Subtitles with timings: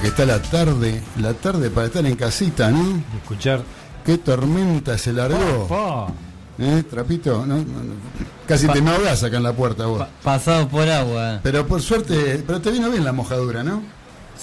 [0.00, 3.02] que está la tarde, la tarde para estar en casita, ¿no?
[3.22, 3.62] Escuchar.
[4.04, 5.66] Qué tormenta se largó.
[5.68, 6.08] Pa.
[6.58, 7.46] ¿Eh, Trapito?
[7.46, 7.94] No, no, no.
[8.46, 8.90] Casi te me
[9.22, 9.98] acá en la puerta vos.
[10.00, 11.40] Pa- pasado por agua.
[11.42, 13.82] Pero por suerte, pero te vino bien la mojadura, ¿no?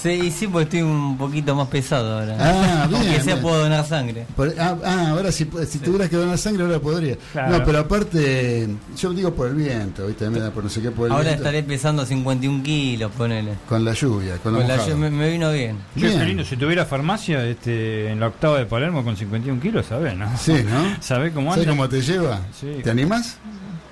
[0.01, 2.37] Sí, sí, porque estoy un poquito más pesado ahora.
[2.39, 3.41] Ah, bien, Aunque sea bien.
[3.41, 4.25] puedo donar sangre.
[4.35, 7.15] Por- ah, ah, ahora si, si tuvieras que donar sangre, ahora podría.
[7.33, 7.57] Claro.
[7.57, 10.29] No, pero aparte, yo digo por el viento, ¿viste?
[10.29, 11.43] Me da por no sé qué, por el Ahora viento.
[11.43, 13.53] estaré pesando 51 kilos, ponele.
[13.67, 14.95] Con la lluvia, con la Con la- mojada.
[14.95, 15.77] me, me vino bien.
[15.95, 16.19] Che, Bien.
[16.19, 20.15] qué lindo, si tuviera farmacia este, en la octava de Palermo con 51 kilos, ¿sabés,
[20.15, 20.27] no?
[20.37, 20.95] Sí, ¿no?
[21.01, 21.75] ¿Sabés cómo ¿Sabes anda?
[21.75, 22.41] cómo te lleva?
[22.59, 22.67] Sí.
[22.83, 23.37] ¿Te animás?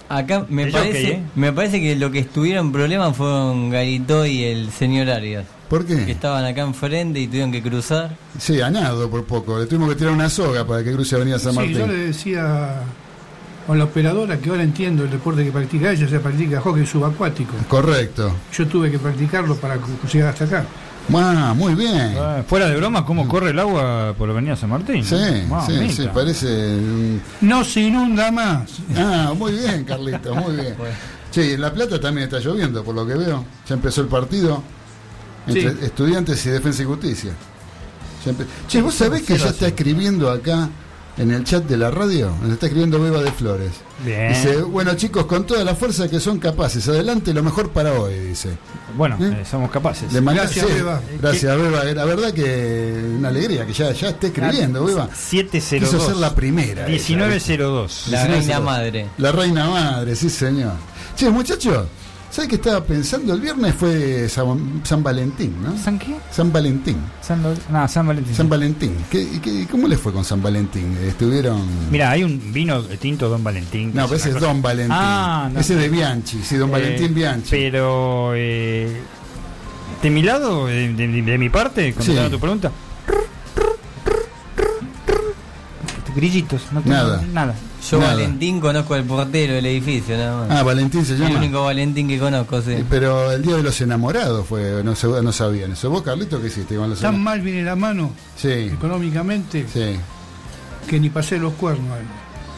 [0.08, 1.24] Acá me El parece, ¿eh?
[1.34, 5.46] me parece que lo que estuvieron problemas fueron Garito y el señor Arias.
[5.70, 6.12] ¿Por Que qué?
[6.12, 8.16] estaban acá enfrente y tuvieron que cruzar.
[8.38, 9.58] Sí, a nado por poco.
[9.60, 11.78] Le tuvimos que tirar una soga para que cruce Avenida San Sí, Martín.
[11.78, 12.82] yo le decía
[13.68, 17.54] a la operadora que ahora entiendo el deporte que practica ella, se practica hockey subacuático.
[17.68, 18.32] Correcto.
[18.54, 19.78] Yo tuve que practicarlo para
[20.12, 20.66] llegar hasta acá.
[21.14, 22.16] Ah, muy bien.
[22.20, 25.04] Ah, fuera de broma, ¿cómo corre el agua por la avenida San Martín?
[25.04, 25.16] Sí,
[25.48, 25.66] Mamita.
[25.68, 26.78] sí, sí, parece...
[27.42, 28.72] No se inunda más.
[28.96, 30.76] Ah, muy bien, Carlito, muy bien.
[31.32, 33.44] Sí, en La Plata también está lloviendo, por lo que veo.
[33.68, 34.64] Ya empezó el partido
[35.48, 35.78] entre Sí.
[35.84, 37.32] estudiantes y defensa y justicia.
[38.26, 40.70] Ya empe- Che, ¿vos sabés que ya está escribiendo acá
[41.18, 42.32] en el chat de la radio?
[42.42, 43.72] Nos está escribiendo Beba de Flores.
[44.04, 44.30] Bien.
[44.30, 48.16] Dice, bueno chicos, con toda la fuerza que son capaces, adelante lo mejor para hoy,
[48.20, 48.50] dice.
[48.98, 49.42] Bueno, ¿Eh?
[49.42, 50.12] eh, somos capaces.
[50.12, 51.02] Le manda- Gracias, sí, Beba.
[51.22, 51.84] Gracias, Beba.
[51.86, 55.08] La verdad que una alegría que ya, ya esté escribiendo, Beba.
[55.14, 55.90] 702.
[55.92, 56.88] Quiso ser la primera.
[56.88, 58.08] ella, 1902.
[58.10, 59.08] La Sí, reina madre.
[59.20, 60.74] La reina madre, sí señor.
[61.16, 61.86] Che, muchachos,
[62.36, 63.34] ¿sabes qué estaba pensando?
[63.34, 65.78] El viernes fue San, San Valentín, ¿no?
[65.78, 66.18] ¿San qué?
[66.32, 66.98] San Valentín.
[67.22, 68.36] San, no, San Valentín.
[68.36, 68.96] San Valentín.
[69.10, 70.98] ¿Qué, qué- cómo les fue con San Valentín?
[71.08, 71.62] Estuvieron...
[71.90, 73.92] Mira, hay un vino tinto Don Valentín.
[73.94, 74.92] no, pero ese es Don Valentín.
[74.98, 75.60] Ah, no.
[75.62, 77.50] Ese de Bianchi, sí, Don Eh, Valentín Bianchi.
[77.52, 78.92] Pero eh,
[80.04, 82.32] de mi lado, de, de- de mi parte, contestando Sí.
[82.36, 82.72] tu pregunta.
[86.16, 87.22] Grillitos, no tengo Nada.
[87.34, 87.56] nada.
[87.90, 88.14] Yo Nada.
[88.14, 90.60] Valentín conozco al portero del edificio, nada más.
[90.60, 91.38] Ah, Valentín se el llama.
[91.38, 92.72] único Valentín que conozco, sí.
[92.72, 95.90] Eh, Pero el Día de los Enamorados fue, no, se- no sabían eso.
[95.90, 99.98] ¿Vos, Carlito, qué hiciste con los Tan mal viene la mano Sí, económicamente sí.
[100.90, 101.92] que ni pasé los cuernos.
[101.92, 102.06] a él.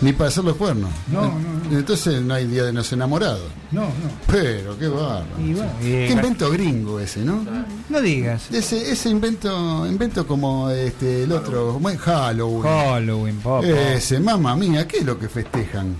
[0.02, 0.92] Ni para hacer los cuernos.
[1.12, 1.78] No, no, no.
[1.78, 3.50] Entonces no hay Día de los Enamorados.
[3.72, 3.90] No, no.
[4.28, 5.26] Pero, qué bárbaro.
[5.38, 7.44] Bueno, Qué invento gringo ese, ¿no?
[7.90, 8.52] no digas.
[8.52, 12.64] Ese, ese invento, invento como este el otro, como en Halloween.
[12.64, 13.68] Halloween, papá.
[13.68, 15.96] Ese, mamá mía, ¿qué es lo que festejan?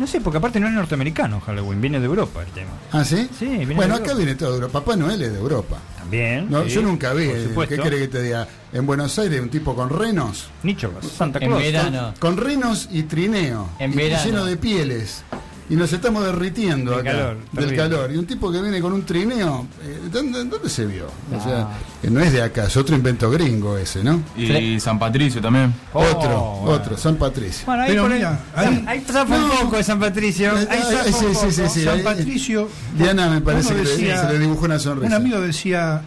[0.00, 2.70] No sé, porque aparte no es norteamericano Halloween, viene de Europa el tema.
[2.90, 3.28] ¿Ah, sí?
[3.38, 4.80] Sí, viene Bueno, de acá viene todo de Europa.
[4.80, 5.76] Papá Noel es de Europa.
[5.98, 6.50] También.
[6.50, 7.26] No, sí, yo nunca vi.
[7.26, 7.74] Por eh, supuesto.
[7.74, 8.48] ¿Qué quiere que te diga?
[8.72, 10.48] En Buenos Aires, un tipo con renos.
[10.62, 12.18] Nicho, Santa En Claus.
[12.18, 13.68] Con renos y trineo.
[13.78, 14.24] En y verano.
[14.24, 15.22] lleno de pieles.
[15.70, 17.10] Y nos estamos derritiendo Del acá.
[17.12, 17.76] calor, del terrible.
[17.76, 18.12] calor.
[18.12, 19.66] Y un tipo que viene con un trineo.
[19.84, 21.06] eh, ¿dónde, dónde se vio?
[21.32, 21.68] O sea,
[22.02, 24.20] que no es de acá, es otro invento gringo ese, ¿no?
[24.36, 25.72] Y San Patricio también.
[25.92, 26.70] Oh, otro, bueno.
[26.76, 27.64] otro, San Patricio.
[27.66, 29.54] Bueno, ahí Pero por ahí- mira, ahí- ahí zafa un No.
[29.60, 30.58] poco de San Patricio.
[30.58, 31.50] Eh, Ahí eh, zafa sí, un sí, poco.
[31.52, 31.84] sí, sí.
[31.84, 32.68] San ahí- Patricio.
[32.98, 35.06] Diana me parece que decía- se le dibujó una sonrisa.
[35.06, 36.02] Un amigo decía,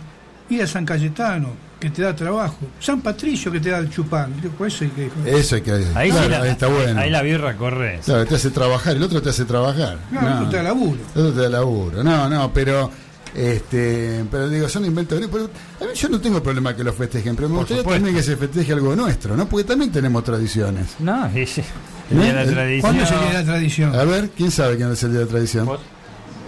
[0.49, 1.49] ir a San Cayetano,
[1.83, 2.55] que te da trabajo.
[2.79, 4.33] San Patricio, que te da el chupán.
[4.65, 5.11] Eso hay que...
[5.25, 6.99] Eso hay que Ahí, claro, sí la, ahí está bueno.
[6.99, 7.99] ahí la birra corre.
[8.05, 9.97] Claro, te hace trabajar, el otro te hace trabajar.
[10.11, 10.99] No, no, te da laburo.
[11.13, 12.03] El otro te da laburo.
[12.03, 12.89] No, no, pero
[13.35, 15.19] este, pero digo, son inventos.
[15.31, 18.15] Pero a mí yo no tengo problema que lo festejen, pero me Por gustaría también
[18.15, 19.47] que se festeje algo nuestro, ¿no?
[19.47, 20.95] Porque también tenemos tradiciones.
[20.99, 21.63] No, ese.
[22.11, 22.47] El día de la ¿Eh?
[22.53, 22.81] tradición.
[22.81, 23.95] ¿Cuándo sería la tradición?
[23.95, 25.65] A ver, ¿quién sabe quién es el día de la tradición?
[25.65, 25.79] Vos-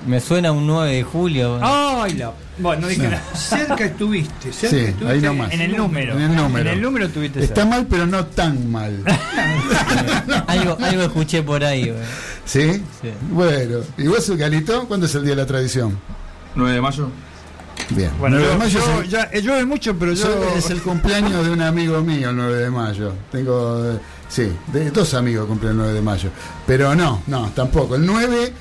[0.07, 1.59] Me suena un 9 de julio.
[1.61, 2.31] Ay, la.
[2.57, 3.09] Bueno, no dije No.
[3.09, 3.23] nada.
[3.35, 5.13] Cerca estuviste, cerca Sí, estuviste.
[5.13, 5.51] ahí nomás.
[5.51, 6.13] En el número.
[6.15, 6.69] En el número.
[6.69, 7.69] En el número tuviste Está cerca.
[7.69, 9.03] mal, pero no tan mal.
[10.47, 11.89] algo, algo escuché por ahí.
[11.89, 12.03] güey.
[12.45, 12.83] ¿Sí?
[13.01, 13.09] Sí.
[13.31, 14.87] Bueno, ¿y vos, Galito?
[14.87, 15.97] ¿Cuándo es el día de la tradición?
[16.55, 17.09] 9 de mayo.
[17.89, 18.11] Bien.
[18.19, 20.53] Bueno, 9 de yo, mayo yo- es ya, eh, llueve mucho, pero yo.
[20.55, 23.13] Es el cumpleaños de un amigo mío el 9 de mayo.
[23.31, 23.99] Tengo, eh,
[24.29, 26.29] sí, de, dos amigos cumplen el 9 de mayo.
[26.65, 27.95] Pero no, no, tampoco.
[27.95, 28.53] El 9, eh,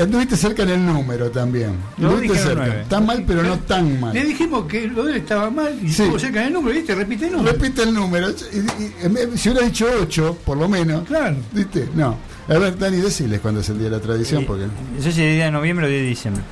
[0.00, 1.72] anduviste cerca en el número también.
[1.98, 2.54] Yo el cerca.
[2.66, 2.80] 9.
[2.82, 4.14] Está mal, pero no tan mal.
[4.14, 6.02] Le dijimos que lo de él estaba mal y Sí.
[6.02, 6.94] estuvo cerca del número, ¿viste?
[6.94, 7.52] Repite el número.
[7.52, 8.30] Repite el número.
[8.30, 11.06] Y- y- en si hubiera dicho 8, por lo menos.
[11.06, 11.36] Claro.
[11.52, 11.88] ¿Viste?
[11.94, 12.16] No.
[12.48, 14.42] A ver, Dani, deciles cuándo es el día de la tradición.
[14.42, 16.42] Eh, porque No sé si es día de noviembre o día de diciembre.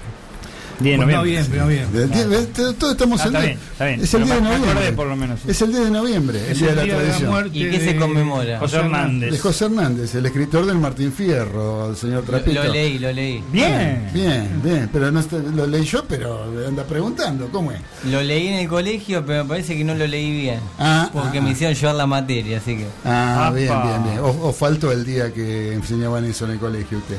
[0.80, 1.58] Día de Pues noviembre.
[1.58, 2.46] noviembre, noviembre.
[2.78, 4.00] todos estamos Ah, en está el- bien, está bien.
[4.00, 4.92] Es el Pero día de noviembre.
[4.92, 5.40] por lo menos.
[5.46, 7.50] Es el día de noviembre, el Es día de el la día de la tradición.
[7.54, 8.58] ¿Y qué se conmemora?
[8.58, 9.30] José Hernández.
[9.32, 12.62] De José Hernández, el escritor del Martín Fierro, el señor Trapito.
[12.64, 13.42] lo leí, lo leí.
[13.52, 14.10] Bien.
[14.12, 17.78] Bien, bien, pero no está- lo leí yo, pero anda preguntando, ¿cómo es?
[18.10, 20.60] Lo leí en el colegio, pero me parece que no lo leí bien.
[20.78, 21.52] Ah, Porque ah, me ah.
[21.52, 22.86] hicieron llevar la materia, así que.
[23.04, 23.56] Ah, Apa.
[23.56, 24.18] bien, bien, bien.
[24.18, 27.16] O, o faltó el día que enseñaban eso en el colegio usted.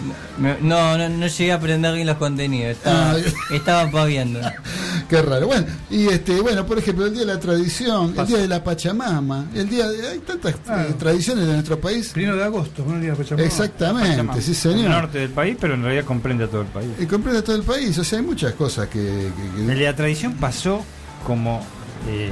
[0.61, 2.77] no, no, no llegué a aprender bien los contenidos.
[2.85, 3.15] Ah,
[3.51, 4.39] Estaba paviando.
[5.09, 5.45] Qué raro.
[5.47, 8.63] Bueno, y este, bueno, por ejemplo, el día de la tradición, el día de la
[8.63, 10.85] Pachamama, el día de, hay tantas Ah.
[10.89, 12.09] eh, tradiciones de nuestro país.
[12.13, 13.45] Primero de agosto, bueno, el día de Pachamama.
[13.45, 14.89] Exactamente, sí El señor.
[14.89, 16.89] norte del país, pero en realidad comprende a todo el país.
[16.99, 19.85] Y comprende todo el país, o sea, hay muchas cosas que, que- que- El de
[19.85, 20.83] la tradición pasó
[21.27, 21.61] como,
[22.09, 22.31] eh,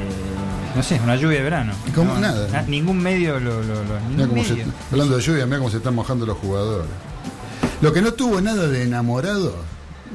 [0.75, 1.74] no sé, una lluvia de verano.
[1.94, 2.48] Como No, nada.
[2.50, 3.62] na- Ningún medio lo...
[3.62, 4.65] lo, lo- ningún cómo se- medio.
[4.92, 6.88] hablando de lluvia, mira cómo se están mojando los jugadores.
[7.81, 9.54] Lo que no tuvo nada de enamorado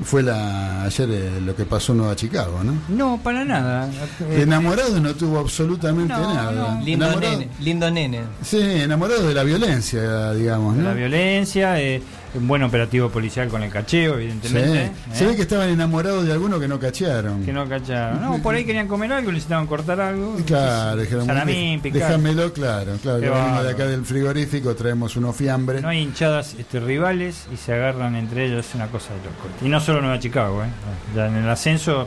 [0.04, 2.74] fue la ayer eh, lo que pasó en Nueva Chicago, ¿no?
[2.88, 3.88] No, para nada.
[4.28, 6.52] De enamorado no tuvo absolutamente No, nada.
[6.52, 6.80] no.
[6.84, 8.20] Lindo Enamorado- nene, lindo nene.
[8.42, 10.88] Sí, enamorado de la violencia, digamos, de ¿no?
[10.90, 12.02] la violencia, eh,
[12.34, 14.22] un buen operativo policial con el cacheo, Sí.
[14.22, 14.82] evidentemente.
[14.84, 14.92] ¿eh?
[15.14, 17.44] Se ve que estaban enamorados de alguno que no cacharon.
[17.44, 18.20] Que no cacharon.
[18.20, 20.36] No, por ahí querían comer algo, necesitaban cortar algo.
[20.38, 22.02] Y Claro, dijeron, Salamín, "Dej- picar.
[22.02, 25.82] déjamelo claro, claro, venimos de acá del frigorífico, traemos unos fiambres.
[25.82, 29.48] No hay hinchadas este, rivales y se agarran entre ellos, es una cosa de loco.
[29.64, 30.68] Y no solo Nueva Chicago, ¿eh?
[31.16, 32.06] Ya en el ascenso,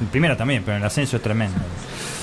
[0.00, 1.56] en primera también, pero en el ascenso es tremendo.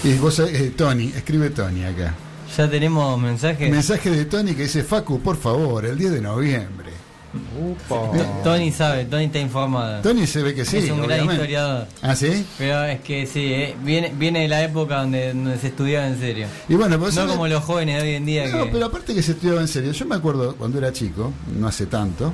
[0.04, 2.14] Y vos, eh, Tony, escribe Tony acá.
[2.58, 3.70] Ya tenemos mensaje.
[3.70, 6.89] Mensaje de Tony que dice, Facu, por favor, el 10 de noviembre.
[7.34, 8.12] Upa.
[8.44, 10.02] Tony sabe, Tony está informado.
[10.02, 11.88] Tony se ve que sí, es un gran historiador.
[12.02, 12.46] ¿Ah, sí?
[12.58, 16.20] Pero es que sí, eh, viene, viene de la época donde, donde se estudiaba en
[16.20, 16.48] serio.
[16.68, 18.72] Y bueno, pues No como los jóvenes de hoy en día No, que...
[18.72, 19.92] pero aparte que se estudiaba en serio.
[19.92, 22.34] Yo me acuerdo cuando era chico, no hace tanto.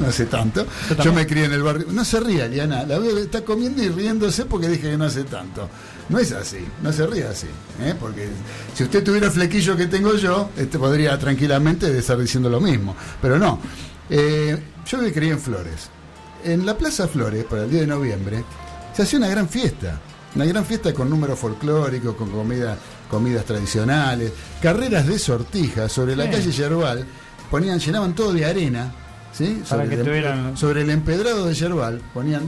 [0.00, 0.66] No hace tanto.
[1.02, 1.86] Yo, me crié en el barrio.
[1.90, 2.84] No se ría, Liana.
[2.84, 5.68] La veo está comiendo y riéndose porque dije que no hace tanto.
[6.08, 6.58] No es así.
[6.82, 7.46] No se ríe así.
[7.80, 7.94] ¿eh?
[7.98, 8.28] Porque
[8.74, 12.94] si usted tuviera el flequillo que tengo yo, este podría tranquilamente estar diciendo lo mismo.
[13.22, 13.58] Pero no.
[14.10, 14.56] Eh,
[14.86, 15.88] yo me crié en Flores.
[16.44, 18.44] En la Plaza Flores, para el día de noviembre,
[18.94, 19.98] se hacía una gran fiesta.
[20.34, 22.76] Una gran fiesta con números folclóricos, con comida,
[23.08, 26.30] comidas tradicionales, carreras de sortijas sobre la Sí.
[26.32, 27.06] calle Yerbal,
[27.50, 28.92] ponían, llenaban todo de arena,
[29.32, 29.62] ¿sí?
[29.68, 32.42] Para sobre, que el, tuvieran- sobre el empedrado de Yerbal ponían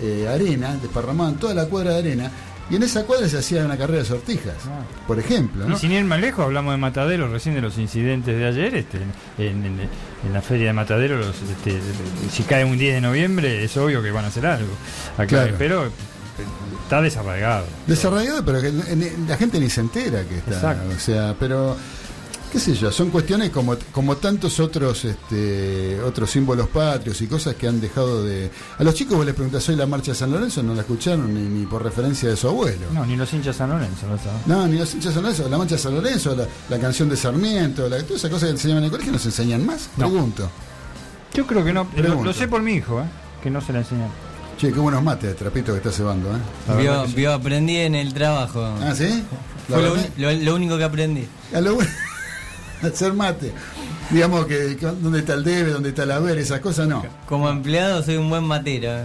[0.00, 2.30] eh, arena, desparramaban toda la cuadra de arena,
[2.72, 4.80] y en esa cuadra se hacía una carrera de sortijas, Ah.
[5.06, 5.68] por ejemplo.
[5.68, 5.76] ¿no?
[5.76, 8.74] Y sin ir más lejos, hablamos de Matadero recién de los incidentes de ayer.
[8.74, 8.98] Este,
[9.38, 9.80] en, en-
[10.26, 11.78] en la feria de Matadero, los, este,
[12.32, 14.72] si cae un 10 de noviembre, es obvio que van a hacer algo.
[15.18, 15.54] Acá, Claro.
[15.58, 15.90] Pero eh,
[16.84, 17.66] está desarraigado.
[17.86, 18.72] Desarrollado, pero que
[19.28, 20.52] la gente ni se entera que está.
[20.52, 20.88] Exacto.
[20.96, 21.76] O sea, pero
[22.52, 27.54] qué sé yo, son cuestiones como, como tantos otros este, otros símbolos patrios y cosas
[27.54, 28.50] que han dejado de...
[28.78, 31.32] A los chicos vos les preguntás hoy la marcha de San Lorenzo, no la escucharon
[31.32, 32.88] ni, ni por referencia de su abuelo.
[32.92, 34.40] No, ni los hinchas San Lorenzo, ¿no saben?
[34.44, 37.08] No, ni los hinchas de San Lorenzo, la marcha de San Lorenzo, la, la canción
[37.08, 39.88] de Sarmiento, la, todas esas cosas que enseñaban en el colegio, ¿no se enseñan más?
[39.96, 40.10] No.
[40.10, 40.50] Pregunto.
[41.32, 41.86] Yo creo que no.
[41.96, 43.06] Lo, lo sé por mi hijo, ¿eh?
[43.42, 44.10] que no se la enseñan.
[44.58, 47.06] Che, qué buenos mates, trapito que está cebando, ¿eh?
[47.16, 48.62] Vio, aprendí en el trabajo.
[48.82, 49.24] Ah, ¿sí?
[49.68, 49.82] Fue
[50.18, 51.26] lo, único que aprendí.
[51.54, 51.90] A lo bueno,
[52.92, 53.52] hacer mate.
[54.10, 57.04] Digamos que, que dónde está el debe, dónde está el haber, esas cosas no.
[57.26, 59.04] Como empleado soy un buen matero.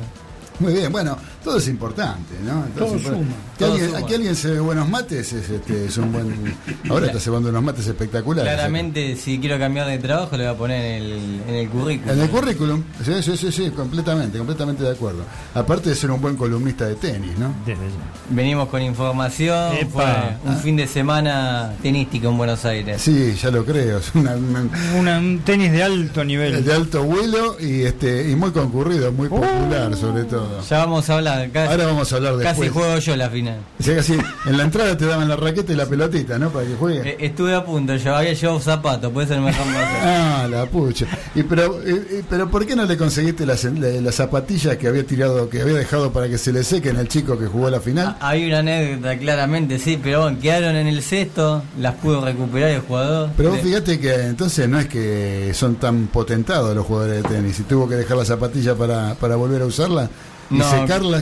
[0.60, 2.66] Muy bien, bueno, todo es importante, ¿no?
[2.76, 3.26] Todo es importante.
[3.26, 3.36] suma.
[3.58, 4.08] Que Todo alguien, suma.
[4.08, 6.56] que alguien se ve buenos mates es, este, es un buen.
[6.90, 8.52] Ahora está cebando unos mates espectaculares.
[8.54, 12.16] Claramente, si quiero cambiar de trabajo, lo voy a poner en el, en el currículum.
[12.16, 15.24] En el currículum, sí, sí, sí, sí, completamente, completamente de acuerdo.
[15.54, 17.54] Aparte de ser un buen columnista de tenis, ¿no?
[17.66, 18.36] Desde ya.
[18.36, 19.74] Venimos con información.
[19.92, 20.06] Fue
[20.46, 23.02] un fin de semana tenístico en Buenos Aires.
[23.02, 24.00] Sí, ya lo creo.
[24.00, 24.66] Es una- una-
[25.00, 26.64] Una- un tenis de alto nivel.
[26.64, 30.47] de alto vuelo y este y muy concurrido, muy popular sobre todo.
[30.70, 31.50] Ya vamos a hablar.
[31.52, 32.72] Casi, Ahora vamos a hablar casi después.
[32.72, 33.60] juego yo la final.
[33.80, 36.50] O sea, casi en la entrada te daban la raqueta y la pelotita, ¿no?
[36.50, 37.10] Para que juegue.
[37.12, 39.66] Eh, Estuve a punto, yo había llevado zapatos, puede ser mejor.
[40.04, 41.06] Ah, la pucha.
[41.36, 44.88] Y pero, eh, eh, pero ¿por qué no le conseguiste las, la- las zapatillas que
[44.88, 47.80] había tirado, que había dejado para que se le sequen al chico que jugó la
[47.80, 48.16] final?
[48.20, 52.70] Ah, Hay una anécdota claramente, sí, pero bueno, quedaron en el cesto, las pudo recuperar
[52.72, 53.30] el jugador.
[53.38, 57.30] Pero vos De- fíjate que entonces no es que son tan potentados los jugadores de
[57.30, 60.10] tenis y tuvo que dejar la zapatilla para, para volver a usarla
[60.50, 60.66] y No.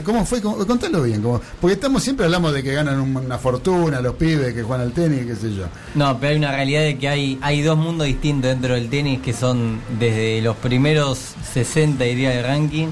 [0.04, 0.40] ¿Cómo fue?
[0.40, 1.22] ¿Cómo- Contalo bien.
[1.22, 1.40] ¿cómo?
[1.60, 4.92] Porque estamos siempre hablamos de que ganan un- una fortuna los pibes que juegan al
[4.92, 5.64] tenis, qué sé yo.
[5.94, 9.20] No, pero hay una realidad de que hay, hay dos mundos distintos dentro del tenis
[9.20, 11.18] que son desde los primeros
[11.52, 12.88] 60 diría del ranking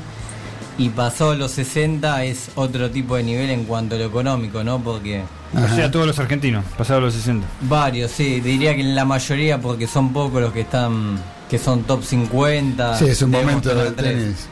[0.77, 4.81] y pasado los 60 es otro tipo de nivel en cuanto a lo económico, ¿no?
[4.81, 5.23] Porque
[5.55, 5.77] O Ajá.
[5.77, 7.47] sea, todos los argentinos, pasados los 60.
[7.61, 11.17] varios, sí, diría que la mayoría porque son pocos los que están
[11.49, 12.99] que son top 50.
[12.99, 14.49] Sí, es un momento del tenis.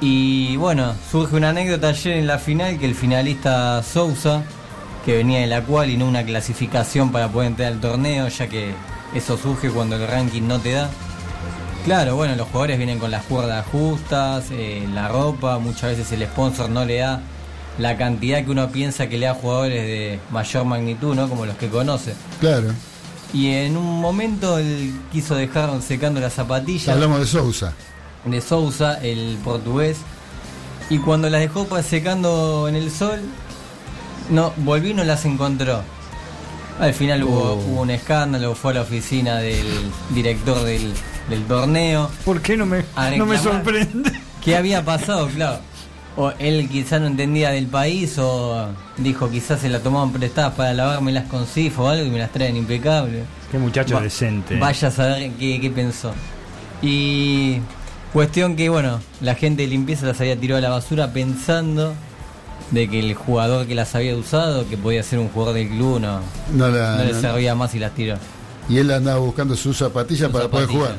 [0.00, 4.42] Y bueno, surge una anécdota ayer en la final que el finalista Sousa,
[5.04, 8.48] que venía de la cual y no una clasificación para poder entrar al torneo, ya
[8.48, 8.72] que
[9.14, 10.88] eso surge cuando el ranking no te da.
[11.84, 16.26] Claro, bueno, los jugadores vienen con las cuerdas justas, eh, la ropa, muchas veces el
[16.26, 17.20] sponsor no le da
[17.78, 21.28] la cantidad que uno piensa que le da a jugadores de mayor magnitud, ¿no?
[21.28, 22.14] Como los que conoce.
[22.38, 22.68] Claro.
[23.32, 27.74] Y en un momento él quiso dejar secando las zapatillas Hablamos de Sousa.
[28.24, 29.98] De Sousa, el portugués,
[30.88, 33.20] Y cuando las dejó secando en el sol,
[34.28, 35.82] no, volvió y no las encontró.
[36.80, 37.54] Al final hubo, Oh.
[37.54, 39.66] hubo un escándalo, fue a la oficina del
[40.10, 40.92] director del,
[41.28, 42.10] del torneo.
[42.24, 42.84] ¿Por qué no me,
[43.16, 44.10] no me sorprende?
[44.42, 45.28] ¿Qué había pasado?
[45.28, 45.60] Claro.
[46.16, 50.74] O él quizá no entendía del país o dijo quizás se la tomaban prestadas para
[50.74, 53.24] lavármelas con sifo o algo y me las traen impecables.
[53.52, 54.58] Qué muchacho Va- decente.
[54.58, 56.12] Vaya a saber qué, qué pensó.
[56.82, 57.58] Y
[58.12, 61.94] cuestión que, bueno, la gente de limpieza las había tirado a la basura pensando
[62.70, 66.00] de que el jugador que las había usado, que podía ser un jugador del club,
[66.00, 66.20] no,
[66.52, 68.16] No la- no le no- servía más y las tiró.
[68.68, 70.94] y él andaba buscando sus zapatillas Sus para poder jugar.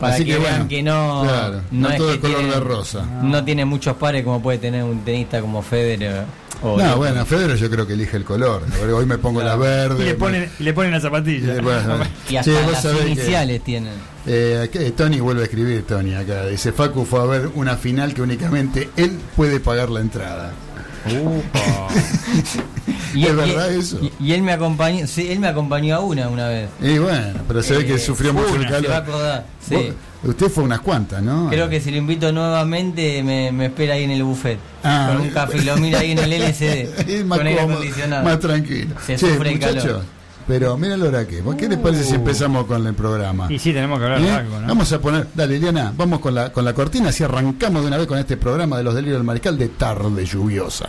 [0.00, 2.36] Para Así que, que vean bueno, que no, claro, no es todo que el color
[2.38, 3.02] tiene- de rosa.
[3.22, 6.24] No tiene muchos pares como puede tener un tenista como Federer.
[6.62, 8.62] No, bueno, Federer yo creo que elige el color.
[8.92, 9.60] Hoy me pongo Claro.
[9.60, 10.02] la verde.
[10.02, 11.54] Y le ponen, y le ponen la y zapatilla.
[12.30, 13.92] y hasta Che, vos las que- iniciales tienen.
[14.26, 16.46] Eh, que- Tony vuelve a escribir, Tony, acá.
[16.46, 20.52] Dice, Facu fue a ver una final que únicamente él puede pagar la entrada.
[21.06, 21.88] Upa.
[23.14, 23.98] ¿Es él- verdad y- eso?
[24.02, 26.68] Y, y él me acompañó, sí, él me acompañó a una una vez.
[26.80, 29.14] Y bueno, pero se ve Eh, que sufrió mucho el una, Se va a calor.
[29.14, 29.46] acordar.
[29.66, 29.92] Sí.
[30.24, 31.48] Usted fue unas cuantas, ¿no?
[31.50, 34.58] Creo que si lo invito nuevamente me, me espera ahí en el buffet.
[34.82, 37.08] Ah, con un café lo mira ahí en el LCD.
[37.08, 38.24] Es más con aire cómodo, acondicionado.
[38.24, 38.94] más tranquilo.
[39.06, 40.02] Se Che, sufre el muchachos, calor.
[40.48, 41.42] pero mira la hora que.
[41.58, 42.16] ¿Qué les parece si Uh.
[42.16, 43.46] empezamos con el programa?
[43.52, 44.30] y sí, tenemos que hablar de ¿Eh?
[44.32, 44.66] algo, ¿no?
[44.68, 47.96] Vamos a poner, dale Liliana, vamos con la, con la cortina, así arrancamos de una
[47.98, 50.88] vez con este programa de los delirios del mariscal de tarde lluviosa.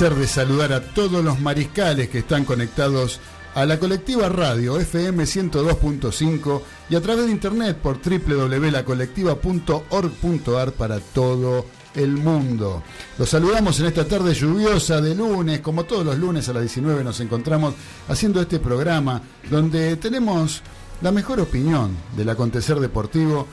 [0.00, 3.20] De saludar a todos los mariscales que están conectados
[3.54, 11.66] a la colectiva radio FM 102.5 y a través de internet por www.lacolectiva.org.ar para todo
[11.94, 12.82] el mundo.
[13.18, 17.04] Los saludamos en esta tarde lluviosa de lunes, como todos los lunes a las 19
[17.04, 17.74] nos encontramos
[18.08, 20.62] haciendo este programa donde tenemos
[21.02, 23.46] la mejor opinión del acontecer deportivo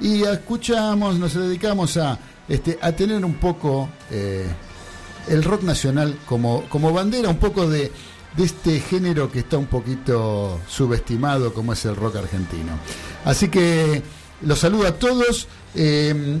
[0.00, 4.46] y escuchamos, nos dedicamos a, este, a tener un poco eh,
[5.28, 7.92] el rock nacional como, como bandera un poco de,
[8.36, 12.72] de este género que está un poquito subestimado como es el rock argentino.
[13.24, 14.02] Así que
[14.42, 15.48] los saludo a todos.
[15.74, 16.40] eh,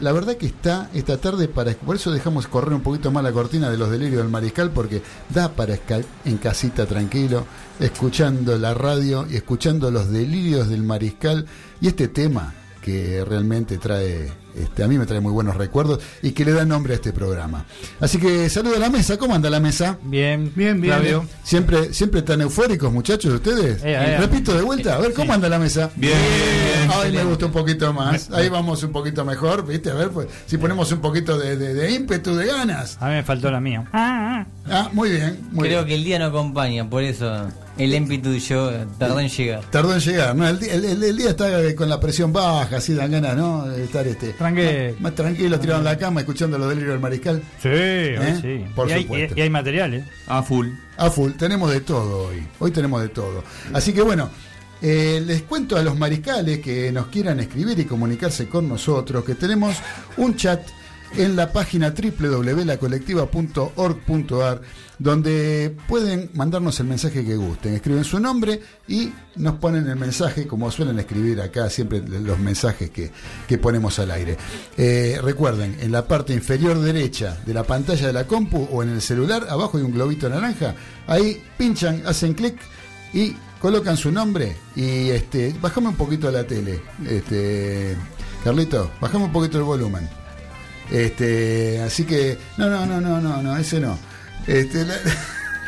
[0.00, 1.74] la verdad que está esta tarde para...
[1.74, 5.02] Por eso dejamos correr un poquito más la cortina de los delirios del mariscal porque
[5.28, 7.46] da para estar en casita tranquilo,
[7.78, 11.46] escuchando la radio y escuchando los delirios del mariscal
[11.80, 16.32] y este tema que realmente trae, este, a mí me trae muy buenos recuerdos y
[16.32, 17.64] que le da nombre a este programa.
[18.00, 19.98] Así que saludo a la mesa, ¿cómo anda la mesa?
[20.02, 20.94] Bien, Bien, bien.
[20.94, 21.24] Flavio.
[21.44, 23.82] Siempre, siempre tan eufóricos, muchachos, ustedes.
[23.84, 25.90] Eh, eh, Repito de vuelta, a ver cómo anda la mesa.
[25.96, 28.30] Bien, bien, Ay, me gustó un poquito más.
[28.32, 29.90] Ahí vamos un poquito mejor, ¿viste?
[29.90, 32.98] A ver, pues, si ponemos un poquito de, de- de ímpetu, de ganas.
[33.00, 33.88] A mí me faltó la mía.
[33.92, 34.46] Ah, ah.
[34.68, 35.88] Ah, muy bien, muy Creo bien.
[35.88, 37.48] que el día no acompaña, por eso
[37.78, 39.64] el ímpetu y yo tardó en llegar.
[39.70, 40.46] Tardó en llegar, ¿no?
[40.48, 43.36] El, di- el- el- el día está eh, con la presión baja, así dan ganas,
[43.36, 43.66] ¿no?
[43.66, 44.90] De estar este, Tranque.
[44.94, 47.42] más, más tranquilo, tirado en la cama, escuchando los delirios del mariscal.
[47.62, 48.48] Sí, hoy sí.
[48.48, 48.70] ¿Eh?
[48.74, 49.34] Por y, hay, supuesto.
[49.36, 50.04] y- y hay material, ¿eh?
[50.26, 50.68] A full.
[50.98, 52.42] A full, tenemos de todo hoy.
[52.58, 53.42] Hoy tenemos de todo.
[53.72, 54.28] Así que bueno,
[54.82, 59.34] eh, les cuento a los mariscales que nos quieran escribir y comunicarse con nosotros que
[59.34, 59.76] tenemos
[60.18, 60.60] un chat
[61.16, 64.62] en la página www.lacolectiva.org.ar
[65.02, 67.74] donde pueden mandarnos el mensaje que gusten.
[67.74, 72.90] Escriben su nombre y nos ponen el mensaje, como suelen escribir acá siempre los mensajes
[72.90, 73.10] que,
[73.48, 74.36] que ponemos al aire.
[74.76, 78.90] Eh, recuerden, en la parte inferior derecha de la pantalla de la compu o en
[78.90, 80.76] el celular, abajo hay un globito naranja.
[81.08, 82.56] Ahí pinchan, hacen clic
[83.12, 87.96] y colocan su nombre y este bajame un poquito la tele este
[88.42, 90.08] Carlito bajame un poquito el volumen
[90.92, 93.98] este así que no no no no no no ese no
[94.46, 94.98] este la-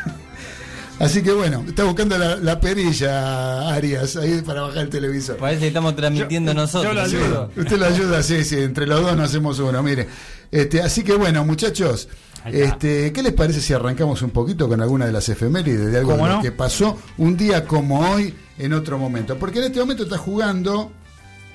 [0.99, 5.61] así que bueno está buscando la, la perilla Arias ahí para bajar el televisor Parece
[5.61, 6.93] que estamos transmitiendo Yo- nosotros.
[6.93, 7.51] yo la Sí, ayudo.
[7.57, 10.07] usted lo ayuda, sí, sí, entre los dos nos hacemos uno, mire.
[10.51, 12.07] Este, así que bueno, muchachos,
[12.45, 16.41] este, ¿qué les parece si arrancamos un poquito con alguna de las efemérides de algo
[16.41, 19.37] que pasó un día como hoy en otro momento?
[19.37, 20.91] Porque en este momento está jugando,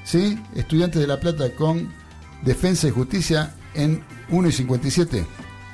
[0.04, 0.38] ¿sí?
[0.56, 1.88] Estudiantes de La Plata con
[2.42, 5.26] Defensa y Justicia en 1 y 57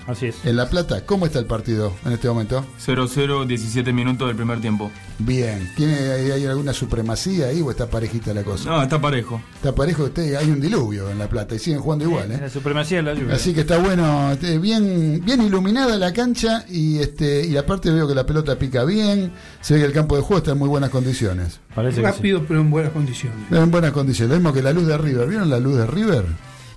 [0.07, 0.45] Así es.
[0.45, 1.05] en La Plata.
[1.05, 2.65] ¿Cómo está el partido en este momento?
[2.85, 4.91] 0-0, 17 minutos del primer tiempo.
[5.19, 5.69] Bien.
[5.77, 8.71] ¿Tiene hay, hay alguna supremacía ahí o está parejita la cosa?
[8.71, 9.41] No, está parejo.
[9.57, 12.39] Está parejo, usted, hay un diluvio en La Plata y siguen jugando igual, ¿eh?
[12.41, 13.35] La supremacía de la lluvia.
[13.35, 18.07] Así que está bueno, este, bien, bien iluminada la cancha y este y aparte veo
[18.07, 20.69] que la pelota pica bien, se ve que el campo de juego está en muy
[20.69, 21.59] buenas condiciones.
[21.75, 22.13] Parece que sí.
[22.17, 23.39] Rápido, pero en buenas condiciones.
[23.51, 25.29] En buenas condiciones, lo mismo que la luz de River.
[25.29, 26.25] ¿Vieron la luz de River?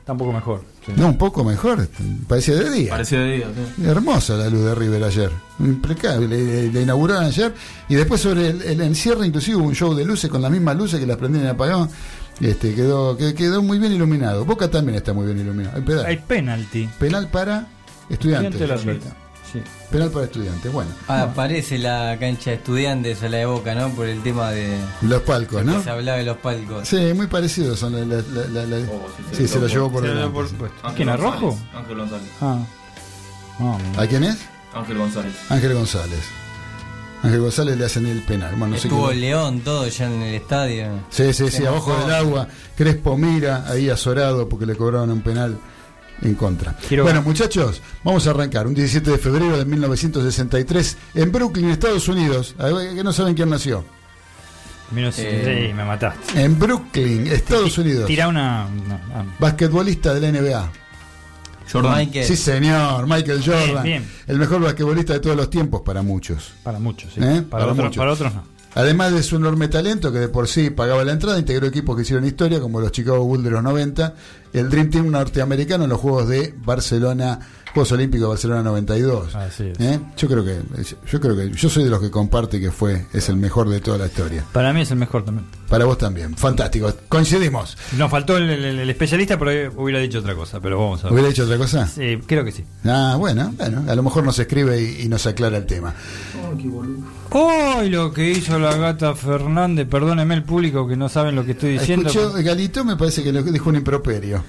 [0.10, 0.63] Está un poco mejor.
[0.86, 0.91] sí.
[0.95, 1.88] No, un poco mejor,
[2.28, 2.89] parecía de día.
[2.89, 3.45] Parecía de día.
[3.78, 3.84] sí.
[3.86, 7.54] Hermosa la luz de River ayer, impecable, la inauguraron ayer
[7.88, 10.76] y después sobre el, el encierre inclusive hubo un show de luces con las mismas
[10.76, 11.89] luces que las prendían y apagaban.
[12.41, 14.45] Este, quedó, que- quedó muy bien iluminado.
[14.45, 15.76] Boca también está muy bien iluminado.
[16.08, 16.89] Hay penalti.
[16.98, 17.67] Penal para
[18.10, 18.10] estudiantes.
[18.10, 19.15] Estudiante de La Plata.
[19.52, 19.62] Sí.
[19.90, 20.72] Penal para estudiantes.
[20.72, 23.90] Bueno, Ah, Aparece la cancha de estudiantes a la de Boca, ¿no?
[23.90, 25.82] Por el tema de los palcos, ¿no?
[25.82, 26.88] se hablaba de los palcos.
[26.88, 27.94] Sí, muy parecidos son.
[27.94, 30.06] La, la- la- la- la- Oh, sí, se lo llevó por.
[30.06, 30.30] Ángel
[30.96, 31.58] ¿Quién rojo?
[31.74, 32.28] Ángel González.
[32.42, 32.60] Ah.
[33.98, 34.38] ¿A quién es?
[34.74, 35.34] Ángel González.
[35.50, 36.20] Ángel González.
[37.22, 38.52] Ángel González le hacen el penal.
[38.52, 40.88] Bueno, no sé Estuvo el León, todo ya en el estadio.
[41.10, 42.48] Sí, sí, sí, abajo del agua.
[42.78, 45.58] Crespo mira ahí azorado porque le cobraron un penal
[46.21, 46.75] en contra.
[46.88, 48.67] Quiero- Bueno, muchachos, vamos a arrancar.
[48.67, 52.55] Un 17 de febrero de 1963 en Brooklyn, Estados Unidos.
[52.58, 53.86] A ver, que no saben quién nació.
[54.91, 56.41] Menos- Eh, sí, me mataste.
[56.43, 58.08] En Brooklyn, Estados Unidos.
[58.08, 58.63] Tira una.
[58.63, 59.23] ah.
[59.39, 60.71] Basquetbolista de la NBA.
[61.71, 61.97] Jordan.
[61.99, 62.25] Michael.
[62.25, 63.84] Sí, señor, Michael Jordan.
[63.84, 64.03] bien.
[64.25, 66.53] El mejor basquetbolista de todos los tiempos para muchos.
[66.63, 67.19] Para muchos, sí.
[67.21, 67.43] ¿Eh?
[67.43, 67.97] Para, Para otros, muchos.
[67.97, 68.43] para otros no.
[68.80, 72.04] Además de su enorme talento, que de por sí pagaba la entrada, integró equipos que
[72.04, 74.13] hicieron historia, como los Chicago Bulls de los 90,
[74.54, 77.42] el Dream Team norteamericano en los Juegos de Barcelona,
[77.73, 79.36] Juegos Olímpicos de Barcelona 92.
[79.36, 79.79] Así es.
[79.79, 79.99] ¿Eh?
[80.17, 80.60] Yo creo que
[81.12, 83.79] yo creo que yo soy de los que comparte que fue es el mejor de
[83.79, 84.43] toda la historia.
[84.51, 85.45] Para mí es el mejor también.
[85.69, 86.36] Para vos también.
[86.36, 86.91] Fantástico.
[87.08, 87.77] Coincidimos.
[87.97, 90.60] Nos faltó el, el- el especialista, pero hubiera dicho otra cosa.
[90.60, 91.13] Pero vamos a ver.
[91.13, 91.88] ¿Hubiera dicho otra cosa?
[91.88, 92.63] Sí, creo que sí.
[92.86, 95.93] Ah, bueno, bueno, a lo mejor nos escribe y, y nos aclara el tema.
[97.32, 99.88] ¡Ay, lo que hizo la gata Fernández!
[99.88, 102.10] Perdóneme el público que no saben lo que estoy diciendo.
[102.10, 104.43] Escuchó, Galito me parece que le dijo un improperio.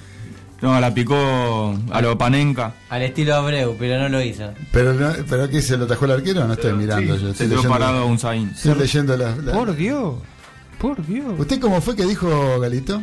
[0.61, 2.73] No, la picó a lo Panenka.
[2.89, 4.51] Al estilo Abreu, pero no lo hizo.
[4.71, 6.45] Pero, no, pero ¿qué se lo atajó el arquero?
[6.47, 7.15] No estoy mirando.
[7.15, 8.49] yo Se estoy quedó leyendo, parado a un Zain.
[8.55, 10.15] estoy leyendo la- la- Por Dios.
[10.79, 11.33] Por Dios.
[11.37, 13.01] ¿Usted cómo fue que dijo Galito?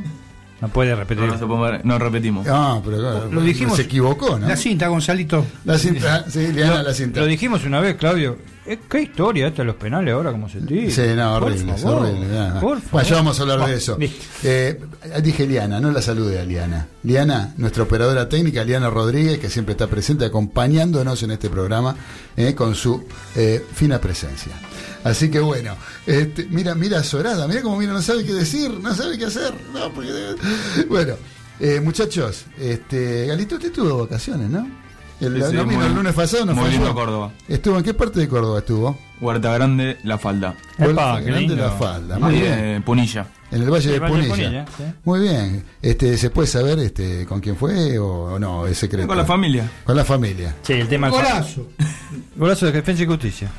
[0.61, 1.25] No puede repetir.
[1.25, 2.47] No, no se no repetimos.
[2.49, 3.77] Ah, pero claro, Lo dijimos.
[3.77, 4.49] se equivocó, ¿no?
[4.49, 5.45] La cinta, Gonzalito.
[5.65, 7.21] La cinta, sí, Liana, la cinta.
[7.21, 8.39] Lo dijimos una vez, Claudio.
[8.71, 10.31] Eh, ¿Qué historia esta de los penales ahora?
[10.31, 10.91] ¿Cómo se tira?
[10.91, 12.27] Sí, no, horrible, favor, horrible.
[12.27, 13.05] Por Bueno, favor.
[13.07, 13.99] ya vamos a hablar de eso.
[14.43, 14.81] Eh,
[15.23, 16.87] dije Liana, no la salude a Liana.
[17.03, 21.97] Liana, nuestra operadora técnica, Liana Rodríguez, que siempre está presente acompañándonos en este programa
[22.37, 23.05] eh, con su
[23.37, 24.53] eh, fina presencia.
[25.05, 25.75] Así que bueno,
[26.07, 29.55] este, mira, mira Sorada, mira cómo mira, no sabe qué decir, no sabe qué hacer.
[29.73, 30.13] No, porque,
[30.91, 31.15] bueno,
[31.61, 34.69] eh, muchachos, este, Galito, usted tuvo vacaciones, ¿no?
[35.21, 36.95] El, Sí, no vino el lunes pasado, no muy fue lindo.
[36.95, 37.33] Córdoba.
[37.49, 38.97] ¿Estuvo en qué parte de Córdoba estuvo?
[39.21, 40.55] Huerta Grande, La Falda.
[40.77, 41.57] Qué Grande.
[41.57, 42.19] La Falda.
[42.21, 42.53] Muy bien.
[42.53, 43.27] eh, Punilla.
[43.51, 44.65] En el Valle de Punilla.
[44.77, 44.85] Sí.
[45.05, 45.65] Muy bien.
[45.83, 48.67] Este, ¿Se puede saber este, con quién fue o, o no?
[48.67, 49.09] Es secreto.
[49.09, 49.69] Con la familia.
[49.85, 50.55] Con la familia.
[50.63, 51.67] Sí, el tema Golazo.
[52.37, 53.51] Golazo de defensa y justicia.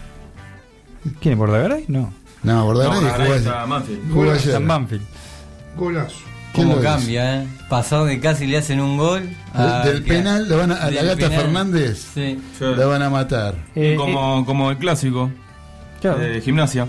[1.19, 1.85] ¿Quién es Bordagaray?
[1.87, 2.13] No.
[2.43, 3.67] No, Bordaray No, jugó ayer.
[3.67, 4.01] Manfield.
[4.09, 4.39] Jugó Golazo.
[4.41, 4.53] ayer.
[4.53, 5.03] San Banfield.
[5.75, 6.15] Golazo.
[6.53, 7.47] ¿Quién Cómo cambia, ¿eh?
[7.69, 9.29] Pasar de casi le hacen un gol.
[9.53, 11.41] a Del, penal lo van a, a la gata penal.
[11.41, 12.37] Fernández Sí.
[12.59, 13.55] la van a matar.
[13.75, 16.19] Eh, como, como el clásico eh, claro.
[16.19, 16.87] de gimnasia.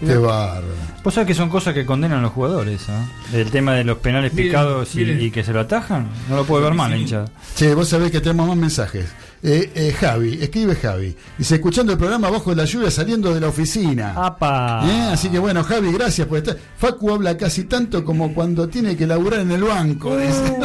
[0.00, 0.66] Qué bárbaro.
[1.02, 3.04] Vos sabés que son cosas que condenan los jugadores, ¿ah?
[3.32, 5.20] El tema de los penales Miren, picados y, miren.
[5.22, 7.26] y que se lo atajan, no lo puede ver mal la hinchada.
[7.54, 9.06] Che, vos sabés que tenemos más mensajes.
[9.46, 11.14] Eh, eh, Javi, escribe Javi.
[11.36, 14.14] Dice, escuchando el programa bajo la lluvia saliendo de la oficina.
[14.16, 14.80] ¡Apa!
[14.88, 16.56] Eh, Así que bueno, Javi, gracias por estar.
[16.78, 20.16] Facu habla casi tanto como cuando tiene que laburar en el banco.
[20.16, 20.56] dice.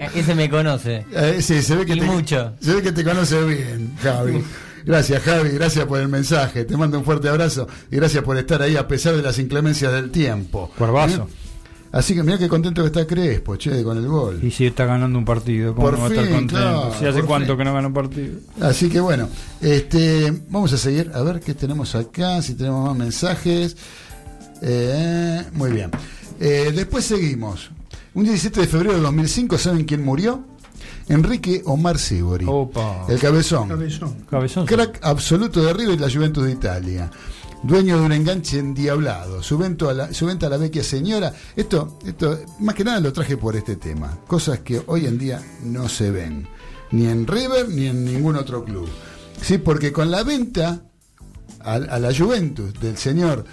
[0.00, 1.04] Eh, Ese me conoce.
[1.12, 2.52] Eh, sí, se ve que Y te, mucho.
[2.60, 4.42] Se ve que te conoce bien, Javi.
[4.84, 6.64] Gracias, Javi, gracias por el mensaje.
[6.64, 9.92] Te mando un fuerte abrazo y gracias por estar ahí a pesar de las inclemencias
[9.92, 10.70] del tiempo.
[10.76, 11.22] Cuervazo.
[11.30, 11.44] ¿Eh?
[11.92, 14.40] Así que mira qué contento que está Crespo, che, con el gol.
[14.42, 16.60] Y si está ganando un partido, ¿cómo Por no va a estar fin, contento?
[16.60, 17.58] claro, si hace cuánto fin.
[17.58, 18.34] que no gana un partido.
[18.60, 19.28] Así que bueno,
[19.60, 23.76] este, vamos a seguir a ver qué tenemos acá, si tenemos más mensajes.
[24.60, 25.92] Eh, muy bien.
[26.40, 27.70] Eh, después seguimos.
[28.14, 30.44] Un 17 de febrero de 2005, ¿saben quién murió?
[31.08, 32.46] Enrique Omar Sibori.
[32.48, 33.06] Opa.
[33.08, 33.68] El cabezón.
[33.68, 34.24] Cabezón.
[34.28, 34.66] Cabezón.
[34.66, 37.10] Crack absoluto de River y la Juventus de Italia.
[37.62, 39.42] Dueño de un enganche endiablado.
[39.42, 41.32] Su, vento a la, su venta a la vecchia señora.
[41.56, 44.18] Esto, esto, más que nada lo traje por este tema.
[44.26, 46.46] Cosas que hoy en día no se ven.
[46.90, 48.88] Ni en River ni en ningún otro club.
[49.40, 50.82] Sí, porque con la venta
[51.60, 53.44] a, a la Juventus del señor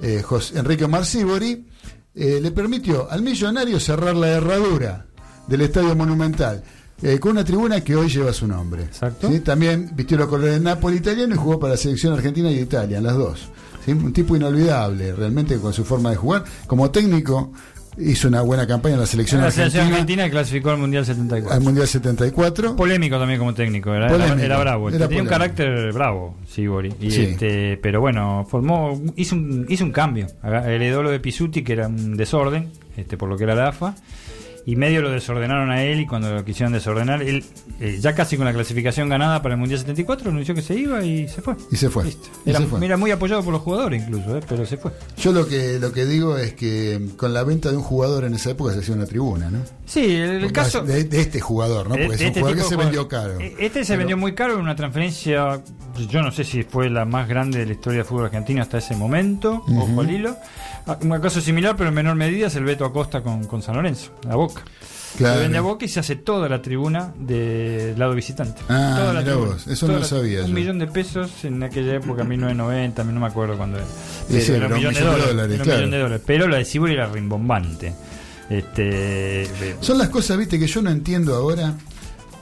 [0.00, 1.66] eh, José Enrique Omar Sibori,
[2.14, 5.06] eh, le permitió al millonario cerrar la herradura
[5.46, 6.62] del Estadio Monumental.
[7.04, 8.82] Eh, con una tribuna que hoy lleva su nombre.
[8.82, 9.30] Exacto.
[9.30, 9.40] ¿Sí?
[9.40, 12.62] También vistió los colores del Napoli italiano y jugó para la selección argentina y de
[12.62, 13.48] Italia, las dos.
[13.84, 13.92] ¿Sí?
[13.92, 16.44] Un tipo inolvidable, realmente con su forma de jugar.
[16.66, 17.52] Como técnico,
[17.98, 21.06] hizo una buena campaña en la selección La argentina, selección argentina clasificó al Mundial al
[21.06, 21.60] 74.
[21.60, 22.74] Mundial 74.
[22.76, 24.88] Polémico también como técnico, era, era- Polémico, era bravo.
[24.88, 26.94] era Tenía un carácter bravo, Sibori.
[27.00, 27.22] Y Sí.
[27.22, 30.26] este, pero bueno, formó, hizo un, hizo un cambio.
[30.42, 33.94] Heredó lo de Pisuti, que era un desorden, este, por lo que era la AFA.
[34.66, 37.44] Y medio lo desordenaron a él y cuando lo quisieron desordenar, él
[37.80, 41.04] eh, ya casi con la clasificación ganada para el Mundial 74 anunció que se iba
[41.04, 41.54] y se fue.
[41.70, 42.04] Y se fue.
[42.46, 42.84] Y Era, se fue.
[42.84, 44.90] era muy apoyado por los jugadores incluso, eh, pero se fue.
[45.18, 48.32] Yo lo que lo que digo es que con la venta de un jugador en
[48.34, 49.58] esa época se hacía una tribuna, ¿no?
[49.84, 50.82] Sí, el, el caso...
[50.82, 51.96] de, de este jugador, ¿no?
[51.96, 53.40] De- Porque es un este jugador que se vendió caro.
[53.40, 55.60] E- Este se Pero- vendió muy caro en una transferencia,
[56.08, 58.78] yo no sé si fue la más grande de la historia del fútbol argentino hasta
[58.78, 60.36] ese momento, ojo al hilo.
[60.86, 63.76] Ah, Un caso similar, pero en menor medida, es el Beto Acosta con, con San
[63.76, 64.62] Lorenzo, a Boca.
[65.16, 65.36] Claro.
[65.36, 68.60] Se vende a Boca y se hace toda la tribuna del lado visitante.
[68.68, 69.52] Ah, toda la mirá tribuna.
[69.52, 70.54] vos, eso Toda no la- sabía Un yo.
[70.54, 73.86] millón de pesos en aquella época, 1990, no me acuerdo cuándo era.
[73.86, 75.78] Un millón de dólares, un claro.
[75.78, 76.22] millón de dólares.
[76.26, 77.94] Pero la de Sibori era rimbombante.
[78.50, 79.46] Este,
[79.80, 81.74] Son las cosas, viste, que yo no entiendo ahora,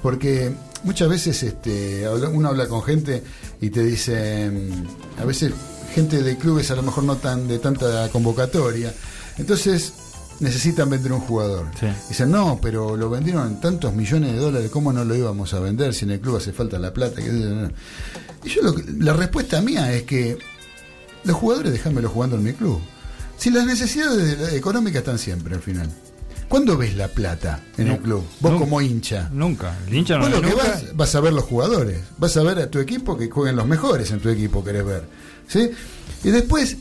[0.03, 0.53] porque
[0.85, 3.23] muchas veces este, uno habla con gente
[3.61, 4.87] y te dicen,
[5.21, 5.53] a veces
[5.95, 8.93] gente de clubes a lo mejor no tan de tanta convocatoria,
[9.39, 9.93] entonces
[10.41, 11.67] necesitan vender un jugador.
[11.79, 11.87] Sí.
[12.09, 15.61] Dicen, no, pero lo vendieron en tantos millones de dólares, ¿cómo no lo íbamos a
[15.61, 17.21] vender si en el club hace falta la plata?
[17.21, 20.37] Y yo lo la respuesta mía es que
[21.25, 22.81] los jugadores déjamelo jugando en mi club.
[23.39, 25.89] Si las necesidades de- económicas están siempre al final.
[26.53, 28.23] ¿Cuándo ves la plata en No, el club?
[28.41, 29.31] Vos como hincha.
[29.33, 29.75] Nunca.
[29.89, 30.65] El hincha no Vos ve lo que nunca.
[30.69, 33.67] vas, vas a ver los jugadores, vas a ver a tu equipo que jueguen los
[33.67, 35.05] mejores en tu equipo, querés ver.
[35.49, 35.71] ¿sí?
[36.23, 36.77] Y después,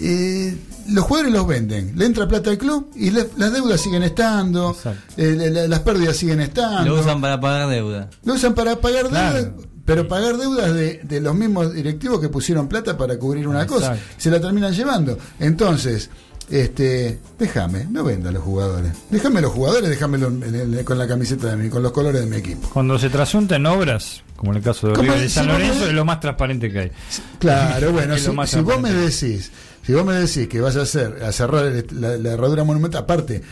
[0.00, 0.56] eh,
[0.90, 4.76] los jugadores los venden, le entra plata al club y le- las deudas siguen estando,
[5.16, 6.94] eh, la- la- las pérdidas siguen estando.
[6.94, 8.08] Lo usan para pagar deuda.
[8.22, 9.34] Lo usan para pagar Claro.
[9.42, 9.52] deudas,
[9.84, 13.96] pero pagar deudas de, de los mismos directivos que pusieron plata para cubrir una cosa.
[14.18, 15.18] Se la terminan llevando.
[15.40, 16.10] Entonces,
[16.50, 18.92] este, déjame, no venda a los jugadores.
[19.10, 22.68] Déjame los jugadores, en- con la camiseta de mi, con los colores de mi equipo.
[22.72, 25.80] Cuando se trasunta en obras, como en el caso de River el- San si Lorenzo,
[25.80, 26.90] me- es lo más transparente que hay.
[27.38, 29.50] Claro, bueno, si, vos me decís,
[29.84, 33.02] si vos me decís que vas a hacer, a cerrar el- la, la herradura monumental,
[33.02, 33.42] aparte,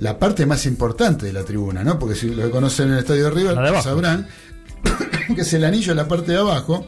[0.00, 1.98] la parte más importante de la tribuna, ¿no?
[1.98, 4.26] Porque si lo conocen en el estadio de River, de sabrán
[5.34, 6.86] que es el anillo en la parte de abajo,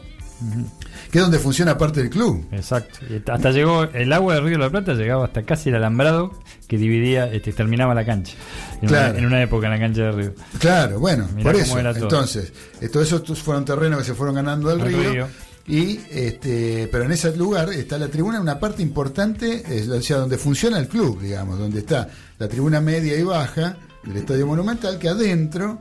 [1.15, 2.45] que es donde funciona parte del club.
[2.51, 2.99] Exacto.
[3.31, 6.33] Hasta llegó el agua del Río de la Plata, llegaba hasta casi el alambrado
[6.67, 8.33] que dividía, este, terminaba la cancha.
[8.81, 9.11] En, Claro.
[9.11, 10.33] una, en una época en la cancha del Río.
[10.59, 11.79] Claro, bueno, Mirá por eso.
[11.79, 12.51] Entonces,
[12.81, 15.09] eh, todo eso tus- fueron terrenos que se fueron ganando al Al río.
[15.13, 15.27] río.
[15.67, 20.17] Y este, pero en ese lugar está la tribuna, una parte importante, es, o sea,
[20.17, 24.99] donde funciona el club, digamos, donde está la tribuna media y baja del Estadio Monumental,
[24.99, 25.79] que adentro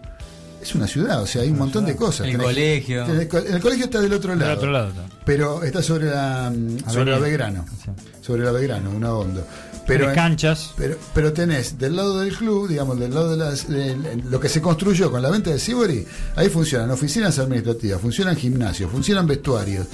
[0.64, 2.26] es una ciudad, o sea, hay un montón de cosas.
[2.26, 3.04] El Tenés- colegio.
[3.06, 4.54] el colegio está del otro Del lado.
[4.54, 5.02] otro lado está.
[5.24, 6.52] Pero está sobre la,
[6.90, 7.18] sobre la.
[7.18, 7.64] Belgrano.
[7.84, 7.90] Sí.
[8.22, 9.42] Sobre la Belgrano, una onda.
[9.86, 10.70] Pero, Tenés canchas.
[10.78, 14.48] pero, pero tenés del lado del club, digamos, del lado de las, de lo que
[14.48, 19.86] se construyó con la venta de Sibori, ahí funcionan oficinas administrativas, funcionan gimnasios, funcionan vestuarios.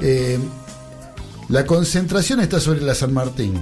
[0.00, 0.38] Eh,
[1.48, 3.54] la concentración está sobre la San Martín,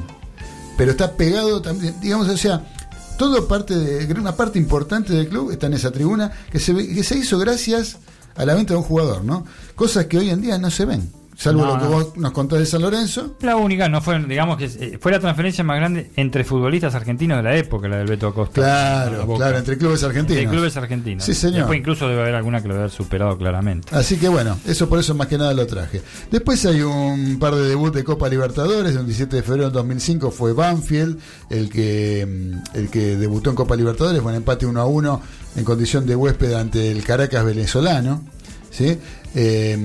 [0.77, 2.65] pero está pegado también, digamos, o sea,
[3.21, 7.05] todo parte de, una parte importante del club está en esa tribuna que se, que
[7.05, 7.99] se hizo gracias
[8.35, 9.45] a la venta de un jugador, ¿no?
[9.75, 11.91] Cosas que hoy en día no se ven, salvo No, lo que no.
[11.91, 13.37] vos nos contás de San Lorenzo.
[13.41, 17.39] La única, no fue, digamos que eh, fue la transferencia más grande entre futbolistas argentinos
[17.39, 18.61] de la época, la del Beto Acosta.
[18.61, 20.43] Claro, claro, entre clubes argentinos.
[20.43, 21.25] Entre clubes argentinos.
[21.25, 21.61] Sí, señor.
[21.61, 23.89] Después incluso debe haber alguna que lo haber superado claramente.
[23.97, 26.03] Así que bueno, eso por eso más que nada lo traje.
[26.31, 28.95] Después hay un par de debuts de Copa Libertadores.
[28.95, 33.57] El 17 de febrero del 2005 fue Banfield el que, mm, el que debutó en
[33.57, 34.21] Copa Libertadores.
[34.21, 35.23] Fue un empate 1 a 1
[35.57, 38.23] en condición de huésped ante el Caracas venezolano.
[38.71, 38.99] ¿sí?
[39.35, 39.79] Eh,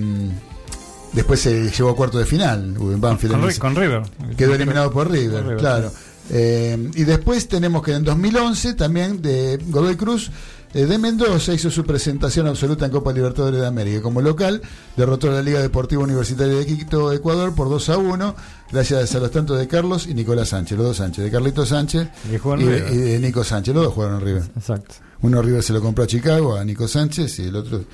[1.16, 2.76] después se llevó a cuarto de final.
[2.78, 4.04] Banfield Con, River.
[4.38, 5.92] Quedó eliminado por River, claro.
[6.30, 10.32] Eh, y después tenemos que en 2011 también de Godoy Cruz
[10.74, 14.02] eh, de Mendoza hizo su presentación absoluta en Copa Libertadores de América.
[14.02, 14.62] Como local,
[14.98, 18.36] derrotó a la Liga Deportiva Universitaria de Quito, Ecuador, por 2 a 1,
[18.72, 22.10] gracias a los tantos de Carlos y Nicolás Sánchez, los dos Sánchez, de Carlito Sánchez
[22.26, 24.44] y de Nico Sánchez, los dos jugaron en River.
[24.56, 24.96] Exacto.
[25.22, 27.86] Uno River se lo compró a Chicago, a Nico Sánchez, y el otro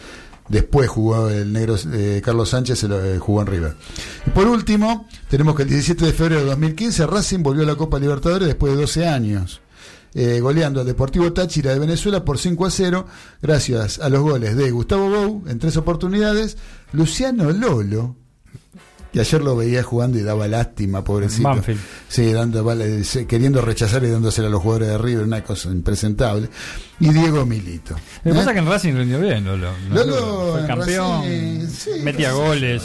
[0.50, 3.76] después jugó el negro eh, Carlos Sánchez, se lo eh, jugó en River.
[4.26, 7.76] Y por último, tenemos que el 17 de febrero de 2015 Racing volvió a la
[7.76, 9.62] Copa Libertadores después de 12 años.
[10.14, 13.06] eh, goleando al Deportivo Táchira de Venezuela por 5 a 0,
[13.42, 16.58] gracias a los goles de Gustavo Bou en tres oportunidades,
[16.92, 18.18] Luciano Lolo,
[19.12, 21.50] que ayer lo veía jugando y daba lástima, pobrecito.
[21.50, 21.80] Banfield.
[22.08, 22.66] Sí, dando,
[23.28, 26.50] queriendo rechazar y dándosela a los jugadores de River, una cosa impresentable.
[27.00, 27.96] Y Diego Milito.
[28.24, 28.34] Lo que ¿Eh?
[28.34, 29.72] pasa es que en Racing rindió bien, Lolo.
[29.90, 32.42] No, Lolo fue campeón, Racing, sí, metía Racing.
[32.42, 32.84] goles.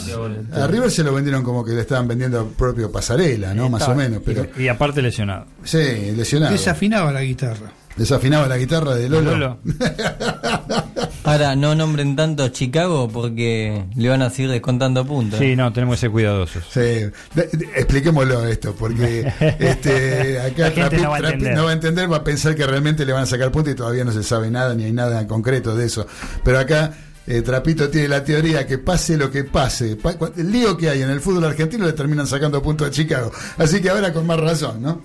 [0.53, 3.69] A River se lo vendieron como que le estaban vendiendo al propio Pasarela, ¿no?
[3.69, 5.45] Más o menos, pero Y, y aparte lesionado.
[5.63, 5.77] sí,
[6.15, 6.51] lesionado.
[6.51, 7.71] Desafinaba la guitarra.
[7.97, 9.31] Desafinaba la guitarra de Lolo.
[9.31, 9.59] Lolo.
[11.23, 15.39] Ahora, no nombren tanto a Chicago porque le van a seguir descontando puntos.
[15.39, 16.63] Sí, no, tenemos que ser cuidadosos.
[16.71, 19.21] Sí, De- de- expliquémoslo esto, porque
[19.59, 21.55] este, acá La gente Trapi- no va a Trapi- entender.
[21.57, 23.75] no va a entender, va a pensar que realmente le van a sacar puntos y
[23.75, 26.07] todavía no se sabe nada, ni hay nada en concreto de eso.
[26.45, 26.93] Pero acá
[27.25, 31.01] eh, Trapito tiene la teoría que pase lo que pase, pa- el lío que hay
[31.01, 33.31] en el fútbol argentino le terminan sacando puntos a Chicago.
[33.57, 35.01] Así que ahora con más razón, ¿no?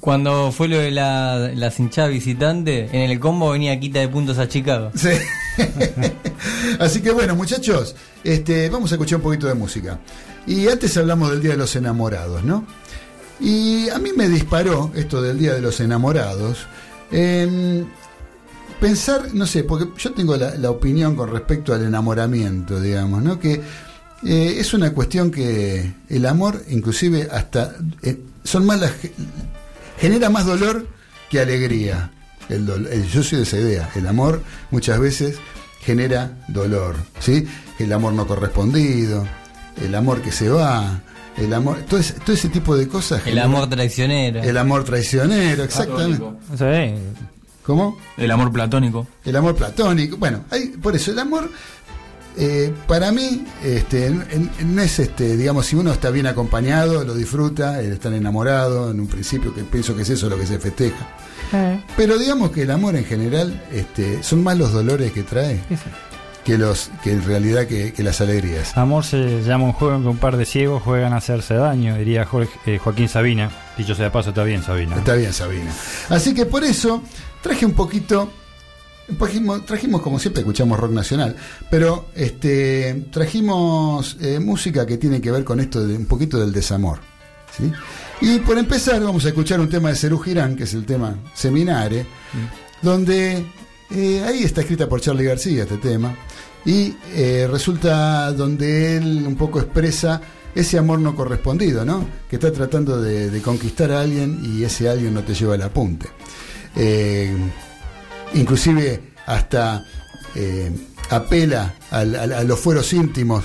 [0.00, 4.38] Cuando fue lo de la, las hinchadas visitantes, en el combo venía quita de puntos
[4.38, 4.90] a Chicago.
[4.94, 5.10] Sí.
[6.78, 9.98] Así que bueno, muchachos, este, vamos a escuchar un poquito de música.
[10.46, 12.66] Y antes hablamos del Día de los Enamorados, ¿no?
[13.40, 16.66] Y a mí me disparó esto del Día de los Enamorados.
[17.10, 17.88] en
[18.80, 23.38] pensar, no sé, porque yo tengo la, la opinión con respecto al enamoramiento, digamos, ¿no?
[23.38, 23.60] Que
[24.24, 28.92] eh, es una cuestión que el amor, inclusive hasta, eh, son más las,
[30.02, 30.86] genera más dolor
[31.30, 32.10] que alegría.
[32.50, 32.66] El
[33.10, 33.88] yo soy de esa idea.
[33.94, 35.36] El amor muchas veces
[35.80, 37.46] genera dolor, ¿sí?
[37.78, 39.26] El amor no correspondido,
[39.82, 41.00] el amor que se va,
[41.38, 43.20] el amor, todo ese, todo ese tipo de cosas.
[43.20, 44.42] El genera- amor traicionero.
[44.42, 46.18] el amor traicionero, exactamente.
[46.18, 47.12] Platónico.
[47.62, 47.96] ¿Cómo?
[48.16, 49.06] El amor platónico.
[49.24, 50.16] El amor platónico.
[50.16, 51.48] Bueno, hay, por eso el amor,
[52.36, 57.04] eh, para mí, este, en- en- no es este, digamos, si uno está bien acompañado,
[57.04, 60.46] lo disfruta, el estar enamorado, en un principio que pienso que es eso lo que
[60.46, 61.08] se festeja.
[61.96, 65.60] Pero digamos que el amor en general, este, son más los dolores que trae
[66.44, 68.76] que los, que en realidad que, que las alegrías.
[68.76, 71.96] Amor se llama un juego en que un par de ciegos juegan a hacerse daño,
[71.96, 73.50] diría Jorge- eh, Joaquín Sabina.
[73.76, 74.96] Dicho sea de paso, está bien Sabina.
[74.96, 75.70] Está bien, Sabina.
[76.08, 77.02] Así que por eso
[77.42, 78.32] traje un poquito.
[79.18, 81.36] Trajimos, trajimos, como siempre, escuchamos rock nacional,
[81.70, 86.52] pero este trajimos eh, música que tiene que ver con esto de un poquito del
[86.52, 86.98] desamor.
[87.56, 87.70] ¿sí?
[88.20, 91.16] Y por empezar, vamos a escuchar un tema de Cerú Girán, que es el tema
[91.34, 92.06] Seminare,
[92.80, 93.44] donde
[93.90, 96.16] eh, ahí está escrita por Charlie García este tema,
[96.64, 100.20] y eh, resulta donde él un poco expresa
[100.54, 102.06] ese amor no correspondido, ¿no?
[102.28, 105.62] Que está tratando de, de conquistar a alguien y ese alguien no te lleva al
[105.62, 106.08] apunte.
[106.76, 107.34] Eh,
[108.34, 109.84] inclusive hasta
[110.34, 110.70] eh,
[111.10, 113.44] apela al- al- a los fueros íntimos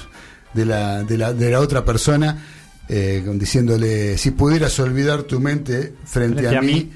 [0.53, 2.45] de la, de la, de la otra persona,
[2.89, 6.91] eh, diciéndole, si pudieras olvidar tu mente frente, Frente a, mí, mí.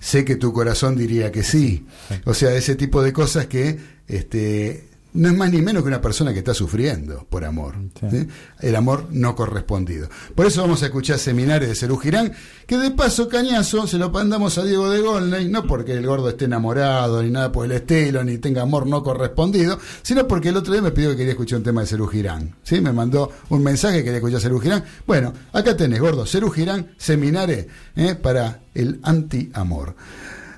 [0.00, 1.86] sé que tu corazón diría que sí.
[2.24, 6.00] O sea, ese tipo de cosas que este, no es más ni menos que una
[6.00, 7.74] persona que está sufriendo por amor.
[8.00, 8.06] Sí.
[8.10, 8.28] ¿sí?
[8.60, 10.08] El amor no correspondido.
[10.34, 12.32] Por eso vamos a escuchar seminarios de Cerú Girán,
[12.66, 16.28] que de paso, cañazo, se lo mandamos a Diego de Golney, no porque el gordo
[16.28, 20.56] esté enamorado, ni nada por el estilo, ni tenga amor no correspondido, sino porque el
[20.56, 22.54] otro día me pidió que quería escuchar un tema de Cerú Girán.
[22.62, 22.80] ¿sí?
[22.80, 24.84] Me mandó un mensaje que quería escuchar Cerú Girán.
[25.06, 28.14] Bueno, acá tenés, gordo, Cerú Girán, seminario ¿eh?
[28.14, 29.94] para el anti-amor.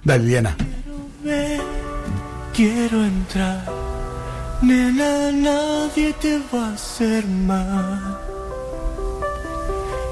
[0.04, 0.56] Dale, Diana.
[1.24, 1.60] Ven,
[2.52, 3.93] quiero entrar.
[4.62, 8.18] Nena, nadie te va a hacer mal.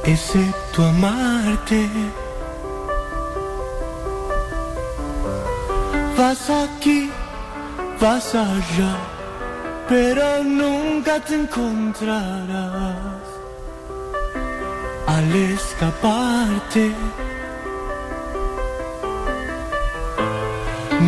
[0.05, 1.89] Excepto amarte.
[6.17, 7.11] Vas aquí,
[8.01, 8.95] vas allá,
[9.89, 13.23] pero nunca te encontrarás.
[15.07, 16.95] Al escaparte.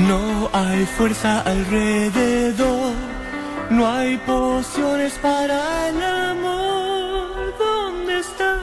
[0.09, 2.93] No hay fuerza alrededor,
[3.71, 7.55] no hay pociones para el amor.
[7.59, 8.61] ¿Dónde estás?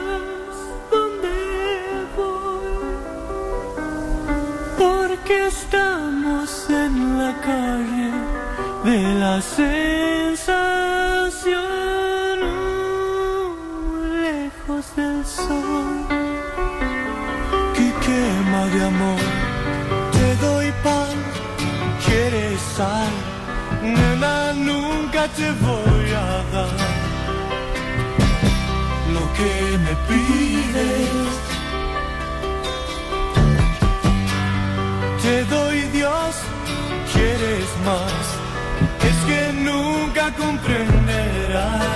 [0.90, 1.28] ¿Dónde
[2.16, 2.94] voy?
[4.78, 8.10] Porque estamos en la calle
[8.84, 10.40] de la sensación,
[14.22, 16.06] lejos del sol
[17.74, 19.20] que quema de amor.
[20.12, 21.16] Te doy pan,
[22.04, 23.31] quieres sal,
[23.82, 26.76] nena, nunca te voy a dar
[29.14, 31.30] lo que me pides.
[35.22, 36.34] Te doy Dios,
[37.12, 38.22] quieres más,
[39.08, 41.92] es que nunca comprenderás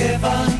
[0.00, 0.59] que van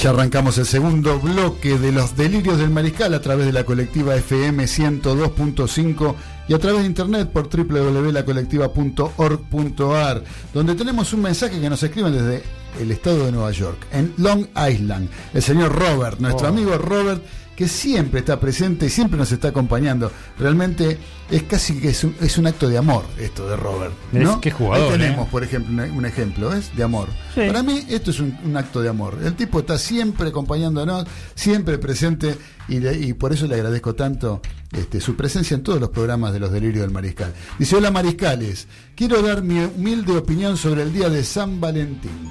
[0.00, 4.14] Ya arrancamos el segundo bloque de los delirios del mariscal a través de la colectiva
[4.14, 6.14] FM 102.5
[6.46, 10.22] y a través de internet por www.lacolectiva.org.ar,
[10.54, 12.44] donde tenemos un mensaje que nos escriben desde
[12.80, 15.08] el estado de Nueva York, en Long Island.
[15.34, 16.50] El señor Robert, nuestro Oh.
[16.50, 17.20] amigo Robert,
[17.58, 20.12] que siempre está presente y siempre nos está acompañando.
[20.38, 20.96] Realmente
[21.28, 23.92] es casi que es un, es un acto de amor esto de Robert.
[24.12, 24.40] Es ¿no?
[24.40, 25.28] que jugador, Ahí tenemos, ¿eh?
[25.32, 26.70] por ejemplo, un, un ejemplo, ¿ves?
[26.76, 27.08] De amor.
[27.34, 27.40] Sí.
[27.48, 29.18] Para mí esto es un, un acto de amor.
[29.24, 31.04] El tipo está siempre acompañándonos,
[31.34, 32.36] siempre presente
[32.68, 34.40] y, le- y por eso le agradezco tanto
[34.70, 37.34] este, su presencia en todos los programas de los delirios del mariscal.
[37.58, 42.30] Dice, hola mariscales, quiero dar mi humilde opinión sobre el día de San Valentín.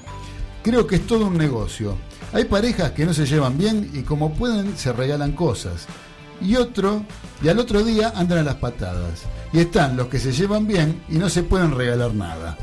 [0.63, 1.97] Creo que es todo un negocio.
[2.37, 5.87] Hay parejas que no se llevan bien y como pueden se regalan cosas.
[6.39, 7.03] Y otro,
[7.41, 9.23] y al otro día andan a las patadas.
[9.51, 12.55] Y están los que se llevan bien y no se pueden regalar nada.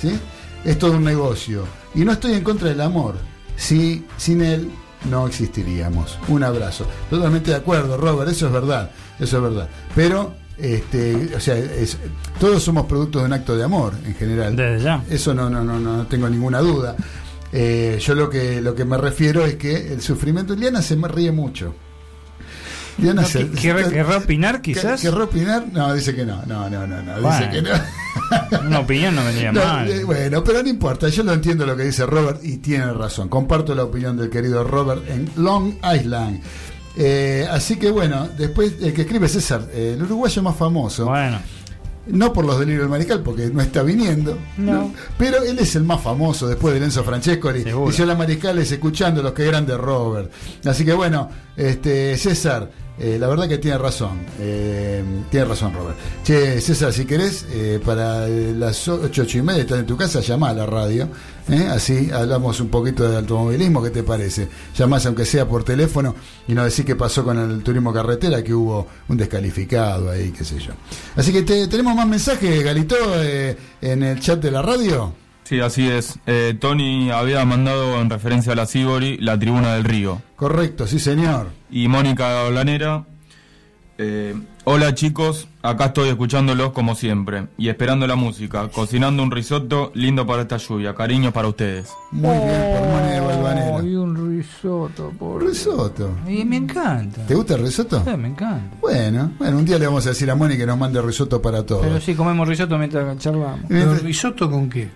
[0.00, 0.18] ¿Sí?
[0.64, 1.64] Es todo un negocio.
[1.94, 3.16] Y no estoy en contra del amor.
[3.54, 4.70] Si sin él
[5.10, 6.18] no existiríamos.
[6.28, 6.86] Un abrazo.
[7.10, 8.90] Totalmente de acuerdo, Robert, eso es verdad.
[9.20, 9.68] Eso es verdad.
[9.94, 11.98] Pero este, o sea, es-
[12.40, 14.56] todos somos productos de un acto de amor en general.
[14.56, 15.04] Desde ya.
[15.10, 16.96] Eso no, no, no, no tengo ninguna duda.
[17.52, 20.54] Eh, yo lo que, lo que me refiero es que el sufrimiento.
[20.54, 21.74] Liana se me ríe mucho.
[22.98, 25.00] Liana No, se- querrá opinar, quizás?
[25.00, 25.66] ¿Querrá opinar?
[25.72, 26.42] No, dice que no.
[26.46, 27.02] No, no, no.
[27.02, 27.70] no dice que no.
[28.66, 29.88] Una opinión no vendría No, mal.
[29.88, 33.28] eh, bueno, pero no importa, yo lo entiendo lo que dice Robert y tiene razón.
[33.28, 36.40] Comparto la opinión del querido Robert en Long Island.
[36.96, 41.38] Eh, así que bueno, después el que escribe César, eh, el uruguayo más famoso, Bueno,
[42.08, 44.92] no por los delirios del mariscal, porque no está viniendo, No.
[45.18, 47.62] pero él es el más famoso después de Enzo Francescoli.
[47.62, 47.90] Seguro.
[47.92, 50.30] Y yo la mariscal es escuchando los que eran de Robert.
[50.64, 52.70] Así que bueno, este César,
[53.00, 54.20] eh, la verdad que tiene razón.
[54.40, 55.96] eh, tiene razón, Robert.
[56.24, 59.96] Che, César, si querés, eh, para eh, las ocho, ocho y media estás en tu
[59.96, 61.08] casa, llama a la radio.
[61.48, 61.66] ¿eh?
[61.70, 64.48] Así hablamos un poquito de automovilismo, ¿qué te parece?
[64.76, 66.14] Llamás aunque sea por teléfono
[66.46, 70.44] y nos decís qué pasó con el turismo carretera, que hubo un descalificado ahí, qué
[70.44, 70.72] sé yo.
[71.16, 75.12] Así que te- tenemos más mensajes, Galito, eh, en el chat de la radio.
[75.48, 76.18] Sí, así es.
[76.26, 80.20] Eh, Tony había mandado en referencia a la Sibori la tribuna del río.
[80.36, 81.46] Correcto, sí, señor.
[81.70, 83.04] Y Mónica Olanera.
[83.96, 84.34] eh,
[84.64, 90.26] Hola chicos, acá estoy escuchándolos como siempre y esperando la música, cocinando un risotto lindo
[90.26, 91.88] para esta lluvia, cariños para ustedes.
[92.10, 92.64] Muy bien,
[93.16, 93.82] por Balvanera.
[93.82, 96.10] y un risotto, por Risotto.
[96.28, 97.24] Y me encanta.
[97.26, 98.02] ¿Te gusta el risotto?
[98.04, 98.76] Sí, me encanta.
[98.82, 101.64] Bueno, bueno, un día le vamos a decir a Moni que nos mande risotto para
[101.64, 101.86] todos.
[101.86, 103.60] Pero sí comemos risotto mientras charlamos.
[103.70, 104.90] ¿Pero risotto con qué?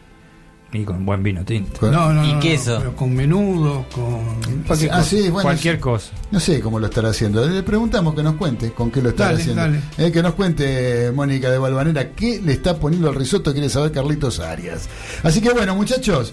[0.75, 1.81] Y con buen vino tinto.
[1.81, 2.79] Con- No, no, Y no, queso.
[2.79, 4.63] pero con menudo, con...
[4.67, 5.11] Cualquier Ah, cosa.
[5.11, 5.81] sí, bueno, Cualquier sí.
[5.83, 6.11] cosa.
[6.31, 7.47] No sé cómo lo estará haciendo.
[7.47, 9.61] Le preguntamos que nos cuente con qué lo estará Dale, haciendo.
[9.63, 9.81] dale.
[9.99, 13.93] Eh, que nos cuente Mónica de Balvanera qué le está poniendo al risotto, quiere saber
[13.93, 14.89] Carlitos Arias.
[15.23, 16.33] Así que bueno, muchachos,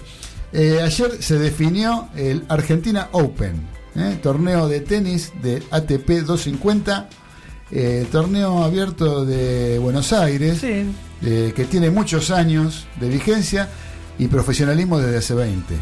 [0.53, 3.61] eh, ayer se definió el Argentina Open,
[3.95, 7.09] eh, torneo de tenis de ATP 250,
[7.71, 10.85] eh, torneo abierto de Buenos Aires, Sí.
[11.23, 13.69] eh, que tiene muchos años de vigencia
[14.19, 15.75] y profesionalismo desde hace 20.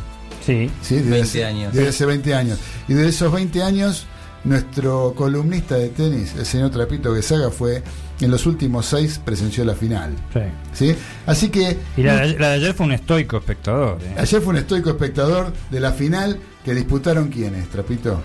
[0.45, 0.71] Sí.
[0.81, 0.95] ¿sí?
[0.95, 1.73] Desde 20 hace- años.
[1.73, 2.59] Desde hace 20 años.
[2.87, 4.05] Y de esos 20 años,
[4.45, 7.83] nuestro columnista de tenis, el señor Trapito Quesaga, fue
[8.21, 10.13] en los últimos seis presenció la final.
[10.33, 10.39] sí.
[10.73, 10.95] ¿sí?
[11.25, 13.99] Así que Y la, de- la de ayer fue un estoico espectador.
[14.01, 14.15] ¿eh?
[14.17, 18.21] ayer fue un estoico espectador de la final que disputaron quiénes, Trapito.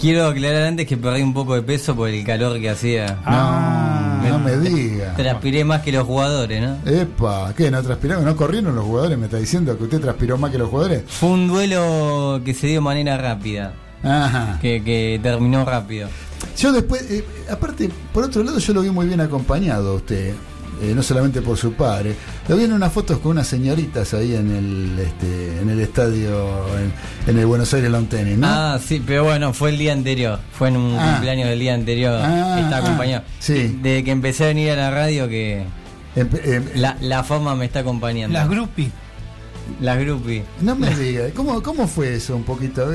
[0.00, 3.18] Quiero aclarar antes que perdí un poco de peso por el calor que hacía.
[3.26, 4.22] Ah.
[4.22, 5.12] no, no me diga.
[5.14, 6.78] Transpiré más que los jugadores, ¿no?
[6.90, 7.70] Epa, ¿qué?
[7.70, 8.24] ¿No transpiraron?
[8.24, 9.18] ¿No corrieron los jugadores?
[9.18, 11.02] ¿Me está diciendo que usted transpiró más que los jugadores?
[11.08, 14.58] Fue un duelo que se dio de manera rápida, Ajá.
[14.62, 16.08] que, que terminó rápido.
[16.56, 20.32] Yo después, eh, aparte, por otro lado, yo lo vi muy bien acompañado a usted,
[20.82, 22.14] eh, no solamente por su padre.
[22.48, 26.66] Lo vi en unas fotos con unas señoritas ahí en el este, en el estadio,
[26.78, 26.92] en,
[27.30, 28.46] en el Buenos Aires Lawn Tennis, ¿no?
[28.48, 30.38] Ah, sí, pero bueno, fue el día anterior.
[30.52, 31.12] Fue en un Ah.
[31.12, 32.20] cumpleaños del día anterior.
[32.22, 33.24] Ah, que estaba ah, acompañado.
[33.38, 33.78] sí.
[33.82, 35.64] Desde que empecé a venir a la radio, que
[36.16, 38.32] Empe- em- la, la fama me está acompañando.
[38.38, 38.90] Las groupies.
[39.80, 40.44] Las groupies.
[40.62, 42.90] no me diga, ¿cómo, ¿cómo fue eso un poquito?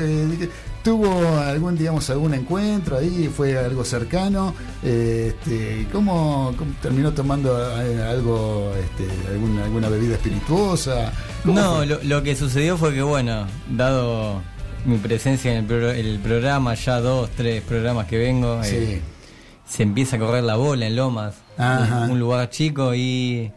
[0.84, 3.30] ¿Tuvo algún, digamos, algún encuentro ahí?
[3.34, 4.54] ¿Fue algo cercano?
[4.82, 11.10] Eh, este, ¿cómo, cómo terminó tomando eh, algo, este, alguna, alguna bebida espirituosa?
[11.42, 14.42] ¿Cómo No, lo, lo que sucedió fue que, bueno, dado
[14.84, 18.76] mi presencia en el, pro- el programa, ya dos, tres programas que vengo, Sí.
[18.76, 19.02] eh,
[19.66, 22.02] se empieza a correr la bola en Lomas, Ajá.
[22.04, 23.50] un, un lugar chico y,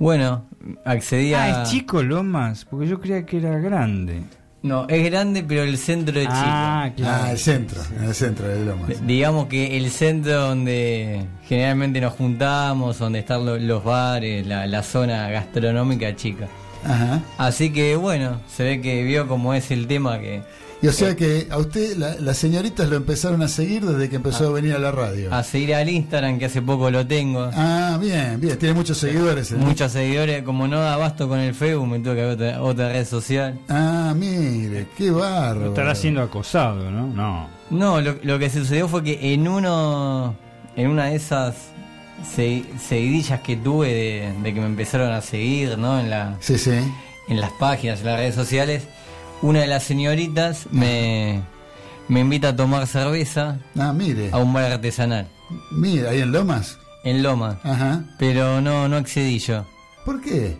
[0.00, 0.44] bueno,
[0.84, 1.44] accedí a...
[1.44, 4.24] Ah, es chico Lomas, porque yo creía que era grande.
[4.62, 7.06] No, es grande, pero el centro es Ah, chico.
[7.08, 7.24] claro.
[7.26, 9.06] Ah, el centro, en el centro de Lomas.
[9.06, 14.82] Digamos que el centro donde generalmente nos juntamos, donde están lo- los bares, la, la
[14.82, 16.48] zona gastronómica chica.
[16.84, 17.20] Ajá.
[17.38, 20.42] Así que bueno, se ve que vio cómo es el tema que
[20.82, 24.16] Y o sea que a usted la- las señoritas lo empezaron a seguir desde que
[24.16, 25.32] empezó a venir a la radio.
[25.34, 27.48] a seguir al Instagram, que hace poco lo tengo.
[27.54, 29.50] Ah, bien, bien, tiene muchos seguidores.
[29.52, 29.56] ¿eh?
[29.56, 32.88] Muchos seguidores, como no da abasto con el Facebook, me tuve que ver otra, otra
[32.92, 33.58] red social.
[33.70, 35.60] Ah, mire, qué barro.
[35.60, 37.06] No estará siendo acosado, ¿no?
[37.08, 37.48] No.
[37.70, 40.36] No, lo, lo que sucedió fue que en uno,
[40.76, 41.54] en una de esas
[42.34, 45.98] se- seguidillas que tuve de, de que me empezaron a seguir, ¿no?
[45.98, 46.70] En la, Sí, sí.
[47.28, 48.84] en las páginas, en las redes sociales,
[49.42, 51.42] una de las señoritas me,
[52.08, 54.30] me invita a tomar cerveza Ah, mire.
[54.32, 55.28] a un bar artesanal
[55.70, 56.78] Mire, ahí en Lomas.
[57.04, 58.02] en Loma, Ajá.
[58.18, 59.64] pero no no accedí yo.
[60.04, 60.56] ¿Por qué?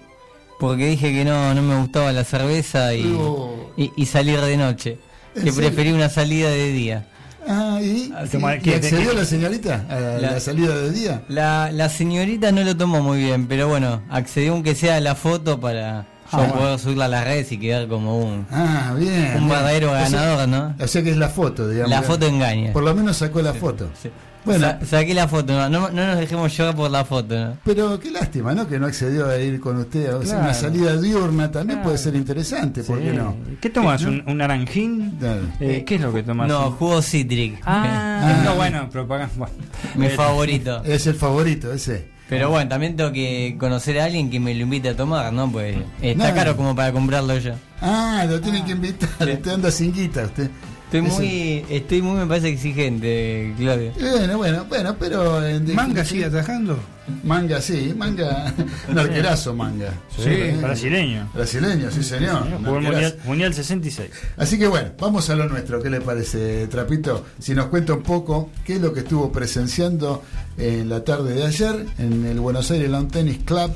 [0.60, 3.72] Porque dije que no, no me gustaba la cerveza y, Oh.
[3.76, 4.98] y, y salir de noche.
[5.34, 5.68] ¿En Que serio?
[5.70, 7.06] preferí una salida de día.
[7.48, 11.22] Ah, ¿y, y- y ¿qué- accedió la señorita a la salida de día?
[11.28, 15.14] La, la señorita no lo tomó muy bien, pero bueno, accedió aunque sea a la
[15.14, 16.52] foto para yo Ah.
[16.52, 19.12] poder subirla a las redes y quedar como un, Ah, bien.
[19.14, 19.48] un bien.
[19.48, 20.74] verdadero O sea- ganador, ¿no?
[20.82, 21.90] O sea que es la foto, digamos.
[21.90, 22.72] La foto engaña.
[22.72, 23.88] Por lo menos sacó la foto.
[24.00, 24.10] Sí.
[24.44, 24.64] Bueno.
[24.64, 27.56] Sa- saqué la foto, no, no, no nos dejemos llevar por la foto, ¿no?
[27.64, 28.68] Pero qué lástima, ¿no?
[28.68, 30.14] Que no accedió a ir con usted.
[30.14, 30.44] O sea, Claro.
[30.44, 31.82] una salida diurna también Claro.
[31.86, 33.16] puede ser interesante, ¿por qué Sí.
[33.16, 33.34] no?
[33.60, 34.02] ¿Qué tomas?
[34.04, 35.18] ¿Un, un naranjín?
[35.58, 36.46] Eh, ¿Qué es lo que tomas?
[36.46, 37.60] No, jugo Citric.
[37.66, 38.42] Ah, Ah.
[38.44, 39.32] no, bueno, propaganda.
[39.36, 39.52] Bueno.
[39.96, 40.80] Mi Eh, favorito.
[40.84, 42.14] Es el favorito, ese.
[42.28, 45.50] Pero bueno, también tengo que conocer a alguien que me lo invite a tomar, ¿no?
[45.50, 46.34] Pues está No.
[46.34, 47.52] caro como para comprarlo yo.
[47.80, 49.08] Ah, lo tienen que invitar.
[49.20, 50.50] Usted anda sin guita, usted.
[50.86, 53.90] Estoy muy, estoy muy, me parece exigente, Claudio.
[53.98, 55.44] Bueno, bueno, bueno, pero.
[55.44, 56.78] en ¿Manga sigue atajando?
[57.24, 58.54] Manga, sí, manga.
[58.88, 59.92] Un arquerazo, manga.
[60.16, 61.28] Sí, brasileño.
[61.34, 62.46] Brasileño, sí, señor.
[62.64, 64.10] Jugó el mundial 66.
[64.36, 65.82] Así que bueno, vamos a lo nuestro.
[65.82, 67.26] ¿Qué le parece, Trapito?
[67.40, 70.22] Si nos cuenta un poco qué es lo que estuvo presenciando
[70.56, 73.72] en la tarde de ayer en el Buenos Aires Lawn Tennis Club,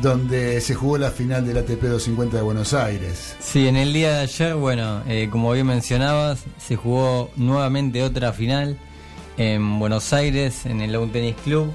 [0.00, 3.36] donde se jugó la final del ATP 250 de Buenos Aires.
[3.40, 8.32] Sí, en el día de ayer, bueno, eh, como bien mencionabas, se jugó nuevamente otra
[8.32, 8.76] final
[9.36, 11.72] en Buenos Aires, en el Lawn Tennis Club,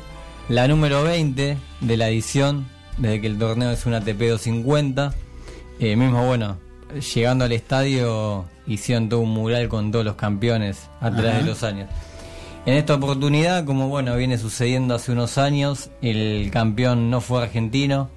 [0.49, 2.67] la número 20 de la edición,
[2.97, 5.13] desde que el torneo es un ATP 250.
[5.79, 6.57] Eh, mismo, bueno,
[7.15, 11.63] llegando al estadio hicieron todo un mural con todos los campeones a través de los
[11.63, 11.89] años.
[12.65, 18.09] En esta oportunidad, como bueno, viene sucediendo hace unos años, el campeón no fue argentino,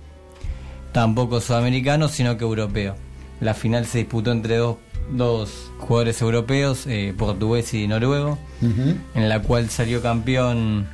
[0.92, 2.96] tampoco sudamericano, sino que europeo.
[3.40, 4.76] La final se disputó entre dos,
[5.10, 10.86] dos jugadores europeos, eh, portugués y noruego, en la cual salió campeón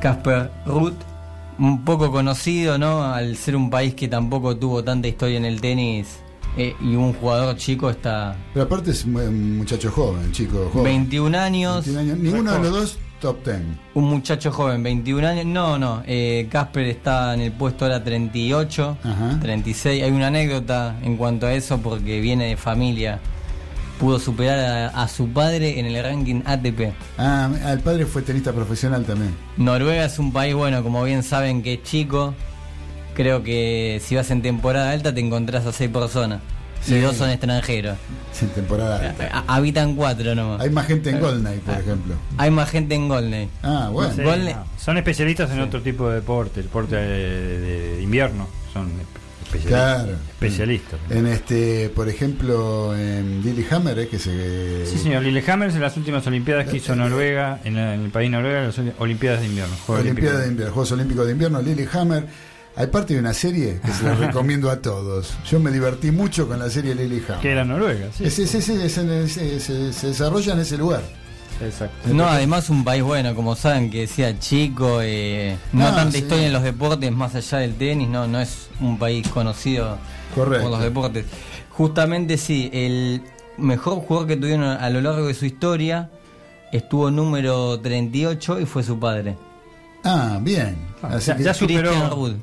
[0.00, 0.94] Casper Ruth,
[1.58, 3.02] un poco conocido, ¿no?
[3.04, 6.20] Al ser un país que tampoco tuvo tanta historia en el tenis
[6.56, 10.84] eh, y un jugador chico está Pero aparte es un muchacho joven, chico joven.
[10.84, 11.84] 21 años.
[11.86, 12.18] 21 años.
[12.18, 13.58] Ninguno de los dos top 10.
[13.94, 15.46] Un muchacho joven, 21 años.
[15.46, 16.02] No, no.
[16.06, 19.38] eh, Casper está en el puesto ahora 38, Ajá.
[19.40, 20.02] 36.
[20.02, 23.18] Hay una anécdota en cuanto a eso porque viene de familia.
[23.98, 24.58] Pudo superar
[24.94, 26.92] a, a su padre en el ranking ATP.
[27.16, 29.34] Ah, el padre fue tenista profesional también.
[29.56, 32.34] Noruega es un país, bueno, como bien saben que es chico.
[33.16, 36.40] Creo que si vas en temporada alta te encontrás a seis personas.
[36.82, 36.94] Sí.
[36.94, 37.96] Y dos son extranjeros.
[38.32, 39.42] Sin temporada alta.
[39.48, 40.60] Habitan cuatro nomás.
[40.60, 42.14] Hay más gente en Golden por ejemplo.
[42.36, 43.48] Hay más gente en Golden.
[43.62, 44.12] Ah, bueno.
[44.14, 47.60] Sí, no, Son especialistas en otro tipo de deporte, el deporte de,
[47.96, 48.46] de invierno.
[48.72, 48.88] Son
[49.42, 49.96] especialistas.
[49.96, 50.12] Claro.
[50.28, 51.00] especialistas.
[51.10, 54.86] En este, por ejemplo, en Lillehammer, eh, que se.
[54.86, 55.22] Sí, señor.
[55.22, 58.78] Lillehammer en las últimas Olimpiadas que hizo Noruega, en, la- en el país Noruega, las
[58.98, 59.74] Olimpiadas de invierno.
[59.86, 62.26] Juegos Olimpiada de invierno, Juegos Olímpicos de Invierno, Lillehammer.
[62.76, 65.34] Hay parte de una serie que se la recomiendo a todos.
[65.50, 67.40] Yo me divertí mucho con la serie Lillehammer.
[67.40, 68.24] Que era Noruega, sí.
[68.24, 71.02] Ese, ese- ese- ese- ese- se, se desarrolla en ese lugar.
[71.62, 72.12] Exacto.
[72.12, 76.18] No, además un país bueno, como saben, que sea chico, eh, no Ah, tanta sí.
[76.18, 79.96] historia en los deportes más allá del tenis, no, no es un país conocido
[80.34, 80.64] Correcto.
[80.64, 81.24] por los deportes.
[81.70, 83.22] Justamente sí, el
[83.56, 86.10] mejor jugador que tuvieron a lo largo de su historia
[86.72, 89.36] estuvo número 38 y fue su padre.
[90.08, 90.76] Ah, bien.
[91.02, 91.92] Ah, Así ya, que- ya superó.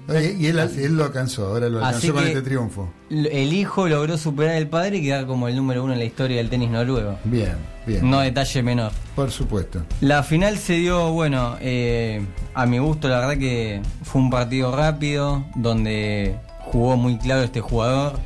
[0.09, 2.89] Oye, y él, él lo alcanzó, ahora lo alcanzó Así con este triunfo.
[3.09, 6.37] El hijo logró superar al padre y quedar como el número uno en la historia
[6.37, 7.17] del tenis noruego.
[7.23, 7.55] Bien,
[7.87, 8.09] bien.
[8.09, 8.91] No detalle menor.
[9.15, 9.81] Por supuesto.
[10.01, 12.21] La final se dio, bueno, eh,
[12.53, 17.61] a mi gusto, la verdad que fue un partido rápido, donde jugó muy claro este
[17.61, 18.19] jugador,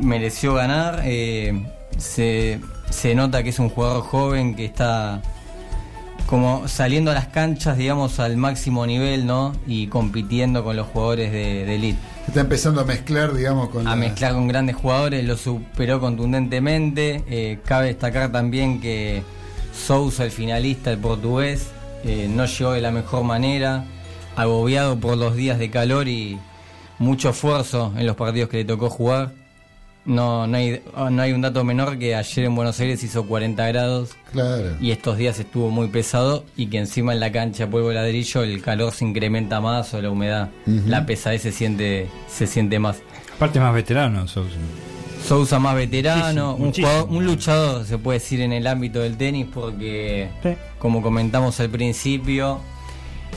[0.00, 1.66] mereció ganar, eh,
[1.98, 5.22] se, se nota que es un jugador joven que está
[6.26, 9.54] como saliendo a las canchas, digamos, al máximo nivel, ¿no?
[9.66, 11.98] Y compitiendo con los jugadores de, de elite.
[12.26, 17.22] Está empezando a mezclar, digamos, con A la- mezclar con grandes jugadores, lo superó contundentemente.
[17.28, 19.22] Eh, cabe destacar también que
[19.74, 21.68] Sousa, el finalista, el portugués,
[22.04, 23.84] eh, no llegó de la mejor manera,
[24.36, 26.38] agobiado por los días de calor y
[26.98, 29.32] mucho esfuerzo en los partidos que le tocó jugar.
[30.06, 33.66] No, no, hay, no hay un dato menor que ayer en Buenos Aires hizo 40
[33.68, 34.76] grados Claro.
[34.78, 38.42] y estos días estuvo muy pesado y que encima en la cancha polvo de ladrillo
[38.42, 42.98] el calor se incrementa más o la humedad, la pesadez se siente, se siente más.
[43.34, 44.56] Aparte más veterano, Sousa.
[45.26, 46.88] Sousa más veterano, Muchísimo, un, muchísimo.
[46.88, 50.50] jugador- un luchador se puede decir en el ámbito del tenis porque Sí.
[50.78, 52.60] como comentamos al principio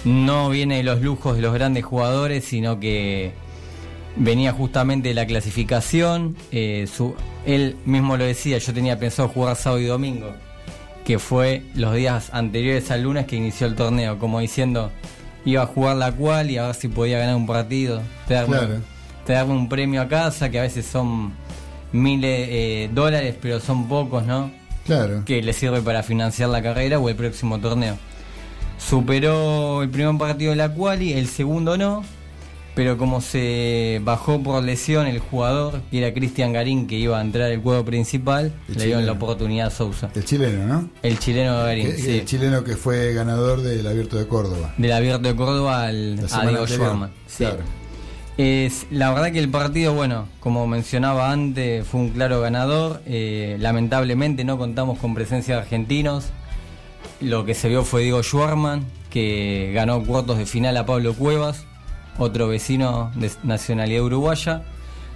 [0.03, 3.31] no viene de los lujos de los grandes jugadores sino que
[4.19, 7.15] venía justamente de la clasificación eh, su-
[7.45, 10.31] él mismo lo decía yo tenía pensado jugar sábado y domingo
[11.05, 14.91] que fue los días anteriores al lunes que inició el torneo como diciendo
[15.45, 18.45] iba a jugar la cual y a ver si podía ganar un partido Te da-
[18.45, 19.53] Claro.
[19.53, 21.33] un premio a casa, que a veces son
[21.91, 24.49] miles de dólares, pero son pocos, ¿no?
[24.85, 25.23] Claro.
[25.25, 27.97] Que le sirve para financiar la carrera o el próximo torneo.
[28.77, 32.03] Superó el primer partido de la quali, el segundo no,
[32.77, 37.21] pero como se bajó por lesión el jugador, que era Cristian Garín, que iba a
[37.21, 40.11] entrar al juego principal, El le dieron la oportunidad a Sousa.
[40.13, 40.89] El chileno, ¿no?
[41.01, 42.11] El chileno Garín, Que- sí.
[42.19, 44.75] El chileno que fue ganador del Abierto de Córdoba.
[44.77, 46.67] Del abierto de Córdoba al, a Diego.
[46.67, 47.09] Schwarman.
[47.25, 47.45] Sí.
[47.45, 47.61] Claro.
[48.37, 53.01] Es, la verdad que el partido, bueno, como mencionaba antes, fue un claro ganador.
[53.07, 56.25] Eh, lamentablemente no contamos con presencia de argentinos.
[57.21, 61.65] Lo que se vio fue Diego Schwarman, que ganó cuartos de final a Pablo Cuevas,
[62.17, 64.63] otro vecino de nacionalidad uruguaya.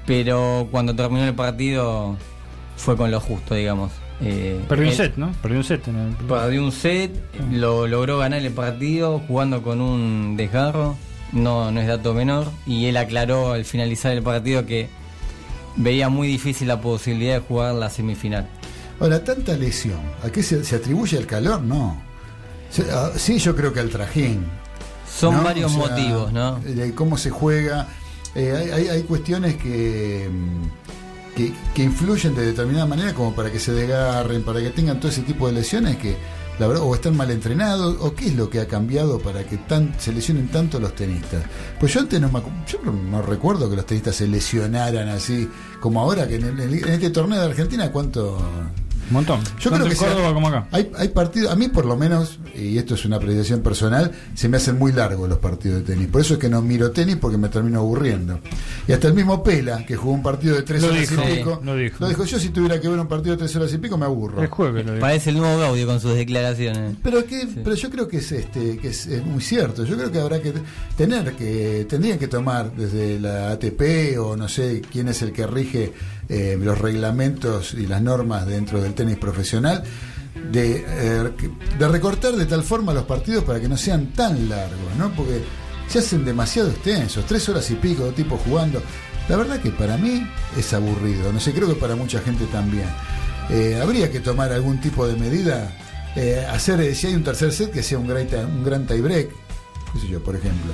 [0.06, 2.18] Pero cuando terminó el partido
[2.78, 3.92] fue con lo justo, digamos.
[4.24, 5.32] Eh, Perdió un set, ¿no?
[5.42, 6.14] Perdió un set en el.
[6.28, 7.12] Perdió un set,
[7.52, 10.96] lo logró ganar el partido jugando con un desgarro,
[11.32, 14.90] no, no es dato menor, y él aclaró al finalizar el partido que
[15.76, 18.48] veía muy difícil la posibilidad de jugar la semifinal.
[19.00, 21.62] Ahora, tanta lesión, ¿a qué se, se atribuye el calor?
[21.62, 22.00] No.
[22.70, 24.46] Se- ah, Sí, yo creo que al trajín.
[25.20, 25.44] Son ¿no?
[25.44, 26.60] varios O sea, motivos, ¿no?
[26.60, 27.88] De cómo se juega.
[28.36, 33.52] Eh, hay, hay- hay cuestiones que, mm, que, que influyen de determinada manera como para
[33.52, 36.16] que se desgarren, para que tengan todo ese tipo de lesiones que,
[36.60, 39.58] la verdad, o están mal entrenados, o qué es lo que ha cambiado para que
[39.58, 41.44] tan, se lesionen tanto los tenistas.
[41.80, 45.50] Pues yo antes no me, yo no recuerdo que los tenistas se lesionaran así
[45.80, 48.38] como ahora, que en, el- en este torneo de Argentina, ¿cuánto?
[49.12, 49.42] Un montón.
[49.60, 50.68] Yo Tanto creo que en Córdoba sea- como acá.
[50.72, 54.48] Hay, hay partidos, a mí por lo menos, y esto es una apreciación personal, se
[54.48, 56.08] me hacen muy largos los partidos de tenis.
[56.08, 58.40] Por eso es que no miro tenis porque me termino aburriendo.
[58.88, 61.36] Y hasta el mismo Pela, que jugó un partido de tres Lo horas dijo, y
[61.38, 62.24] pico, lo dijo.
[62.26, 64.42] yo si tuviera que ver un partido de tres horas y pico me aburro.
[64.42, 64.98] El jueves lo.
[65.00, 66.96] Parece el nuevo Gaudio con sus declaraciones.
[67.04, 69.84] Pero que, pero yo creo que es este, que es, es muy cierto.
[69.84, 70.54] Yo creo que habrá que
[70.96, 75.46] tener que, tendrían que tomar desde la ATP o no sé quién es el que
[75.48, 75.92] rige
[76.32, 79.84] eh, los reglamentos y las normas dentro del tenis profesional,
[80.52, 81.32] de, eh,
[81.78, 85.12] de recortar de tal forma los partidos para que no sean tan largos, ¿no?
[85.16, 85.42] Porque
[85.88, 88.82] se hacen demasiado extensos, tres horas y pico de tipo jugando.
[89.30, 90.26] La verdad que para mí
[90.58, 92.88] es aburrido, no sé, creo que para mucha gente también.
[93.50, 95.70] Eh, habría que tomar algún tipo de medida,
[96.52, 99.30] hacer, si hay un tercer set, que sea un tie- un gran tiebreak,
[99.94, 100.72] qué sé yo, por ejemplo.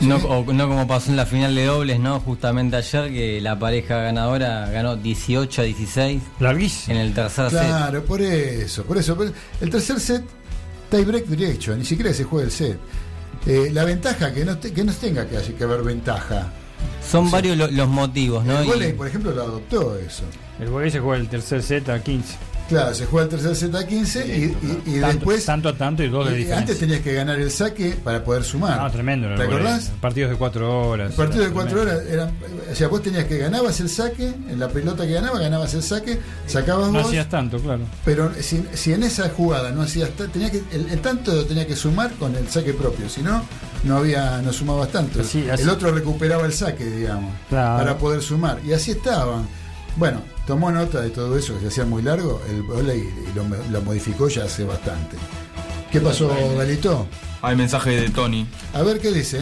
[0.00, 2.20] No, o- no como pasó en la final de dobles, ¿no?
[2.20, 6.94] Justamente ayer que la pareja ganadora ganó 18 a 16 Larguísimo.
[6.94, 7.60] en el tercer set.
[7.60, 9.16] Claro, por eso, por eso.
[9.60, 10.22] El tercer set,
[10.90, 12.78] tiebreak derecho, ni siquiera se juega el set.
[13.46, 16.52] Eh, la ventaja, que no, te- que no tenga que, que haber ventaja.
[17.08, 18.58] Son varios lo- los motivos, ¿no?
[18.58, 20.24] el Y- volei, por ejemplo, lo adoptó eso.
[20.60, 22.34] El volei se juega el tercer set a 15.
[22.68, 25.44] Claro, se juega el tercer set a 15 y, y- y tanto, después...
[25.44, 26.58] tanto a tanto y dos de diferencia.
[26.58, 28.78] antes tenías que ganar el saque para poder sumar.
[28.80, 29.32] Ah, tremendo.
[29.36, 29.92] ¿Te acordás?
[30.00, 31.10] Partidos de cuatro horas.
[31.10, 32.30] El partido de cuatro horas, eran,
[32.70, 35.82] o sea, vos tenías que ganabas el saque, en la pelota que ganabas, ganabas el
[35.82, 37.84] saque, sacabas No vos, hacías tanto, claro.
[38.04, 41.66] pero si, si en esa jugada no hacías, ta- tenía que, el, el tanto tenía
[41.68, 43.44] que sumar con el saque propio, si no,
[43.84, 45.20] no había, no sumabas tanto.
[45.20, 47.78] Así- así- El otro recuperaba el saque, digamos, Claro.
[47.78, 48.58] para poder sumar.
[48.66, 49.46] Y así estaban.
[49.96, 53.44] Bueno, tomó nota de todo eso que se hacía muy largo, el volei y lo,
[53.70, 55.16] lo modificó ya hace bastante.
[55.90, 57.06] ¿Qué pasó, Galito?
[57.40, 58.46] Hay mensaje de Tony.
[58.74, 59.40] A ver qué dice.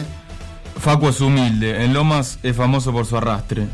[0.79, 3.67] Facu es humilde, en Lomas es famoso por su arrastre.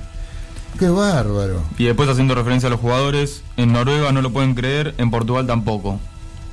[0.79, 1.63] Qué bárbaro.
[1.77, 5.45] Y después haciendo referencia a los jugadores, en Noruega no lo pueden creer, en Portugal
[5.45, 5.99] tampoco.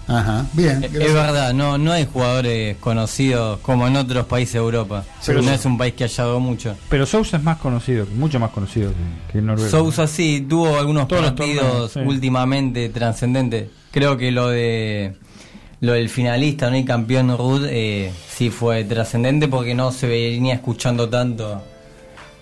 [0.09, 0.82] Ajá, bien.
[0.82, 5.04] Es verdad, no, no hay jugadores conocidos como en otros países de Europa.
[5.24, 6.74] Pero no es un país que haya dado mucho.
[6.88, 8.92] Pero Sousa es más conocido, mucho más conocido
[9.30, 9.70] que, noruego.
[9.70, 12.00] Sousa sí, tuvo algunos Todos partidos torneos, sí.
[12.00, 13.68] últimamente trascendentes.
[13.90, 15.14] Creo que lo de
[15.80, 16.76] lo del finalista, ¿no?
[16.76, 21.62] Y campeón Rudd, eh, sí fue trascendente porque no se venía escuchando tanto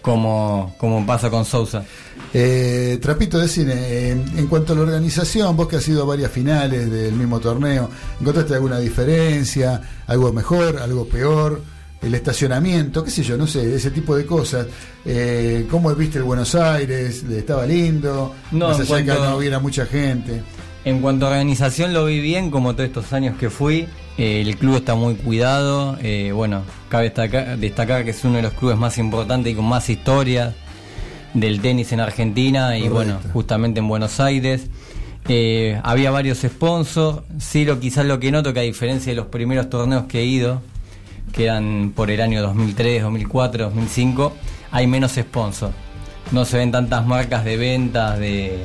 [0.07, 1.85] como, como pasa con Sousa.
[2.33, 6.07] Eh, Trapito de cine, eh, en cuanto a la organización, vos que has ido a
[6.07, 7.91] varias finales del mismo torneo,
[8.21, 9.81] ¿encontraste alguna diferencia?
[10.07, 10.79] ¿Algo mejor?
[10.79, 11.61] ¿Algo peor?
[12.01, 13.03] ¿El estacionamiento?
[13.03, 13.37] ¿Qué sé yo?
[13.37, 14.69] No sé, ese tipo de cosas.
[15.05, 17.25] Eh, ¿Cómo viste el Buenos Aires?
[17.29, 18.33] ¿Estaba lindo?
[18.53, 20.41] No, Más allá de que cuanto- no hubiera mucha gente.
[20.85, 23.89] En cuanto a organización lo vi bien, como todos estos años que fui.
[24.19, 25.99] Eh, el club está muy cuidado.
[26.03, 29.67] eh, bueno, cabe destacar, destacar que es uno de los clubes más importantes y con
[29.67, 30.55] más historia
[31.35, 34.69] del tenis en Argentina y bueno, justamente en Buenos Aires.
[35.29, 37.23] Eh, había varios sponsors.
[37.39, 40.25] Sí, lo, quizás lo que noto que a diferencia de los primeros torneos que he
[40.25, 40.63] ido,
[41.33, 44.33] que eran por el año 2003, 2004, 2005,
[44.71, 45.75] hay menos sponsors.
[46.33, 48.65] No se ven tantas marcas de ventas de,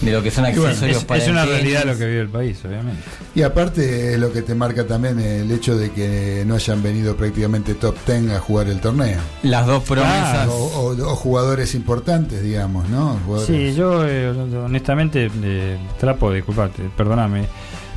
[0.00, 1.56] de lo que son bueno, accesorios Es, para es una tenis.
[1.60, 3.02] realidad lo que vive el país, obviamente.
[3.34, 7.16] Y aparte es lo que te marca también el hecho de que no hayan venido
[7.16, 9.18] prácticamente top 10 a jugar el torneo.
[9.42, 10.48] Las dos promesas.
[10.48, 13.18] O, o- o jugadores importantes, digamos, ¿no?
[13.26, 17.46] Jugadores- Sí, yo eh, honestamente eh, trapo, disculpate, perdóname.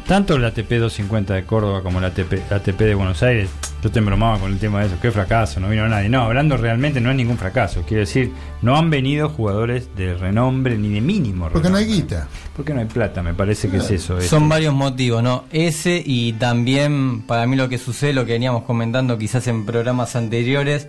[0.09, 3.47] Tanto la ATP 250 de Córdoba como la ATP, la ATP de Buenos Aires,
[3.83, 6.09] yo te embromaba con el tema de eso, qué fracaso, no vino nadie.
[6.09, 7.83] No, hablando realmente no es ningún fracaso.
[7.87, 8.31] Quiero decir,
[8.63, 12.07] no han venido jugadores de renombre ni de mínimo Porque no hay renombre.
[12.15, 12.27] guita.
[12.55, 14.17] Porque no hay plata, me parece que es eso.
[14.17, 14.29] este.
[14.29, 15.43] Son varios motivos, ¿no?
[15.51, 20.15] Ese y también para mí lo que sucede, lo que veníamos comentando quizás en programas
[20.15, 20.87] anteriores,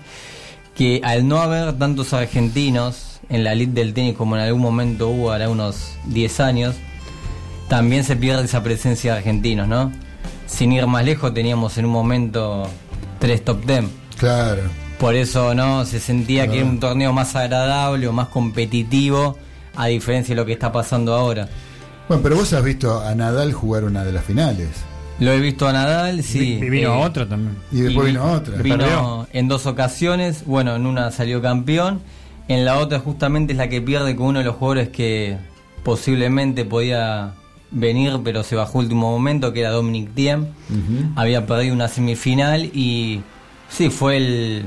[0.74, 5.10] que al no haber tantos argentinos en la elite del tenis como en algún momento
[5.10, 6.76] hubo ahora unos 10 años,
[7.70, 9.92] también se pierde esa presencia de argentinos, ¿no?
[10.46, 12.68] Sin ir más lejos teníamos en un momento
[13.20, 13.84] tres top 10.
[14.18, 14.62] Claro.
[14.98, 19.38] Por eso no se sentía que era un torneo más agradable o más competitivo,
[19.76, 21.48] a diferencia de lo que está pasando ahora.
[22.08, 24.68] Bueno, pero vos has visto a Nadal jugar una de las finales.
[25.20, 26.54] Lo he visto a Nadal, sí.
[26.60, 27.56] Y vino eh, otra también.
[27.70, 28.56] Y después vi- vino otra.
[28.58, 29.28] Vino Perdió.
[29.32, 30.44] en dos ocasiones.
[30.44, 32.00] Bueno, en una salió campeón.
[32.48, 35.36] En la otra justamente es la que pierde con uno de los jugadores que
[35.84, 37.34] posiblemente podía
[37.70, 40.46] venir, pero se bajó último momento, que era Dominic Thiem.
[41.16, 43.20] Había perdido una semifinal y
[43.68, 44.64] sí, fue el,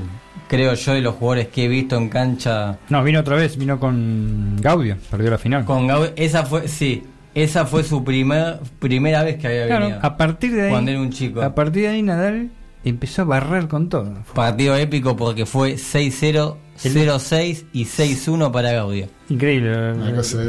[0.48, 3.78] creo yo, de los jugadores que he visto en cancha No, vino otra vez, vino
[3.80, 5.64] con Gaudio, perdió la final.
[5.64, 7.02] con Gau- Esa fue, sí,
[7.34, 10.00] esa fue su primer, primera vez que había Claro, venido.
[10.02, 11.42] a partir de ahí, Cuando era un chico.
[11.42, 12.50] a partir de ahí Nadal
[12.84, 14.12] empezó a barrer con todo.
[14.34, 19.08] Partido épico porque fue 6-0, 0-6 y 6-1 para Gaudio.
[19.28, 19.94] Increíble,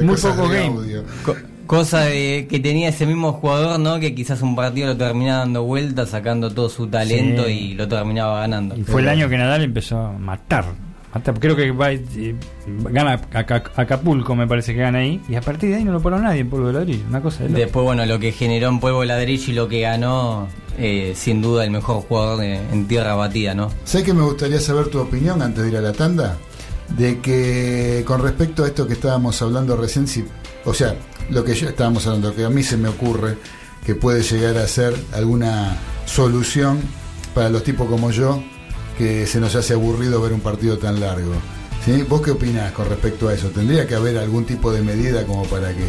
[0.03, 0.75] muy poco game.
[1.66, 3.99] Cosa de que tenía ese mismo jugador, ¿no?
[3.99, 7.51] Que quizás un partido lo terminaba dando vueltas, sacando todo su talento Sí.
[7.51, 8.76] y lo terminaba ganando.
[8.76, 10.66] Y fue el año que Nadal empezó a matar.
[11.13, 11.39] matar.
[11.39, 12.36] Creo que va, eh,
[12.91, 15.22] gana Aca- Acapulco, me parece que gana ahí.
[15.30, 17.03] Y a partir de ahí no lo paró nadie en polvo de ladrillo.
[17.07, 17.49] Una cosa de.
[17.49, 20.47] Después, bueno, lo que generó en Polvo de Ladrillo y lo que ganó,
[20.78, 23.70] eh, sin duda el mejor jugador de- en tierra batida, ¿no?
[23.86, 26.38] ¿Sabes que me gustaría saber tu opinión antes de ir a la tanda?
[26.97, 30.24] De que con respecto a esto que estábamos hablando recién, si,
[30.66, 30.95] o sea,
[31.30, 33.38] lo que yo estábamos hablando, que a mí se me ocurre
[33.86, 36.80] que puede llegar a ser alguna solución
[37.34, 38.41] para los tipos como yo,
[38.97, 41.34] que se nos hace aburrido ver un partido tan largo.
[41.84, 42.03] ¿Sí?
[42.03, 43.49] ¿Vos qué opinás con respecto a eso?
[43.49, 45.86] ¿Tendría que haber algún tipo de medida como para que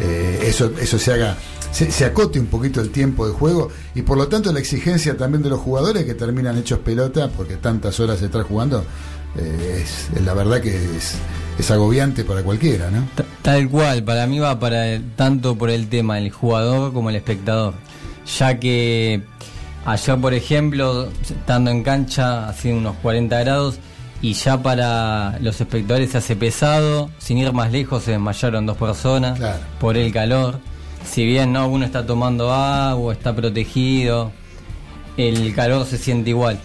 [0.00, 1.36] eh, eso, eso se haga,
[1.70, 5.16] se, se acote un poquito el tiempo de juego y por lo tanto la exigencia
[5.16, 8.84] también de los jugadores que terminan hechos pelota porque tantas horas se está jugando,
[9.36, 11.16] eh, es, la verdad que es,
[11.58, 13.06] es agobiante para cualquiera, ¿no?
[13.14, 17.10] Ta- Tal cual, para mí va para el- tanto por el tema del jugador como
[17.10, 17.74] el espectador.
[18.38, 19.22] Ya que
[19.86, 23.78] ayer, por ejemplo, estando en cancha, haciendo unos 40 grados,
[24.20, 28.76] y ya para los espectadores se hace pesado, sin ir más lejos se desmayaron dos
[28.76, 29.60] personas Claro.
[29.80, 30.58] por el calor.
[31.08, 34.32] Si bien no uno está tomando agua, está protegido,
[35.16, 36.58] el calor se siente igual.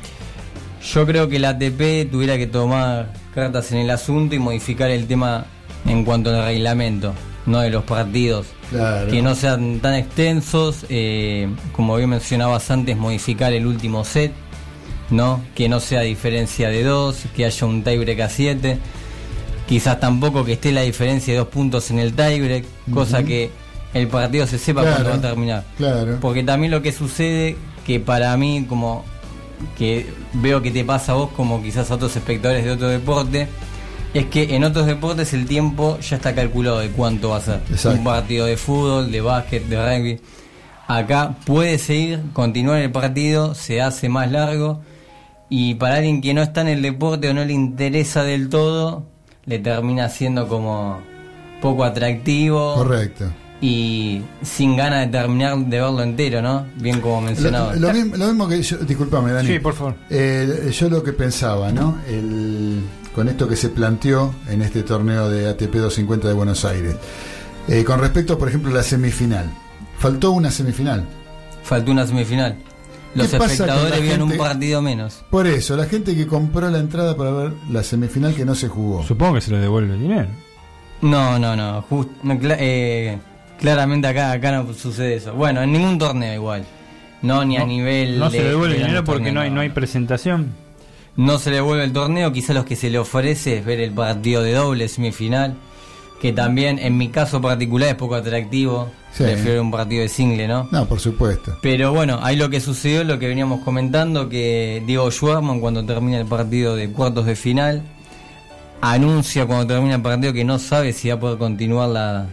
[0.84, 5.08] Yo creo que la ATP tuviera que tomar cartas en el asunto y modificar el
[5.08, 5.46] tema
[5.88, 7.14] en cuanto al reglamento,
[7.46, 8.48] no de los partidos.
[8.70, 9.10] Claro.
[9.10, 14.34] Que no sean tan extensos, eh, como bien mencionabas antes, modificar el último set,
[15.10, 15.42] ¿no?
[15.56, 18.78] Que no sea diferencia de dos, que haya un tiebreak a 7.
[19.68, 23.50] Quizás tampoco que esté la diferencia de dos puntos en el tiebreak, cosa que
[23.94, 24.96] el partido se sepa Claro.
[24.98, 25.64] cuándo va a terminar.
[25.78, 26.18] Claro.
[26.20, 27.56] Porque también lo que sucede,
[27.86, 29.06] que para mí, como
[29.78, 33.48] que veo que te pasa a vos, como quizás a otros espectadores de otro deporte,
[34.14, 37.62] es que en otros deportes el tiempo ya está calculado de cuánto va a ser.
[37.70, 37.98] Exacto.
[37.98, 40.22] Un partido de fútbol, de básquet, de rugby.
[40.88, 44.82] Acá puede seguir, continuar el partido, se hace más largo.
[45.50, 49.06] Y para alguien que no está en el deporte o no le interesa del todo,
[49.46, 51.02] le termina siendo como
[51.62, 53.32] poco atractivo Correcto.
[53.66, 56.66] Y sin ganas de terminar de verlo entero, ¿no?
[56.76, 57.74] Bien como mencionaba.
[57.76, 59.48] Lo, lo mismo, lo mismo que yo, disculpame, Dani.
[59.48, 59.96] Sí, por favor.
[60.10, 61.98] Eh, yo lo que pensaba, ¿no?
[62.10, 62.82] El,
[63.16, 66.98] con esto que se planteó en este torneo de ATP 250 de Buenos Aires.
[67.70, 69.50] Eh, con respecto, por ejemplo, a la semifinal.
[69.98, 71.06] Faltó una semifinal.
[71.64, 72.58] Faltó una semifinal.
[73.16, 75.24] Los ¿Qué pasa con espectadores la vieron un partido menos.
[75.30, 78.68] Por eso, la gente que compró la entrada para ver la semifinal que no se
[78.68, 79.04] jugó.
[79.04, 80.28] Supongo que se le devuelve el dinero.
[81.02, 81.82] No, no, no.
[81.90, 83.18] just- no, eh,
[83.64, 85.34] claramente acá, acá no sucede eso.
[85.34, 86.66] Bueno, en ningún torneo igual.
[87.22, 88.20] No, ni a nivel.
[88.20, 90.54] No se de- le devuelve el dinero porque no hay, no hay presentación.
[91.16, 93.92] No se le devuelve el torneo, quizás los que se le ofrece es ver el
[93.92, 95.56] partido de doble semifinal,
[96.20, 98.92] que también en mi caso particular es poco atractivo.
[99.14, 99.24] Sí.
[99.24, 100.68] Prefiero un partido de single, ¿no?
[100.72, 101.56] No, por supuesto.
[101.62, 106.20] Pero bueno, ahí lo que sucedió, lo que veníamos comentando, que Diego Schwarman cuando termina
[106.20, 107.84] el partido de cuartos de final,
[108.82, 112.26] anuncia cuando termina el partido que no sabe si va a poder continuar la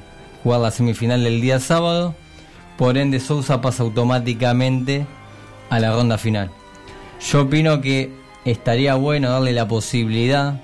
[0.43, 2.14] jugar la semifinal del día sábado.
[2.76, 5.07] Por ende, Sousa pasa automáticamente
[5.68, 6.51] a la ronda final.
[7.20, 8.11] Yo opino que
[8.45, 10.61] estaría bueno darle la posibilidad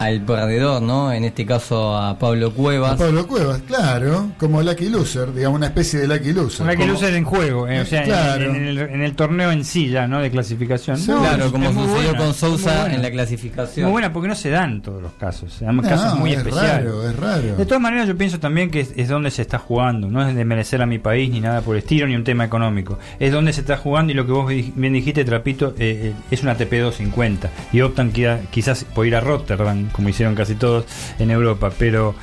[0.00, 1.12] al perdedor, ¿no?
[1.12, 2.96] En este caso a Pablo A Cuevas.
[2.98, 6.66] Pablo Cuevas, claro, como Lucky Loser, digamos, una especie de Lucky Loser.
[6.74, 8.44] Como- luces en juego, eh, o sea, en- Claro.
[8.54, 10.20] en, el, en el torneo en sí ya, ¿no?
[10.20, 10.96] De clasificación.
[10.96, 13.84] Sí, claro, como sucedió buena, con Sousa en la clasificación.
[13.84, 16.38] Muy buena porque no se dan todos los casos, se dan No, casos muy es
[16.38, 16.84] especiales.
[16.86, 17.56] raro, es raro.
[17.56, 20.08] De todas maneras, yo pienso también que es, es donde se está jugando.
[20.08, 22.44] No es de merecer a mi país ni nada por el estilo, ni un tema
[22.46, 22.98] económico.
[23.18, 26.12] Es donde se está jugando y lo que vos di- bien dijiste, Trapito, eh, eh,
[26.30, 27.50] es una TP250.
[27.72, 30.84] Y optan quizá- quizás por ir a Rotterdam, como hicieron casi todos
[31.18, 31.70] en Europa.
[31.78, 32.14] Pero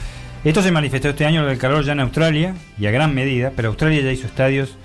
[0.43, 3.51] esto se manifestó este año, lo del calor ya en Australia, y a gran medida.
[3.55, 4.75] Pero Australia ya hizo estadios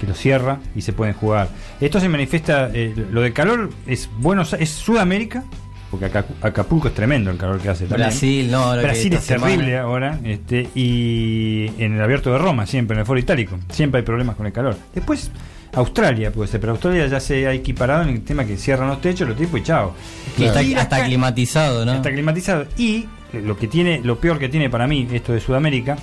[0.00, 1.48] que los cierra y se pueden jugar.
[1.80, 5.44] Esto se manifiesta, eh, lo del calor es Buenos es Sudamérica,
[5.92, 8.08] porque Acapu- Acapulco es tremendo el calor que hace también.
[8.08, 12.94] Brasil, no, Brasil es terrible semana- ahora, este, y en el abierto de Roma, siempre,
[12.94, 14.76] en el foro itálico, siempre hay problemas con el calor.
[14.94, 15.30] Después,
[15.74, 19.00] Australia puede ser, pero Australia ya se ha equiparado en el tema que cierran los
[19.00, 19.94] techos, los tipos y chao.
[20.36, 21.94] Y está hasta climatizado, ¿no?
[21.94, 22.66] Está climatizado.
[22.76, 25.96] Y lo que tiene, lo peor que tiene para mí esto de Sudamérica,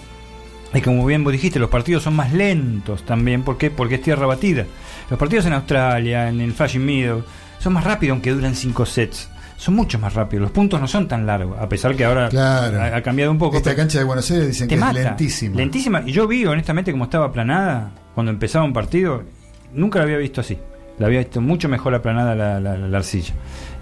[0.73, 3.43] es que como bien vos dijiste, los partidos son más lentos también.
[3.43, 3.69] ¿Por qué?
[3.69, 4.65] Porque es tierra batida.
[5.09, 7.23] Los partidos en Australia, en el Flashing Meadow,
[7.59, 9.29] son más rápidos aunque duran cinco sets.
[9.57, 10.41] Son mucho más rápidos.
[10.43, 12.81] Los puntos no son tan largos, a pesar que ahora Claro.
[12.81, 13.57] ha, ha cambiado un poco.
[13.57, 14.97] Esta cancha de Buenos Aires dicen que mata.
[14.99, 15.55] es lentísima.
[15.57, 16.01] Lentísima.
[16.05, 19.23] Y yo vi, honestamente, como estaba aplanada cuando empezaba un partido.
[19.73, 20.57] Nunca la había visto así.
[20.97, 23.33] La había visto mucho mejor aplanada la, la, la arcilla.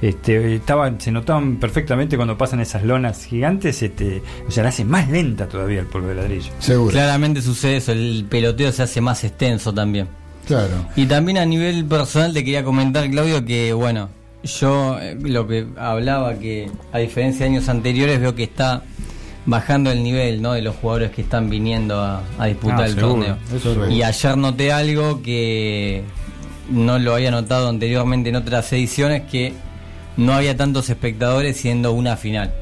[0.01, 3.81] Este, estaba, se notaban perfectamente cuando pasan esas lonas gigantes.
[3.81, 6.51] Este, o sea, la hace más lenta todavía el polvo de ladrillo.
[6.59, 6.91] Seguro.
[6.91, 10.07] Claramente sucede eso, el peloteo se hace más extenso también.
[10.45, 10.85] Claro.
[10.95, 14.09] Y también a nivel personal te quería comentar, Claudio, que bueno,
[14.43, 18.83] yo eh, lo que hablaba que a diferencia de años anteriores veo que está
[19.47, 20.53] bajando el nivel ¿no?
[20.53, 23.89] de los jugadores que están viniendo a, a disputar Ah, el seguro, torneo.
[23.89, 26.03] Y ayer noté algo que
[26.69, 29.53] no lo había notado anteriormente en otras ediciones, que
[30.17, 32.53] no había tantos espectadores siendo una final.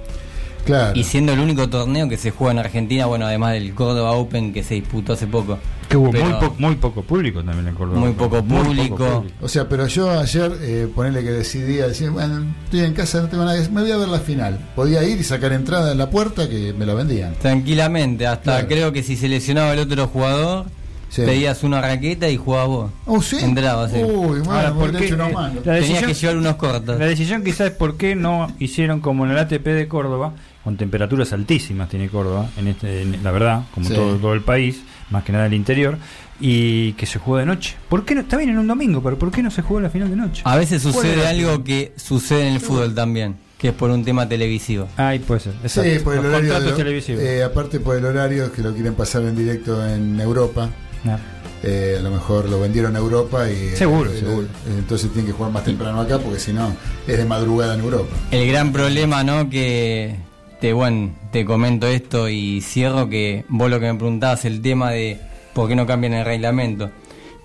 [0.65, 0.97] Claro.
[0.99, 4.51] Y siendo el único torneo que se juega en Argentina, bueno, además del Córdoba Open
[4.51, 5.59] que se disputó hace poco.
[5.87, 7.99] Que hubo Pero muy, po- muy poco público también en Córdoba.
[7.99, 9.23] Muy poco público.
[9.41, 13.27] O sea, pero yo ayer, eh, ponerle que decidía, decir, bueno, estoy en casa, no
[13.29, 14.59] tengo nada, que- me voy a ver la final.
[14.75, 17.35] Podía ir y sacar entrada en la puerta que me la vendían.
[17.35, 18.67] Tranquilamente, hasta Claro.
[18.67, 20.65] creo que si se lesionaba el otro jugador,
[21.09, 21.21] Sí.
[21.21, 22.91] pedías una raqueta y jugabas vos.
[23.05, 23.37] Oh, sí.
[23.39, 23.97] Entraba, sí.
[24.03, 25.61] Uy, bueno, Ahora, ¿por qué, hecho una mano.
[25.63, 26.99] la Tenías que llevar unos cortos.
[26.99, 30.33] La decisión quizás es por qué no hicieron como en el ATP de Córdoba,
[30.65, 33.93] con temperaturas altísimas tiene Córdoba, en este, en- la verdad, como Sí.
[33.93, 35.97] todo, todo el país, más que nada el interior,
[36.41, 37.75] y que se juega de noche.
[37.87, 38.21] ¿Por qué no?
[38.21, 40.41] Está bien en un domingo, pero ¿por qué no se juega la final de noche?
[40.43, 44.03] A veces ¿Cuál sucede algo que sucede en el fútbol también, que es por un
[44.03, 44.87] tema televisivo.
[44.97, 45.53] Ay, puede ser.
[45.63, 45.89] Exacto.
[45.89, 46.73] Sí, por el Los horario.
[46.73, 47.21] televisivos.
[47.23, 50.69] eh, aparte por el horario que lo quieren pasar en directo en Europa.
[51.03, 51.17] No.
[51.63, 53.69] Eh, a lo mejor lo vendieron a Europa y.
[53.75, 54.45] Seguro, eh, seguro.
[54.45, 56.75] eh, entonces tienen que jugar más temprano acá porque si no
[57.07, 58.15] es de madrugada en Europa.
[58.31, 59.49] El gran problema, ¿no?
[59.49, 60.15] Que
[60.59, 64.91] te, bueno, te comento esto y cierro que vos lo que me preguntabas, el tema
[64.91, 65.19] de
[65.53, 66.89] por qué no cambian el reglamento.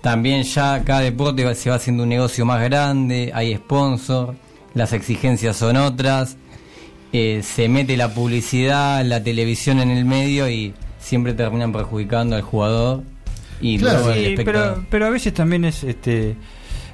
[0.01, 4.35] También ya cada deporte va- se va haciendo un negocio más grande, hay sponsor,
[4.73, 6.37] las exigencias son otras,
[7.13, 12.41] eh, se mete la publicidad, la televisión en el medio y siempre terminan perjudicando al
[12.41, 13.03] jugador
[13.59, 13.97] y Claro.
[13.99, 14.73] luego al Sí, espectador.
[14.75, 16.35] pero, pero a veces también es este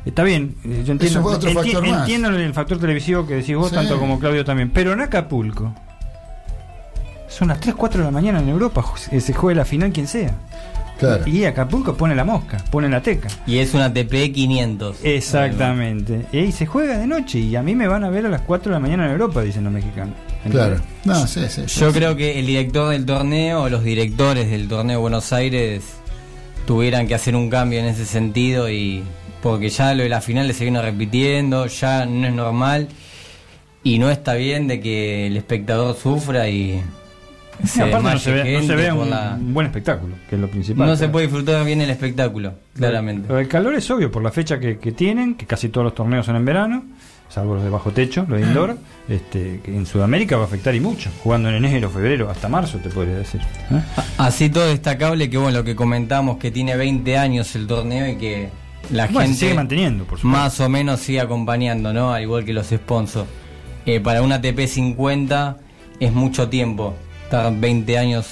[0.06, 2.00] está bien, eh, yo entiendo, Eso es otro enti- factor más.
[2.02, 3.76] entiendo el factor televisivo que decís vos, Sí.
[3.76, 5.74] tanto como Claudio también, pero en Acapulco
[7.28, 10.08] son las 3, 4 de la mañana en Europa, eh, se juega la final quien
[10.08, 10.34] sea.
[10.98, 11.28] Claro.
[11.28, 13.28] Y Acapulco pone la mosca, pone la teca.
[13.46, 14.98] Y es una TPE 500.
[15.04, 16.26] Exactamente.
[16.32, 18.72] Y se juega de noche y a mí me van a ver a las 4
[18.72, 20.16] de la mañana en Europa, dicen los mexicanos.
[20.50, 20.78] Claro.
[21.06, 21.66] No, sí, sí.
[21.68, 25.84] Yo creo que el director del torneo o los directores del torneo de Buenos Aires
[26.66, 29.04] tuvieran que hacer un cambio en ese sentido y
[29.42, 32.88] porque ya lo de la final se viene repitiendo, ya no es normal
[33.84, 36.82] y no está bien de que el espectador sufra y
[37.60, 40.36] Aparte no se ve, no se gente ve por un, la- un buen espectáculo, que
[40.36, 40.88] es lo principal.
[40.88, 43.28] no se Pero- puede disfrutar bien el espectáculo, claramente.
[43.30, 45.96] Lo del calor es obvio por la fecha que, que tienen, que casi todos los
[45.96, 46.84] torneos son en verano,
[47.30, 48.78] salvo los de bajo techo, los de indoor,
[49.10, 52.78] este, que en Sudamérica va a afectar y mucho, jugando en enero, febrero, hasta marzo
[52.78, 53.42] te podría decir.
[53.72, 53.82] ¿eh?
[54.18, 58.16] Así todo destacable que bueno, lo que comentamos que tiene 20 años el torneo y
[58.18, 58.50] que
[58.92, 60.28] la Bueno, gente sigue manteniendo, por supuesto.
[60.42, 62.14] más o menos sigue acompañando, ¿no?
[62.14, 63.28] Al igual que los sponsors.
[63.86, 65.58] Eh, para una TP 50
[66.00, 66.94] es mucho tiempo
[67.28, 68.28] estar 20 años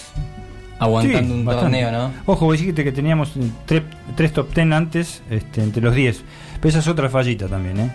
[0.79, 1.77] aguantando Sí, un bastante.
[1.79, 2.11] torneo, ¿no?
[2.25, 3.83] Ojo, vos dijiste que teníamos eh, tre-
[4.15, 6.21] tres top ten antes, este, entre los 10.
[6.59, 7.91] Pero esa es otra fallita también, ¿eh?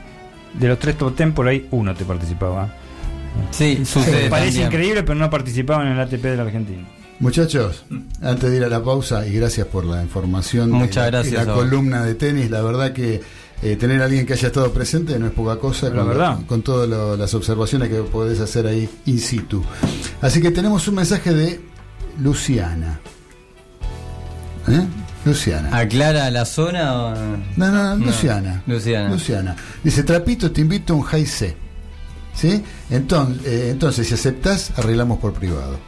[0.55, 2.73] De los tres top ten, por ahí uno te participaba.
[3.51, 4.67] Sí, sucede Parece también.
[4.67, 6.83] increíble, pero no participaba en el ATP de la Argentina.
[7.21, 7.85] Muchachos,
[8.23, 11.47] antes de ir a la pausa, y gracias por la información Muchas la, gracias y
[11.47, 13.21] la columna de tenis, la verdad que
[13.63, 16.39] eh, tener a alguien que haya estado presente no es poca cosa, La con, verdad.
[16.47, 19.63] con todas lo- las observaciones que podés hacer ahí in situ.
[20.21, 21.61] Así que tenemos un mensaje de
[22.19, 23.01] Luciana.
[24.69, 24.87] ¿Eh?
[25.25, 25.77] Luciana.
[25.77, 27.11] ¿Aclara la zona o.?
[27.15, 28.63] No, no, no, No, Luciana.
[28.67, 29.11] Luciana.
[29.11, 29.57] Luciana.
[29.85, 31.57] Dice, Trapito, te invito a un high C.
[32.35, 32.63] ¿Sí?
[32.89, 35.79] Entonces, eh, entonces, si aceptás, arreglamos por privado.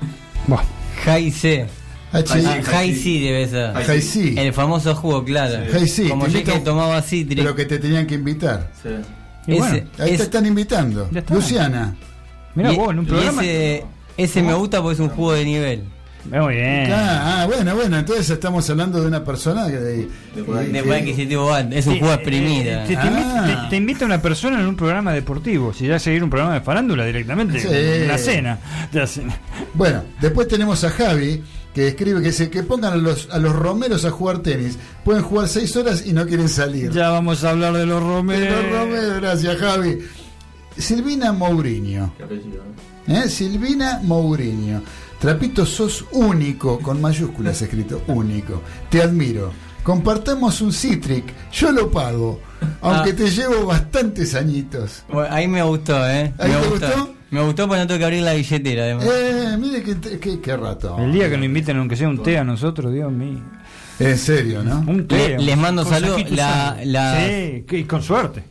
[0.47, 0.63] Buah.
[1.05, 1.67] High C.
[2.13, 2.23] Ah,
[2.65, 3.73] High C debe ser.
[3.75, 4.35] High C.
[4.47, 5.65] El famoso jugo, claro.
[5.73, 7.37] High Como yo que tomaba Citri.
[7.37, 8.71] Pero que te tenían que invitar.
[9.47, 11.09] Y bueno, Ese- Ahí te es- están invitando.
[11.15, 11.35] Está.
[11.35, 11.95] Luciana.
[12.55, 13.43] mira vos, en un programa.
[13.43, 13.85] Ese,
[14.17, 15.85] ese me gusta porque es un jugo de nivel.
[16.31, 16.93] Muy bien.
[16.93, 19.73] Ah, ah, bueno, bueno, entonces estamos hablando de una persona que...
[19.79, 20.09] De
[21.53, 21.77] alto.
[21.77, 22.71] Es un Sí, jugo eh, exprimido.
[22.71, 23.07] eh, te, te Ah.
[23.07, 25.73] invita, te- te invita una persona en un programa deportivo.
[25.73, 27.67] Si ya seguir un programa de farándula directamente, Sí.
[28.05, 28.59] una cena.
[28.93, 29.23] Ya sé.
[29.75, 31.43] Bueno, después tenemos a Javi,
[31.75, 34.79] que escribe que dice que pongan a los, a los romeros a jugar tenis.
[35.05, 36.91] Pueden jugar seis horas y no quieren salir.
[36.93, 38.57] Ya vamos a hablar de los De Romero.
[38.63, 39.99] los romeros, gracias Javi.
[40.77, 42.13] Silvina Mourinho.
[43.07, 43.29] ¿Eh?
[43.29, 44.83] Silvina Mourinho.
[45.21, 48.63] Trapito, sos único, con mayúsculas escrito, único.
[48.91, 49.53] Te admiro.
[49.83, 52.41] Compartamos un Citric, yo lo pago,
[52.83, 53.17] aunque Ah.
[53.17, 55.03] te llevo bastantes añitos.
[55.13, 56.33] Bueno, ahí me gustó, ¿eh?
[56.39, 57.15] ¿Ahí me te gustó?
[57.33, 59.07] Me gustó porque no tengo que abrir la billetera, además.
[59.11, 60.97] Eh, mire qué, qué, qué rato.
[60.99, 63.41] El día que nos inviten, aunque sea un té a nosotros, Dios mío.
[63.99, 64.79] En serio, ¿no?
[64.81, 65.31] Un té.
[65.31, 66.23] Le- les mando saludos.
[66.31, 68.45] La- la- Sí, y con suerte.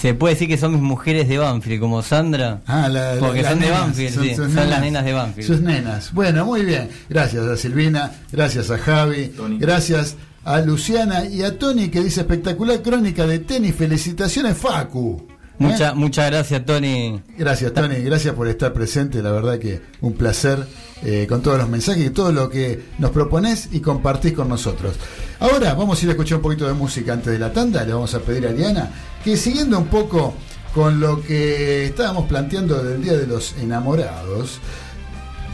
[0.00, 2.60] Se puede decir que son mis mujeres de Banfield, como Sandra.
[2.66, 5.46] Ah, la- Porque son de Banfield, sí, son las nenas de Banfield.
[5.46, 6.12] Sus nenas.
[6.12, 6.88] Bueno, muy bien.
[7.08, 9.58] Gracias a Silvina, gracias a Javi, Tony.
[9.58, 13.76] gracias a Luciana y a Tony que dice espectacular crónica de tenis.
[13.76, 15.28] Felicitaciones, Facu.
[15.62, 15.72] ¿Eh?
[15.72, 17.22] Mucha, Muchas gracias, Tony.
[17.36, 17.96] Gracias, Tony.
[17.96, 19.22] Gracias por estar presente.
[19.22, 20.66] La verdad que un placer
[21.02, 24.94] eh, con todos los mensajes y todo lo que nos proponés y compartís con nosotros.
[25.40, 27.84] Ahora vamos a ir a escuchar un poquito de música antes de la tanda.
[27.84, 28.90] Le vamos a pedir a Diana
[29.24, 30.34] que siguiendo un poco
[30.74, 34.58] con lo que estábamos planteando del Día de los Enamorados,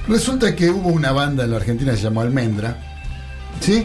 [0.07, 2.79] resulta que hubo una banda en la Argentina que se llamó Almendra,
[3.61, 3.85] ¿sí?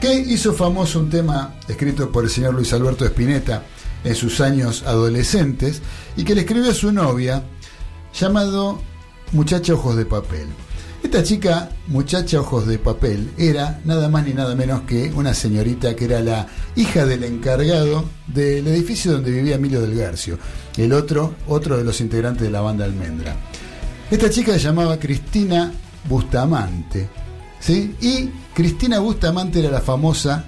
[0.00, 3.62] que hizo famoso un tema escrito por el señor Luis Alberto Spinetta
[4.04, 5.82] en sus años adolescentes
[6.16, 7.44] y que le escribió a su novia
[8.14, 8.80] llamado
[9.32, 10.46] Muchacha Ojos de Papel.
[11.02, 15.96] Esta chica, Muchacha Ojos de Papel, era nada más ni nada menos que una señorita
[15.96, 16.46] que era la
[16.76, 20.38] hija del encargado del edificio donde vivía Emilio del Garcio,
[20.76, 23.36] el otro, otro de los integrantes de la banda Almendra.
[24.10, 25.72] Esta chica se llamaba Cristina
[26.08, 27.08] Bustamante,
[27.58, 27.96] ¿sí?
[28.00, 30.44] Y Cristina Bustamante era la famosa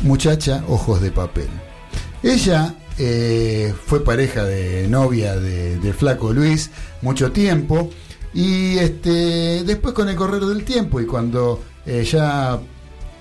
[0.00, 1.48] muchacha Ojos de Papel.
[2.22, 6.70] Ella eh, fue pareja de novia de- flaco Luis
[7.02, 7.90] mucho tiempo
[8.34, 12.58] y este, después con el correr del tiempo y cuando eh, ya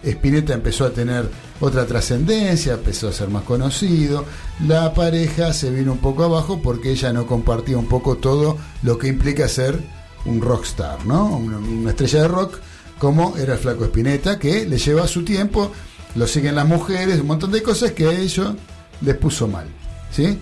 [0.04, 1.30] Spinetta empezó a tener
[1.60, 4.26] otra trascendencia, empezó a ser más conocido,
[4.66, 8.98] la pareja se vino un poco abajo porque ella no compartía un poco todo lo
[8.98, 9.80] que implica ser
[10.26, 11.38] un rockstar, ¿no?
[11.38, 12.60] Una, estrella de rock
[12.98, 15.72] como era flaco Spinetta, que le lleva su tiempo,
[16.16, 18.56] lo siguen las mujeres, un montón de cosas que ellos
[19.02, 19.66] les puso mal.
[20.12, 20.38] ¿Sí?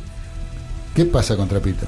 [0.95, 1.85] ¿Qué pasa con Trapito?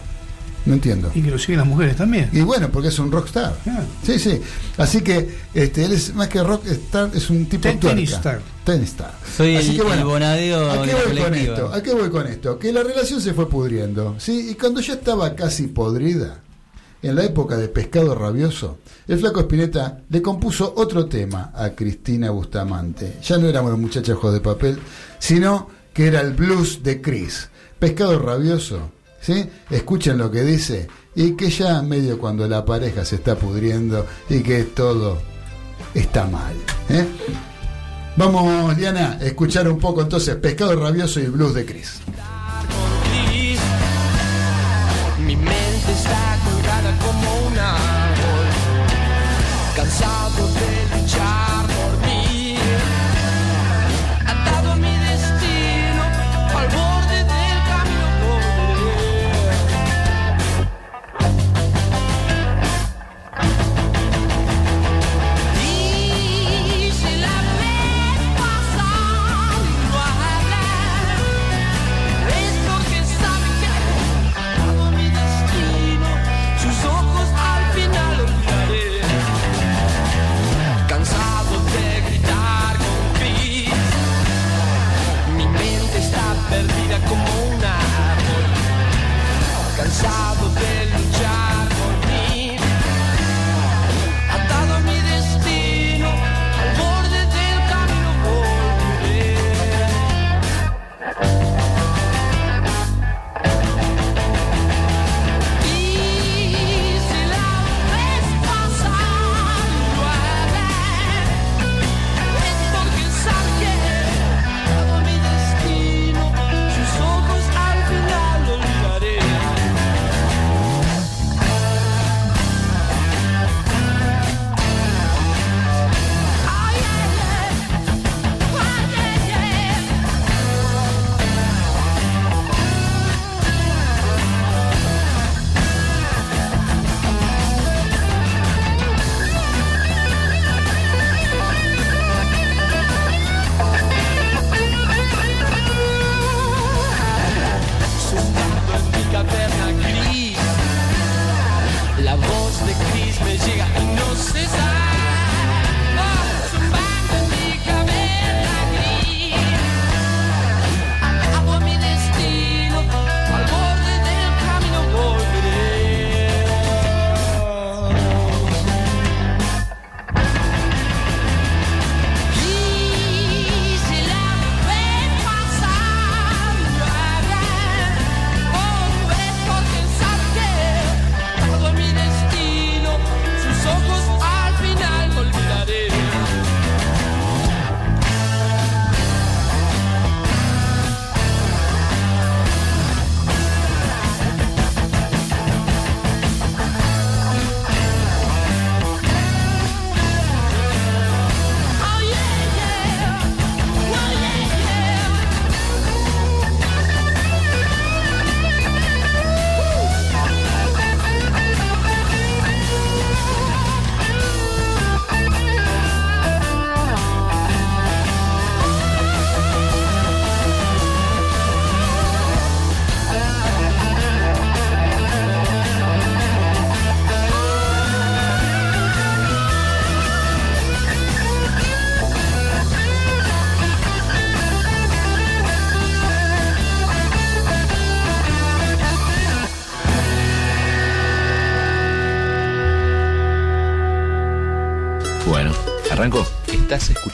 [0.66, 1.12] No entiendo.
[1.14, 2.28] Y que lo siguen las mujeres también.
[2.34, 3.56] Y bueno, porque es un rockstar.
[3.64, 3.84] Claro.
[4.04, 4.42] Sí, sí.
[4.78, 8.42] Así que este, él es más que rockstar, es un tipo Ten- tennis star.
[8.64, 9.14] Tennis star.
[9.38, 11.72] Soy Así el- que el bonadeo ¿a qué voy con esto?
[11.72, 12.58] ¿A qué voy con esto?
[12.58, 14.50] Que la relación se fue pudriendo, ¿sí?
[14.50, 16.40] Y cuando ya estaba casi podrida,
[17.04, 22.32] en la época de Pescado Rabioso, el flaco Espineta le compuso otro tema a Cristina
[22.32, 23.20] Bustamante.
[23.22, 24.80] Ya no éramos los muchachos de papel,
[25.20, 27.50] sino que era el blues de Chris.
[27.80, 28.92] Pescado Rabioso,
[29.22, 29.50] ¿sí?
[29.70, 34.42] Escuchen lo que dice y que ya medio cuando la pareja se está pudriendo y
[34.42, 35.18] que todo
[35.94, 36.54] está mal.
[36.90, 37.06] ¿eh?
[38.18, 42.02] Vamos, Liana, a escuchar un poco entonces Pescado Rabioso y Blues de Chris.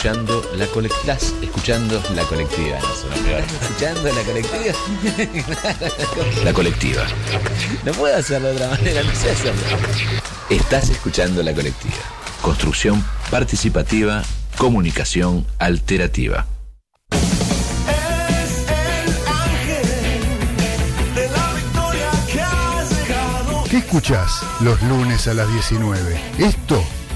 [0.02, 1.14] Escuchando la colectiva.
[1.14, 2.80] Estás escuchando la colectiva.
[2.80, 3.42] No, suena peor.
[3.42, 4.74] ¿Estás escuchando la colectiva?
[6.44, 7.04] la colectiva.
[7.86, 9.62] No puedo hacerlo de otra manera, no sé hacerlo.
[10.50, 11.94] Estás escuchando la colectiva.
[12.42, 14.24] Construcción participativa,
[14.58, 16.48] comunicación alterativa.
[17.12, 17.22] Es
[18.70, 19.86] el ángel
[21.14, 23.64] de la victoria que ha llegado.
[23.70, 26.20] ¿Qué escuchás los lunes a las 19?
[26.40, 26.84] Esto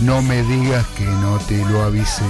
[0.00, 2.24] No me digas que no te lo avisé.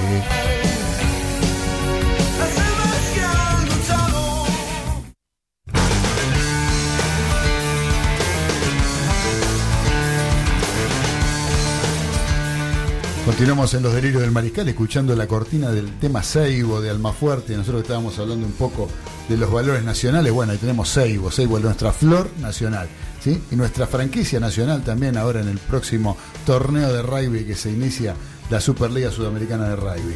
[13.27, 17.57] Continuamos en los delirios del mariscal escuchando la cortina del tema Seibo de Almafuerte.
[17.57, 18.89] Nosotros estábamos hablando un poco
[19.29, 20.33] de los valores nacionales.
[20.33, 22.89] Bueno, ahí tenemos Seibo, Seibo es nuestra flor nacional.
[23.23, 23.41] ¿sí?
[23.51, 28.15] Y nuestra franquicia nacional también ahora en el próximo torneo de rugby que se inicia
[28.51, 30.15] la Superliga Sudamericana de Rugby.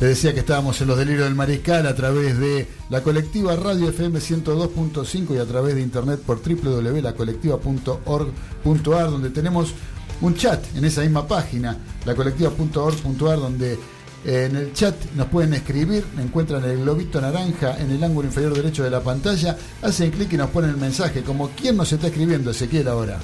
[0.00, 3.88] Les decía que estábamos en los delirios del mariscal a través de la colectiva Radio
[3.88, 9.74] FM 102.5 y a través de internet por www.lacolectiva.org.ar donde tenemos
[10.20, 13.78] un chat en esa misma página, lacolectiva.org.ar, donde
[14.24, 18.54] eh, en el chat nos pueden escribir, encuentran el globito naranja en el ángulo inferior
[18.54, 22.08] derecho de la pantalla, hacen clic y nos ponen el mensaje, como quién nos está
[22.08, 23.18] escribiendo, Ezequiel, ahora.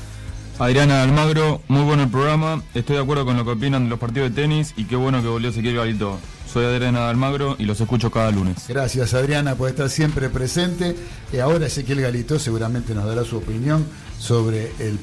[0.58, 2.64] Adriana Almagro, muy bueno el programa.
[2.74, 5.22] Estoy de acuerdo con lo que opinan de los partidos de tenis y qué bueno
[5.22, 6.18] que volvió Ezequiel Galito.
[6.52, 8.64] Soy Adriana Almagro y los escucho cada lunes.
[8.66, 10.96] Gracias Adriana por estar siempre presente.
[11.32, 13.86] Y ahora Ezequiel Galito seguramente nos dará su opinión
[14.18, 14.98] sobre el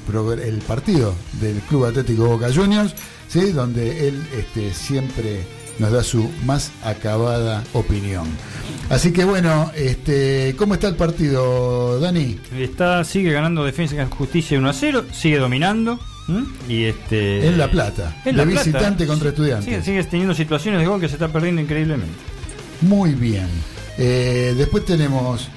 [0.67, 2.93] partido del Club Atlético Boca Juniors,
[3.29, 3.53] ¿sí?
[3.53, 5.45] donde él este, siempre
[5.79, 8.25] nos da su más acabada opinión.
[8.89, 12.39] Así que bueno, este, ¿cómo está el partido, Dani?
[12.57, 15.99] Está, sigue ganando Defensa y Justicia 1 a 0, sigue dominando.
[16.67, 17.47] Y este.
[17.47, 18.63] En La Plata, en de La Plata.
[18.63, 19.85] visitante contra Sigue, estudiantes.
[19.85, 22.13] sigue teniendo situaciones de gol que se está perdiendo increíblemente.
[22.81, 23.47] Muy bien.
[23.97, 25.47] Eh, después tenemos.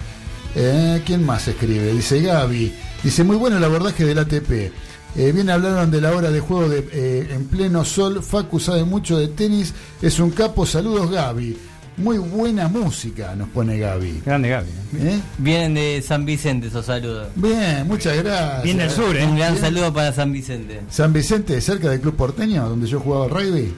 [0.55, 1.93] eh, ¿Quién más escribe?
[1.95, 2.73] Dice Gaby.
[3.03, 4.71] Dice: Muy bueno el abordaje del ATP.
[5.17, 8.23] Eh, bien hablaron de la hora de juego de, eh, en pleno sol.
[8.23, 9.75] Facu sabe mucho de tenis.
[10.03, 10.65] Es un capo.
[10.67, 11.57] Saludos, Gaby.
[11.97, 14.23] Muy buena música, nos pone Gaby.
[14.25, 14.69] Grande Gaby.
[15.01, 15.21] ¿Eh?
[15.39, 17.27] Vienen de San Vicente esos saludos.
[17.35, 18.63] Bien, muchas gracias.
[18.63, 19.27] Bien del sur, ¿eh?
[19.27, 19.65] Un gran Bien.
[19.65, 20.81] saludo para San Vicente.
[20.89, 23.75] San Vicente, cerca del Club Porteño, donde yo jugaba rugby.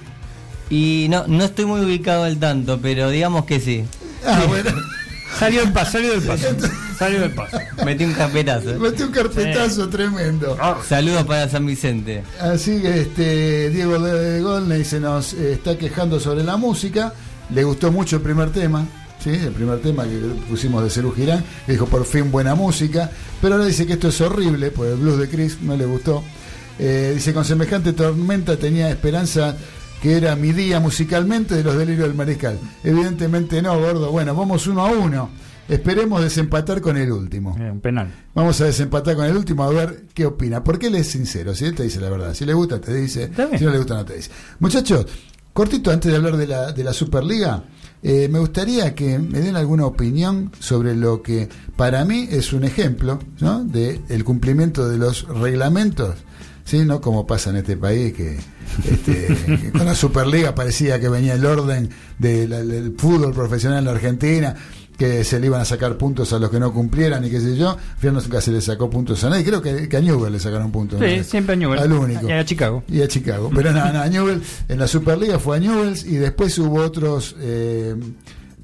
[0.68, 3.84] Y no, no estoy muy ubicado al tanto, pero digamos que sí.
[4.26, 4.70] Ah, bueno.
[5.38, 6.46] Salió del paso, salió del paso.
[7.00, 7.56] Salió del paso.
[7.82, 8.78] Metí un carpetazo.
[8.78, 10.54] Metí un carpetazo tremendo.
[10.86, 12.22] Saludos para San Vicente.
[12.38, 17.14] Así que este Diego de Golney se nos eh, está quejando sobre la música.
[17.54, 18.86] Le gustó mucho el primer tema,
[19.18, 19.30] ¿sí?
[19.30, 23.10] el primer tema que pusimos de Cerú Girán, que dijo por fin buena música.
[23.40, 26.22] Pero ahora dice que esto es horrible, pues el blues de Chris no le gustó.
[26.78, 29.56] Eh, dice con semejante tormenta tenía esperanza
[30.02, 32.58] que era mi día musicalmente de los delirios del mariscal.
[32.84, 34.10] Evidentemente no, gordo.
[34.10, 35.30] Bueno, vamos uno a uno.
[35.70, 37.56] Esperemos desempatar con el último.
[37.58, 38.12] Eh, un penal.
[38.34, 40.64] Vamos a desempatar con el último a ver qué opina.
[40.64, 42.34] Porque él es sincero, si él te dice la verdad.
[42.34, 43.30] Si le gusta, te dice.
[43.56, 44.30] Si no le gusta, no te dice.
[44.58, 45.06] Muchachos,
[45.52, 47.62] cortito antes de hablar de la, de la Superliga,
[48.02, 52.64] eh, me gustaría que me den alguna opinión sobre lo que para mí es un
[52.64, 53.62] ejemplo ¿no?
[53.62, 56.16] de el cumplimiento de los reglamentos.
[56.64, 56.84] ¿Sí?
[56.84, 58.38] No como pasa en este país que,
[58.88, 59.26] este,
[59.60, 63.90] que con la Superliga parecía que venía el orden de del fútbol profesional en la
[63.90, 64.54] Argentina,
[65.00, 67.56] que se le iban a sacar puntos a los que no cumplieran y qué sé
[67.56, 67.74] yo.
[68.02, 69.46] Al nunca se le sacó puntos a nadie.
[69.46, 71.00] Creo que, que a Newell le sacaron puntos.
[71.00, 71.24] Sí, ¿no?
[71.24, 71.78] siempre a Newell.
[71.78, 72.28] Al único.
[72.28, 72.84] Y a Chicago.
[72.86, 73.50] Y a Chicago.
[73.54, 77.94] Pero nada, nada, Newell, en la Superliga fue a Newells y después hubo otros eh,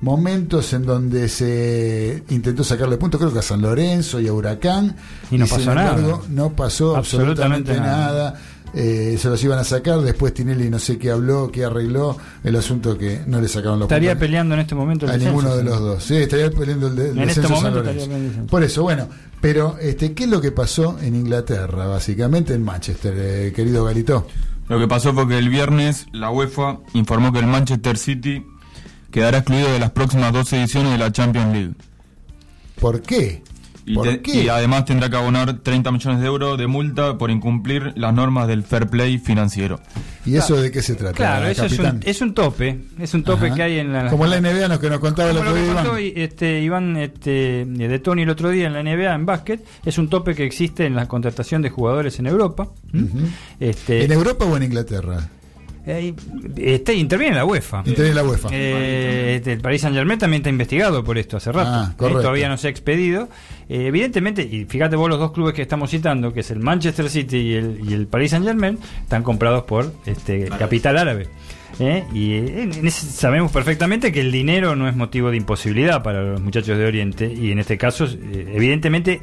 [0.02, 4.94] momentos en donde se intentó sacarle puntos, creo que a San Lorenzo y a Huracán.
[5.30, 5.96] Y no pasó nada.
[6.28, 8.12] No pasó absolutamente, Absolutamente nada.
[8.12, 8.40] nada.
[8.78, 12.56] Eh, se los iban a sacar, después Tinelli no sé qué habló, qué arregló, el
[12.56, 15.32] asunto que no le sacaron los Estaría puntos peleando en este momento el a descenso,
[15.38, 15.68] ninguno de ¿sí?
[15.68, 16.04] los dos.
[16.04, 18.46] Sí, estaría peleando el, de- el En este San momento Lorenzo.
[18.50, 19.08] Por eso, bueno,
[19.40, 24.26] pero este, ¿qué es lo que pasó en Inglaterra, básicamente en Manchester, eh, querido Galito?
[24.68, 28.44] Lo que pasó fue que el viernes la UEFA informó que el Manchester City
[29.10, 31.74] quedará excluido de las próximas dos ediciones de la Champions League.
[32.78, 33.42] ¿Por qué?
[33.88, 34.42] Y, ¿Por te- qué?
[34.42, 38.48] y además tendrá que abonar 30 millones de euros de multa por incumplir las normas
[38.48, 39.78] del fair play financiero.
[40.24, 41.14] ¿Y eso de qué se trata?
[41.14, 43.54] Claro, eso es un, es un tope, es un tope Ajá.
[43.54, 44.08] que hay en la...
[44.10, 46.12] Como en la NBA, lo que nos contaba el otro lo que día contó Iván.
[46.16, 50.08] este, Iván este, de Tony el otro día en la NBA, en básquet, es un
[50.08, 52.66] tope que existe en la contratación de jugadores en Europa.
[53.60, 55.28] este, ¿En Europa o en Inglaterra?
[55.86, 56.14] Eh,
[56.56, 57.82] este, interviene la UEFA.
[57.86, 58.48] Interviene la UEFA.
[58.52, 61.70] Eh, este, el Paris Saint Germain también está investigado por esto hace rato.
[61.72, 63.28] Ah, Eh, todavía no se ha expedido.
[63.68, 67.08] Eh, evidentemente, y fíjate vos los dos clubes que estamos citando, que es el Manchester
[67.08, 71.28] City y el, y el Paris Saint Germain, están comprados por este capital árabe.
[71.78, 72.04] ¿Eh?
[72.12, 76.22] Y eh, en ese- sabemos perfectamente que el dinero no es motivo de imposibilidad para
[76.22, 79.20] los muchachos de Oriente y en este caso, eh, evidentemente,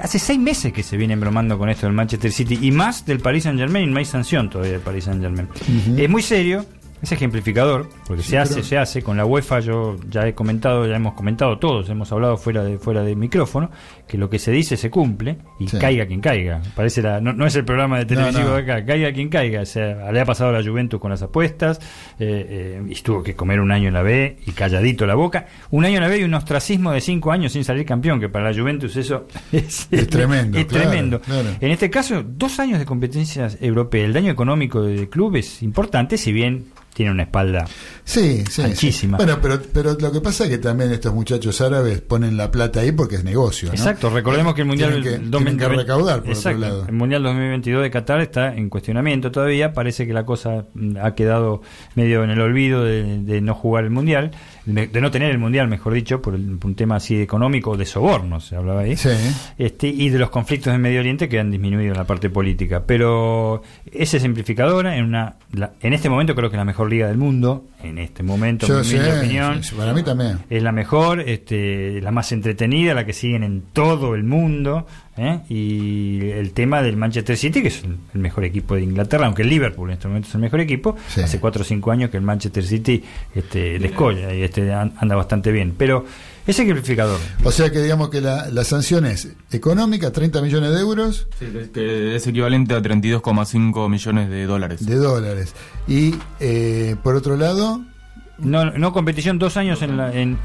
[0.00, 3.20] hace seis meses que se viene bromando con esto del Manchester City y más del
[3.20, 5.48] Paris Saint Germain, no hay sanción todavía del Paris Saint Germain.
[5.96, 6.64] Es muy serio,
[7.02, 10.86] es ejemplificador, porque se hace, pero- se hace con la UEFA, yo ya he comentado,
[10.86, 13.70] ya hemos comentado todos, hemos hablado fuera de fuera de micrófono,
[14.06, 15.78] que lo que se dice se cumple y Sí.
[15.78, 16.60] caiga quien caiga.
[16.74, 18.56] Parece la, no, no es el programa de televisivo No, no.
[18.56, 19.60] de acá, caiga quien caiga.
[19.62, 21.78] O sea, le ha pasado a la Juventus con las apuestas,
[22.18, 25.46] eh, eh, y tuvo que comer un año en la B y calladito la boca.
[25.70, 28.28] Un año en la B y un ostracismo de cinco años sin salir campeón, que
[28.28, 31.20] para la Juventus eso es, Es tremendo, es claro, tremendo.
[31.20, 31.48] claro.
[31.60, 34.06] En este caso, dos años de competencias europeas.
[34.06, 36.66] El daño económico del club es importante, si bien
[36.98, 37.64] tiene una espalda
[38.02, 38.62] Sí, sí.
[38.62, 39.18] Anchísima.
[39.18, 39.24] sí.
[39.24, 42.80] Bueno, pero, pero lo que pasa es que también estos muchachos árabes ponen la plata
[42.80, 43.68] ahí porque es negocio.
[43.68, 43.74] ¿no?
[43.74, 46.68] Exacto, recordemos que el Mundial Tienen que, del tienen que 2020 recaudar, por Exacto, otro
[46.70, 46.86] lado.
[46.88, 49.72] El Mundial 2022 de Qatar está en cuestionamiento todavía.
[49.74, 51.62] Parece que la cosa mm, ha quedado
[51.94, 54.32] medio en el olvido de, de no jugar el Mundial,
[54.66, 58.40] de no tener el Mundial, mejor dicho, por, el- un tema así económico, de soborno,
[58.40, 58.96] se hablaba ahí.
[58.96, 59.10] Sí.
[59.58, 62.82] Este, y de los conflictos en Medio Oriente que han disminuido en la parte política.
[62.86, 63.62] Pero
[63.92, 67.18] es simplificadora en una la- en este momento creo que es la mejor liga del
[67.18, 69.62] mundo, en este momento, Yo en mi opinión.
[69.62, 70.38] sí, para mí también.
[70.50, 74.86] Es la mejor, este, la más entretenida, la que siguen en todo el mundo.
[75.16, 75.40] ¿eh?
[75.48, 79.48] Y el tema del Manchester City, que es el, mejor equipo de Inglaterra, aunque el
[79.48, 80.96] Liverpool en este momento es el mejor equipo.
[81.08, 81.20] Sí.
[81.20, 83.02] Hace 4 o 5 años que el Manchester City
[83.34, 85.74] este, descolla y este, an- anda bastante bien.
[85.76, 86.04] Pero
[86.48, 87.20] es simplificador.
[87.44, 92.16] O sea que digamos que la, la sanción es económica, 30 millones de euros Que
[92.16, 94.84] es equivalente a 32,5 millones de dólares.
[94.84, 95.54] de dólares.
[95.86, 97.82] Y eh, por otro lado,
[98.38, 100.12] No, no competición, dos años en la.
[100.12, 100.38] En,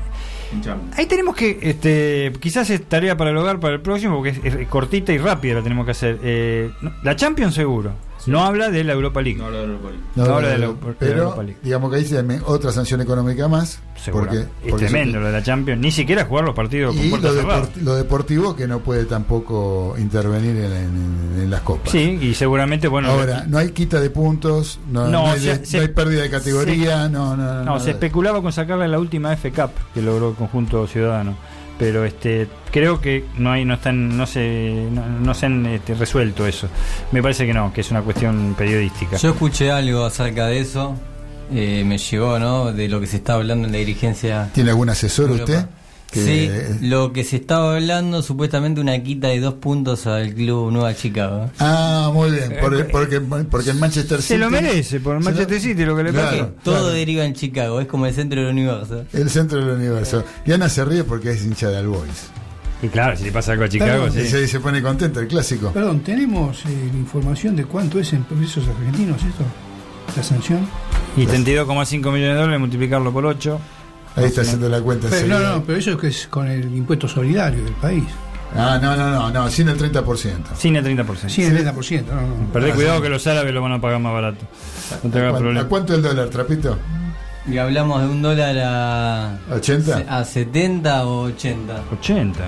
[0.95, 4.55] Ahí tenemos que, este, quizás es tarea para el hogar para el próximo, porque es,
[4.55, 6.19] es cortita y rápida la tenemos que hacer.
[6.21, 6.69] Eh,
[7.01, 7.93] la Champions seguro,
[8.27, 9.37] no habla de la Europa League.
[9.39, 11.57] no, No habla de la- no, de la pero Europa League.
[11.63, 13.79] digamos que ahí se otra sanción económica más.
[13.95, 14.25] Seguro.
[14.25, 17.09] Porque, es porque tremendo lo de la Champions, ni siquiera jugar los partidos con y
[17.09, 17.69] lo, cerradas.
[17.73, 21.91] deport- lo deportivo que no puede tampoco intervenir en, en- en las copas.
[21.91, 23.09] Sí, y seguramente, bueno.
[23.09, 25.89] Ahora, no hay quita de puntos, no, No, no hay, se- de- se- no hay
[25.89, 27.79] pérdida de categoría, no, no, no.
[27.79, 31.35] Se de- especulaba con sacarle la última F Cup que logró el conjunto ciudadano.
[31.83, 35.93] Pero este creo que no hay no están no se no, no se han este,
[35.95, 36.69] resuelto eso.
[37.11, 39.17] Me parece que no, que es una cuestión periodística.
[39.17, 40.95] Yo escuché algo acerca de eso,
[41.51, 42.71] eh, me llegó, ¿no?
[42.71, 44.49] De lo que se está hablando en la dirigencia.
[44.53, 45.65] ¿Tiene algún asesor usted?
[46.13, 46.23] Que-
[46.79, 50.93] Sí, lo que se estaba hablando, supuestamente una quita de dos puntos al club Nueva
[50.93, 51.49] Chicago.
[51.59, 54.27] Ah, muy bien, por- porque, porque el Manchester City...
[54.33, 56.29] Se lo merece por el lo- Manchester City lo que le Claro.
[56.37, 56.51] pasa.
[56.63, 56.89] Todo claro.
[56.89, 59.05] deriva en Chicago, es como el centro del universo.
[59.11, 60.23] El centro del universo.
[60.45, 62.27] Y Ana se ríe porque es hincha de All Boys.
[62.83, 64.27] Y claro, si le pasa algo a Chicago, Y sí.
[64.27, 65.71] se, y se pone contento, el clásico.
[65.71, 69.43] Perdón, ¿tenemos eh, información de cuánto es en pesos argentinos esto?
[70.17, 70.67] ¿La sanción?
[71.15, 73.59] Y 32,5 millones de dólares, multiplicarlo por 8.
[74.15, 75.07] Ahí está haciendo la cuenta.
[75.09, 78.03] Pero, no, no, pero eso es que es con el impuesto solidario del país.
[78.55, 80.55] Ah, no, no, no, no, sin el 30%.
[80.55, 81.27] Sin el 30%.
[81.27, 82.05] Sí, el 30%.
[82.05, 82.53] No, no.
[82.53, 83.03] Perdé Ah, cuidado sí.
[83.03, 84.45] que los árabes lo van a pagar más barato.
[85.03, 85.65] No te ¿A, hagas cuán- problema.
[85.65, 86.77] a cuánto el dólar, Trapito?
[87.47, 90.05] Y hablamos de un dólar a, ¿80?
[90.07, 91.81] a 70 o 80.
[91.99, 92.39] 80.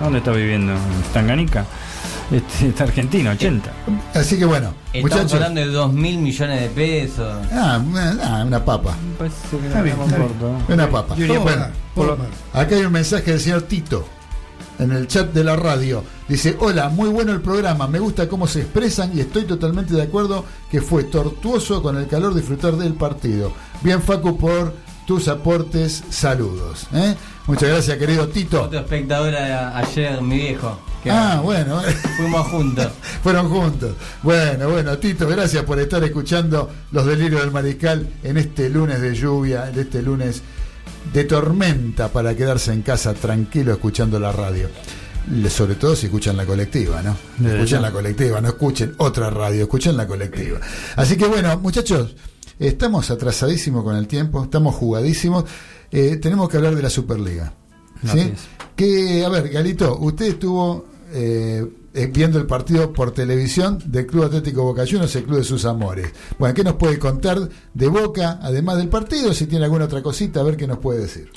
[0.00, 0.72] ¿Dónde está viviendo?
[0.72, 1.64] ¿En Tanganica?
[2.30, 3.72] Este, está Argentina, 80.
[4.14, 5.32] Así que bueno, Estamos muchachos.
[5.34, 7.46] hablando de 2 mil millones de pesos.
[7.52, 8.94] Ah, una, una papa.
[9.18, 10.28] Que Está bien, está bien.
[10.68, 11.14] Una papa.
[11.16, 12.28] Bueno, por- por- Toma.
[12.52, 14.04] Acá hay un mensaje del señor Tito
[14.78, 16.04] en el chat de la radio.
[16.28, 20.02] Dice, hola, muy bueno el programa, me gusta cómo se expresan y estoy totalmente de
[20.02, 23.52] acuerdo que fue tortuoso con el calor disfrutar del partido.
[23.80, 24.74] Bien, Facu, por
[25.06, 26.86] tus aportes, saludos.
[26.92, 27.14] ¿eh?
[27.46, 28.64] Muchas gracias, querido Tito.
[28.64, 30.78] Otro espectador a- ayer, mi viejo.
[31.02, 31.80] Que Ah, bueno,
[32.16, 32.88] Fuimos juntos.
[33.22, 33.94] fueron juntos.
[34.22, 39.14] Bueno, bueno, Tito, gracias por estar escuchando los delirios del mariscal en este lunes de
[39.14, 40.42] lluvia, en este lunes
[41.12, 44.68] de tormenta para quedarse en casa tranquilo escuchando la radio.
[45.50, 47.16] Sobre todo si escuchan la colectiva, ¿no?
[47.64, 47.80] Ya.
[47.80, 50.58] la colectiva, no escuchen otra radio, escuchen la colectiva.
[50.96, 52.16] Así que bueno, muchachos,
[52.58, 55.44] estamos atrasadísimos con el tiempo, estamos jugadísimos.
[55.90, 57.52] Eh, tenemos que hablar de la Superliga.
[58.04, 58.20] ¿Sí?
[58.20, 58.48] Es.
[58.76, 64.24] Que, a ver, Galito, usted estuvo eh, eh, viendo el partido por televisión del Club
[64.24, 66.12] Atlético Boca Juniors, el club de sus amores.
[66.38, 69.34] Bueno, ¿qué nos puede contar de Boca, además del partido?
[69.34, 71.30] Si tiene alguna otra cosita, a ver qué nos puede decir.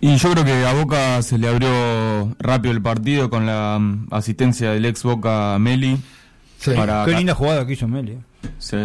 [0.00, 4.08] Y yo creo que a Boca se le abrió rápido el partido con la mm,
[4.10, 6.00] asistencia del ex Boca Meli.
[6.58, 6.72] Sí.
[6.72, 8.12] Para Qué linda jugada que hizo Meli.
[8.12, 8.20] eh.
[8.58, 8.76] Sí.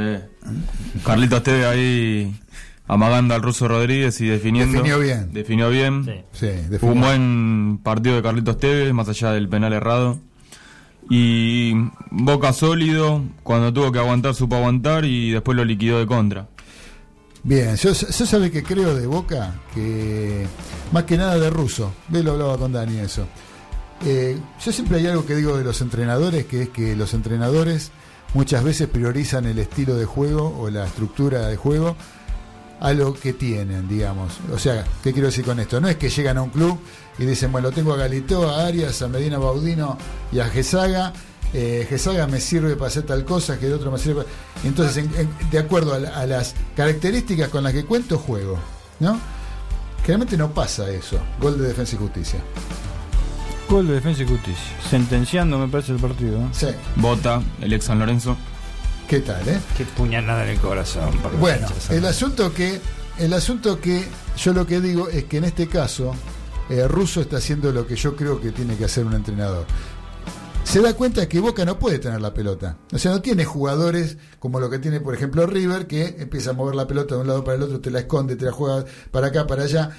[1.03, 2.39] Carlitos Teve ahí
[2.87, 4.73] amagando al ruso Rodríguez y definiendo.
[4.73, 5.33] Definió bien.
[5.33, 6.25] Definió bien.
[6.31, 6.49] Sí.
[6.81, 10.19] Un buen partido de Carlitos Tevez, más allá del penal errado.
[11.09, 11.73] Y
[12.11, 16.47] Boca sólido, cuando tuvo que aguantar supo aguantar y después lo liquidó de contra.
[17.43, 20.45] Bien, yo, yo sabe que creo de Boca, que
[20.91, 23.25] más que nada de ruso, ve lo hablaba con Dani eso.
[24.05, 27.91] Eh, yo siempre hay algo que digo de los entrenadores, que es que los entrenadores
[28.33, 31.95] muchas veces priorizan el estilo de juego o la estructura de juego
[32.79, 34.33] a lo que tienen, digamos.
[34.53, 35.79] O sea, ¿qué quiero decir con esto?
[35.81, 36.79] No es que llegan a un club
[37.17, 39.97] y dicen, bueno, tengo a Galito, a Arias, a Medina Baudino
[40.31, 41.13] y a Gesaga.
[41.53, 44.35] Eh, Gesaga me sirve para hacer tal cosa, que el otro me sirve para...
[44.65, 48.59] Entonces, en- en- de acuerdo a, la- a las características con las que cuento, juego.
[48.99, 49.17] ¿No?
[50.01, 51.19] Generalmente no pasa eso.
[51.39, 52.39] Gol de defensa y justicia.
[53.69, 54.63] Gol de defensa y justicia.
[54.89, 56.39] Sentenciando, me parece, el partido.
[56.39, 56.49] ¿no?
[56.53, 56.67] Sí.
[56.95, 58.37] Bota, el ex San Lorenzo.
[59.07, 59.57] ¿Qué tal, eh?
[59.77, 61.09] Qué puñalada en el corazón.
[61.39, 62.81] Bueno, el asunto que
[63.17, 64.03] el asunto que
[64.35, 66.13] yo lo que digo es que en este caso
[66.69, 69.65] eh, Russo está haciendo lo que yo creo que tiene que hacer un entrenador.
[70.65, 72.77] Se da cuenta que Boca no puede tener la pelota.
[72.91, 76.53] O sea, no tiene jugadores como lo que tiene, por ejemplo, River, que empieza a
[76.53, 78.83] mover la pelota de un lado para el otro, te la esconde, te la juega
[79.11, 79.91] para acá, para allá.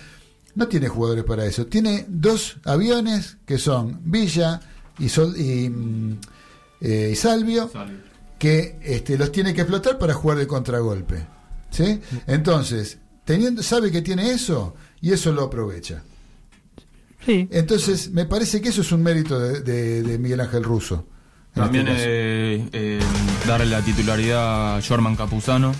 [0.55, 1.65] No tiene jugadores para eso.
[1.65, 4.61] Tiene dos aviones que son Villa
[4.99, 6.21] y, Sol, y, mm,
[6.83, 7.71] eh, y Salvio
[8.39, 11.27] que este, los tiene que explotar para jugar de contragolpe.
[11.71, 12.01] ¿sí?
[12.27, 16.03] Entonces, teniendo, sabe que tiene eso y eso lo aprovecha.
[17.27, 17.49] Sí.
[17.51, 21.07] Entonces, me parece que eso es un mérito de, de- de Miguel Ángel Russo.
[21.55, 23.01] en También este eh, eh,
[23.47, 25.75] darle la titularidad a Jorman Capuzano.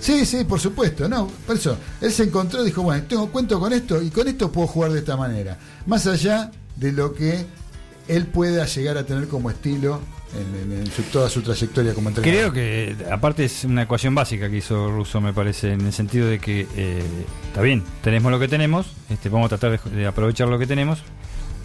[0.00, 3.60] Sí, sí, por supuesto, no, por eso, él se encontró y dijo, bueno, tengo cuento
[3.60, 5.58] con esto y con esto puedo jugar de esta manera.
[5.86, 7.44] Más allá de lo que
[8.08, 10.00] él pueda llegar a tener como estilo
[10.34, 12.52] en, en- en su- toda su trayectoria como entrenador.
[12.52, 16.26] Creo que, aparte, es una ecuación básica que hizo Russo, me parece, en el sentido
[16.28, 17.02] de que eh,
[17.48, 20.66] está bien, tenemos lo que tenemos, este, vamos a tratar de, de aprovechar lo que
[20.66, 21.00] tenemos.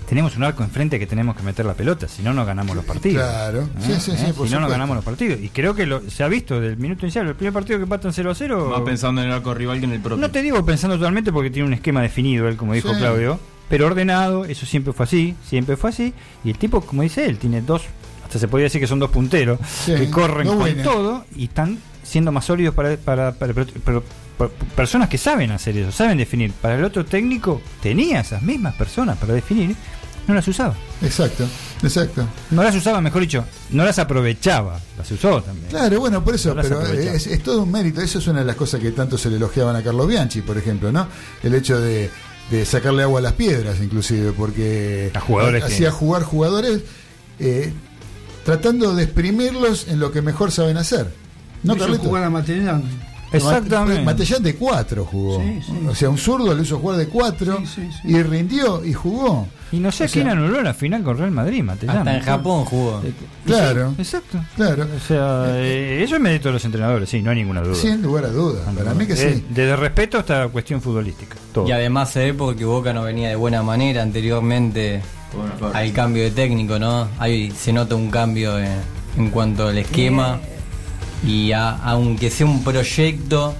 [0.09, 2.85] Tenemos un arco enfrente que tenemos que meter la pelota, si no, no ganamos los
[2.85, 3.23] partidos.
[3.23, 4.33] Claro, sí, sí, sí, ¿Eh?
[4.37, 4.69] por Si no, no supuesto.
[4.69, 5.39] ganamos los partidos.
[5.41, 8.13] Y creo que lo- se ha visto del minuto inicial, el primer partido que patan
[8.13, 8.67] 0 a 0.
[8.69, 10.17] Más pensando en el arco rival que en el propio.
[10.21, 12.99] No te digo pensando totalmente porque tiene un esquema definido, él, como dijo Sí.
[12.99, 16.13] Claudio, pero ordenado, eso siempre fue así, siempre fue así.
[16.43, 17.81] Y el tipo, como dice él, tiene dos,
[18.35, 21.79] hasta se podría decir que son dos punteros, Sí, que corren con todo y están
[22.03, 23.33] siendo más sólidos para, para,
[24.75, 26.51] personas que saben hacer eso, saben definir.
[26.51, 29.75] Para el otro técnico tenía esas mismas personas para definir,
[30.27, 30.75] no las usaba.
[31.01, 31.47] Exacto,
[31.81, 32.27] exacto.
[32.51, 35.69] No las usaba, mejor dicho, no las aprovechaba, las usó también.
[35.69, 38.01] Claro, bueno, por eso, No pero es, es todo un mérito.
[38.01, 40.57] Eso es una de las cosas que tanto se le elogiaban a Carlos Bianchi, por
[40.57, 41.07] ejemplo, ¿no?
[41.41, 42.09] El hecho de,
[42.51, 46.81] de sacarle agua a las piedras, inclusive, porque que- hacía jugar jugadores
[47.39, 47.73] eh,
[48.45, 51.11] tratando de exprimirlos en lo que mejor saben hacer.
[51.63, 52.83] ¿No, jugar a Matellán.
[53.33, 54.03] Exactamente.
[54.03, 55.41] Matellán de cuatro jugó.
[55.41, 55.73] Sí, sí.
[55.89, 58.07] O sea, un zurdo le hizo jugar de cuatro Sí, sí, sí.
[58.09, 59.47] y rindió y jugó.
[59.71, 61.97] Y no sé O sea, quién anuló la final con Real Madrid, Matellán.
[61.97, 63.01] Hasta en Japón jugó.
[63.45, 64.39] Claro, Sí, exacto.
[64.55, 64.87] claro.
[64.95, 67.75] O sea, eh, eso es mérito de los entrenadores, sí, no hay ninguna duda.
[67.75, 68.61] Sin lugar a dudas.
[68.77, 69.45] Para mí que Eh, sí.
[69.49, 71.35] Desde respeto hasta cuestión futbolística.
[71.51, 71.67] Todo.
[71.67, 75.01] Y además se ve porque Boca no venía de buena manera anteriormente
[75.73, 77.07] al cambio de técnico, ¿no?
[77.19, 78.71] Ahí se nota un cambio en,
[79.17, 80.39] en cuanto al esquema
[81.25, 83.55] y a- aunque sea un proyecto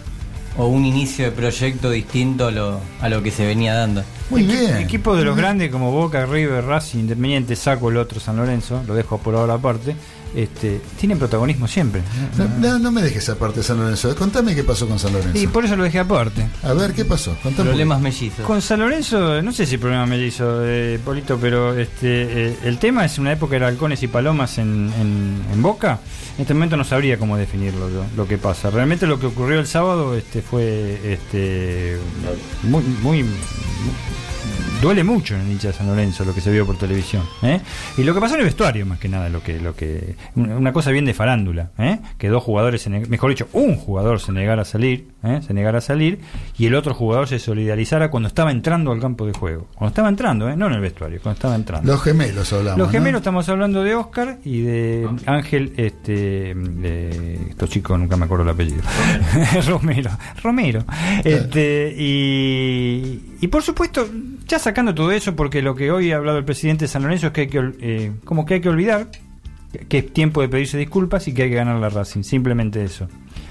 [0.57, 4.03] o un inicio de proyecto distinto a lo, a lo que se venía dando.
[4.30, 4.77] Muy bien.
[4.77, 8.95] Equipos de los grandes como Boca, River, Racing, Independiente, Saco el otro San Lorenzo, lo
[8.95, 9.95] dejo por ahora aparte,
[10.36, 12.02] este, tienen protagonismo siempre.
[12.38, 14.16] No, no, no me dejes aparte San Lorenzo.
[14.16, 15.38] Contame qué pasó con San Lorenzo.
[15.38, 16.48] Y por eso lo dejé aparte.
[16.64, 17.36] A ver, ¿qué pasó?
[17.44, 17.70] Contame.
[17.70, 18.45] Problemas mellizos.
[18.45, 22.78] Con San Lorenzo, no sé si problema me hizo, eh, Polito, pero este, eh, el
[22.80, 25.99] tema es una época era halcones y palomas en, en- en Boca.
[26.38, 28.70] En este momento no sabría cómo definirlo lo, lo que pasa.
[28.70, 31.98] Realmente lo que ocurrió el sábado este, fue este,
[32.64, 33.32] muy, muy, muy-
[34.86, 37.24] duele mucho en el hincha de San Lorenzo lo que se vio por televisión.
[37.41, 37.60] ¿eh?
[37.98, 40.72] Y lo que pasó en el vestuario, más que nada, lo que, lo que una
[40.72, 41.98] cosa bien de farándula, ¿eh?
[42.20, 45.40] que dos jugadores, mejor dicho, un jugador se negara a salir, ¿eh?
[45.45, 46.20] se negara a salir,
[46.60, 49.68] y el otro jugador se solidarizara cuando estaba entrando al campo de juego.
[49.74, 51.91] Cuando estaba entrando, no en el vestuario, cuando estaba entrando.
[51.91, 52.78] Los gemelos hablamos.
[52.78, 52.91] Los ¿no?
[52.91, 58.44] gemelos estamos hablando de Oscar y de Ángel, este, de estos chicos nunca me acuerdo
[58.44, 58.84] el apellido.
[59.68, 60.12] Romero,
[60.44, 60.86] Romero.
[61.24, 64.07] Este, y, y por supuesto,
[64.48, 67.03] ya saca sacando todo eso, porque lo que hoy ha hablado el presidente de San
[67.03, 69.07] Lorenzo es que hay que, eh, como que hay que olvidar
[69.88, 73.07] que es tiempo de pedirse disculpas y que hay que ganar la Racing, simplemente eso.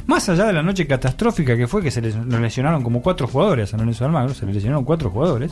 [0.06, 3.68] Más allá de la noche catastrófica que fue, que se les lesionaron como cuatro jugadores
[3.68, 5.50] a San Lorenzo Almagro, se le lesionaron cuatro jugadores,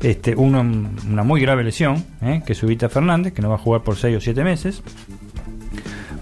[0.00, 2.44] este, uno una muy grave lesión, ¿eh?
[2.46, 4.84] que es Ubita Fernández, que no va a jugar por seis o siete meses,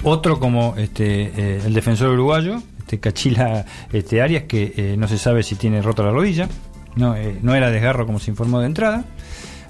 [0.04, 5.18] otro como este, eh, el defensor uruguayo, este Cachila este, Arias, que eh, no se
[5.18, 6.48] sabe si tiene rota la rodilla,
[6.96, 9.04] no, eh, no era desgarro como se informó de entrada.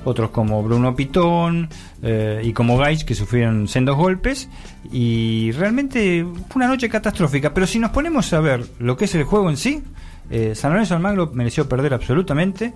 [0.04, 1.68] Otros como Bruno Pitón
[2.02, 4.48] eh, y como Gaich, que sufrieron sendos golpes.
[4.90, 7.52] Y realmente fue una noche catastrófica.
[7.52, 9.82] Pero si nos ponemos a ver lo que es el juego en sí,
[10.30, 12.72] eh, San Lorenzo Almagro mereció perder absolutamente.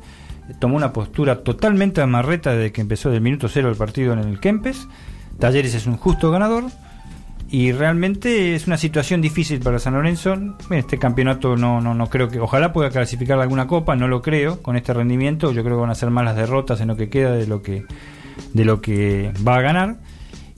[0.59, 4.39] Tomó una postura totalmente amarreta desde que empezó del minuto cero el partido en el
[4.41, 4.87] Kempes.
[5.39, 6.65] Talleres es un justo ganador.
[7.55, 10.35] Y realmente es una situación difícil para San Lorenzo.
[10.71, 12.41] Este campeonato no, no, no creo que.
[12.41, 14.61] Ojalá pueda clasificar alguna copa, no lo creo.
[14.61, 17.09] Con este rendimiento, yo creo que van a ser más las derrotas en lo que
[17.09, 17.85] queda de lo que,
[18.53, 19.99] de lo que va a ganar.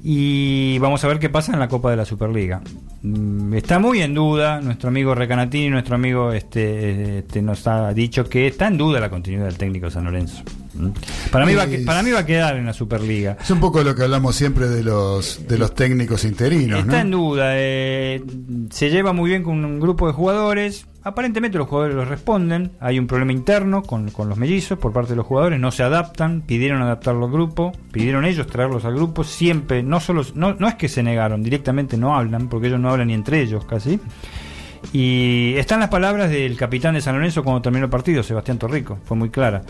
[0.03, 2.63] Y vamos a ver qué pasa en la Copa de la Superliga.
[3.07, 8.25] Mm, Está muy en duda, nuestro amigo Recanatini, nuestro amigo este, este nos ha dicho
[8.25, 10.43] que está en duda la continuidad del técnico San Lorenzo.
[10.75, 10.89] Mm.
[11.31, 13.37] Para mí, va a, para mí va a quedar en la Superliga.
[13.41, 17.11] Es un poco lo que hablamos siempre de los de los técnicos interinos, Está en
[17.13, 17.53] duda.
[17.55, 18.23] eh,
[18.71, 20.87] se lleva muy bien con un grupo de jugadores.
[21.07, 22.73] Aparentemente los jugadores los responden.
[22.81, 25.61] Hay un problema interno con, con los mellizos por parte de los jugadores.
[25.61, 26.41] No se adaptan.
[26.41, 27.71] Pidieron adaptarlo al grupo.
[27.93, 29.23] Pidieron ellos traerlos al grupo.
[29.23, 32.91] Siempre, no solo, no, no es que se negaron, directamente no hablan, porque ellos no
[32.91, 34.01] hablan ni entre ellos casi.
[34.93, 38.99] Y están las palabras del capitán de San Lorenzo cuando terminó el partido, Sebastián Torrico,
[39.05, 39.63] fue muy clara.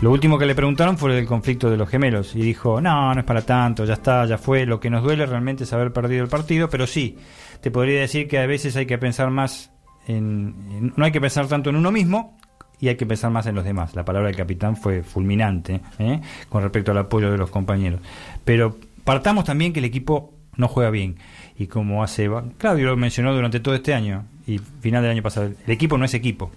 [0.00, 3.20] Lo último que le preguntaron fue del conflicto de los gemelos y dijo, no, no
[3.20, 6.22] es para tanto, ya está, ya fue, lo que nos duele realmente es haber perdido
[6.22, 7.18] el partido, pero sí,
[7.60, 9.70] te podría decir que a veces hay que pensar más
[10.08, 12.38] no hay que pensar tanto en uno mismo
[12.80, 13.94] y hay que pensar más en los demás.
[13.94, 16.20] La palabra del capitán fue fulminante ¿eh?
[16.48, 18.00] con respecto al apoyo de los compañeros.
[18.44, 21.16] Pero partamos también que el equipo no juega bien.
[21.56, 25.46] Y como hace Claudio lo mencionó durante todo este año y final del año pasado,
[25.46, 26.50] el equipo no es equipo.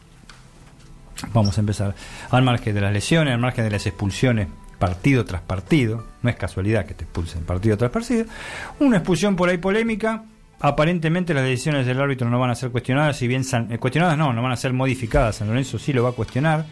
[1.34, 1.96] Vamos a empezar.
[2.30, 4.48] Al margen de las lesiones, al margen de las expulsiones,
[4.80, 8.26] partido tras partido, no es casualidad que te expulsen partido tras partido.
[8.80, 10.24] Una expulsión por ahí polémica.
[10.62, 14.18] Aparentemente las decisiones del árbitro no van a ser cuestionadas, si bien San- eh, cuestionadas
[14.18, 15.38] no, no van a ser modificadas.
[15.38, 16.66] San Lorenzo sí lo va a cuestionar.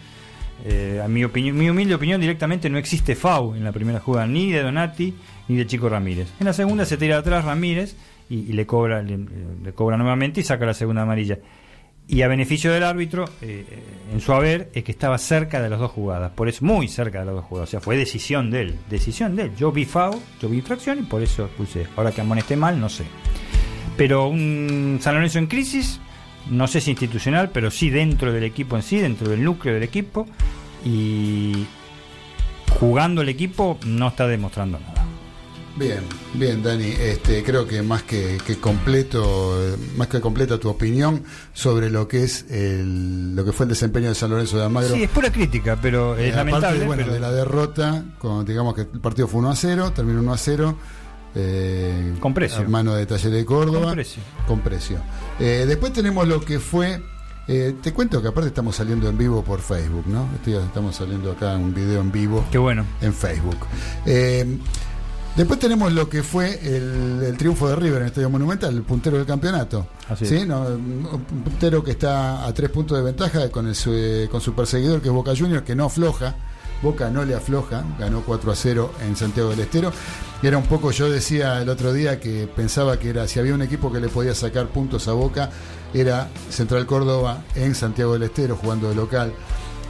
[0.65, 4.27] Eh, a mi, opinión, mi humilde opinión, directamente no existe FAU en la primera jugada,
[4.27, 5.13] ni de Donati
[5.47, 6.27] ni de Chico Ramírez.
[6.39, 7.95] En la segunda se tira atrás Ramírez
[8.29, 9.17] y, le cobra le,
[9.63, 11.39] le cobra nuevamente y saca la segunda amarilla.
[12.07, 13.83] Y a beneficio del árbitro, eh, eh,
[14.13, 17.19] en su haber, es que estaba cerca de las dos jugadas, por eso muy cerca
[17.19, 17.69] de las dos jugadas.
[17.69, 19.51] O sea, fue decisión de él, decisión de él.
[19.55, 21.85] Yo vi FAU, yo vi infracción y por eso expulsé.
[21.95, 23.05] Ahora que amonesté mal, no sé.
[23.99, 25.99] Pero un San Lorenzo en crisis,
[26.49, 29.83] no sé si institucional, pero sí dentro del equipo en sí, dentro del núcleo del
[29.83, 30.25] equipo.
[30.85, 31.65] Y
[32.79, 35.05] jugando el equipo no está demostrando nada.
[35.75, 35.99] Bien,
[36.33, 36.85] bien, Dani.
[36.87, 39.57] Este, creo que más que, que completo,
[39.97, 41.23] más que completa tu opinión
[41.53, 44.95] sobre lo que es el, lo que fue el desempeño de San Lorenzo de Almagro.
[44.95, 46.85] Sí, es pura crítica, pero es Eh, aparte, lamentable.
[46.85, 50.19] bueno, pero- de la derrota, con, digamos que el partido fue 1 a 0, terminó
[50.21, 50.77] 1 a 0.
[51.35, 52.59] Eh, Con precio.
[52.61, 53.85] A mano de Taller de Córdoba.
[53.87, 54.21] Con precio.
[54.47, 54.97] Con precio.
[55.39, 57.01] Eh, después tenemos lo que fue.
[57.47, 60.27] eh, te cuento que aparte estamos saliendo en vivo por Facebook, ¿no?
[60.35, 62.85] Estoy- estamos saliendo acá un video en vivo Qué bueno.
[63.01, 63.57] en Facebook.
[65.35, 68.81] Después tenemos lo que fue el, el triunfo de River en el Estadio Monumental, el
[68.83, 69.87] puntero del campeonato.
[70.09, 70.45] Así.
[70.45, 71.07] No, un
[71.45, 75.13] puntero que está a tres puntos de ventaja con, el, con su perseguidor, que es
[75.13, 76.35] Boca Juniors, que no afloja.
[76.81, 79.91] Boca no le afloja, ganó 4 a 0 en Santiago del Estero.
[80.41, 83.53] Y era un poco, yo decía el otro día que pensaba que era, si había
[83.53, 85.49] un equipo que le podía sacar puntos a Boca,
[85.93, 89.33] era Central Córdoba en Santiago del Estero jugando de local.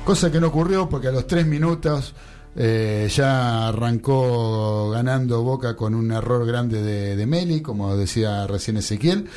[0.05, 2.15] Cosa que no ocurrió porque a los tres minutos
[2.55, 8.77] eh, ya arrancó ganando Boca con un error grande de, de Meli, como decía recién
[8.77, 9.29] Ezequiel.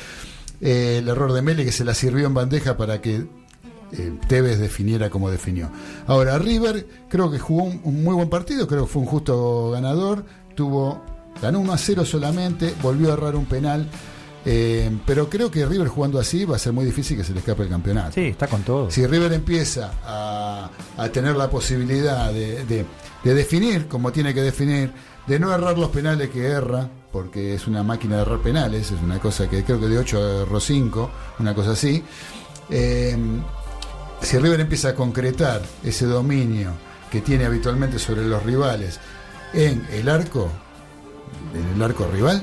[0.61, 3.25] Eh, el error de Meli que se la sirvió en bandeja para que
[3.93, 5.69] eh, Tevez definiera como definió.
[6.07, 9.71] Ahora, River creo que jugó un, un muy buen partido, creo que fue un justo
[9.71, 10.25] ganador,
[10.55, 11.01] tuvo
[11.41, 13.87] ganó 1 a 0 solamente, volvió a errar un penal.
[14.45, 17.39] eh, pero creo que River jugando así va a ser muy difícil que se le
[17.39, 18.11] escape el campeonato.
[18.13, 18.91] Sí, está con todo.
[18.91, 22.85] Si River empieza a, a tener la posibilidad de, de-
[23.23, 24.91] de definir como tiene que definir,
[25.27, 29.01] de no errar los penales que erra, porque es una máquina de errar penales, es
[29.01, 31.09] una cosa que creo que de 8 erró 5,
[31.39, 32.03] una cosa así.
[32.69, 33.17] Eh,
[34.23, 36.71] si River empieza a concretar ese dominio
[37.11, 38.99] que tiene habitualmente sobre los rivales
[39.53, 40.49] en el arco,
[41.53, 42.41] en el arco rival,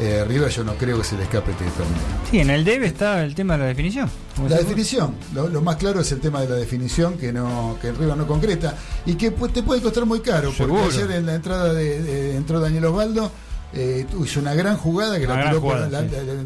[0.00, 1.96] eh, River yo no creo que se le escape este torneo.
[2.30, 4.08] Sí, en el debe está el tema de la definición.
[4.48, 7.90] La definición, lo, lo más claro es el tema de la definición que no que
[7.92, 8.74] River no concreta
[9.06, 10.74] y que te puede costar muy caro, porque
[11.04, 13.30] ayer en la entrada de, de- entró Daniel Osvaldo,
[13.72, 16.08] eh, hizo una gran jugada que la tiró jugada, la- sí.
[16.10, 16.42] la- la-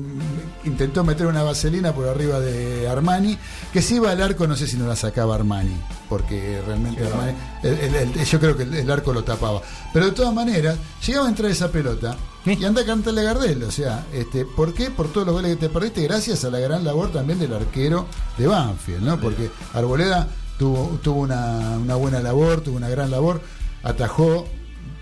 [0.64, 3.38] intentó meter una vaselina por arriba de Armani,
[3.72, 5.76] que si iba al arco no sé si no la sacaba Armani,
[6.08, 7.32] porque realmente Armani,
[7.62, 9.60] el- el- el- yo creo que el, el arco lo tapaba.
[9.92, 10.76] Pero de todas maneras,
[11.06, 12.58] llegaba a entrar esa pelota Sí.
[12.60, 14.90] y anda a cantarle a Gardel, o sea, este, ¿por qué?
[14.90, 18.06] Por todos los goles que te perdiste, gracias a la gran labor también del arquero
[18.36, 19.20] de Banfield, ¿no?
[19.20, 20.26] Porque Arboleda
[20.58, 23.40] tuvo, tuvo una, una buena labor, tuvo una gran labor,
[23.84, 24.46] atajó,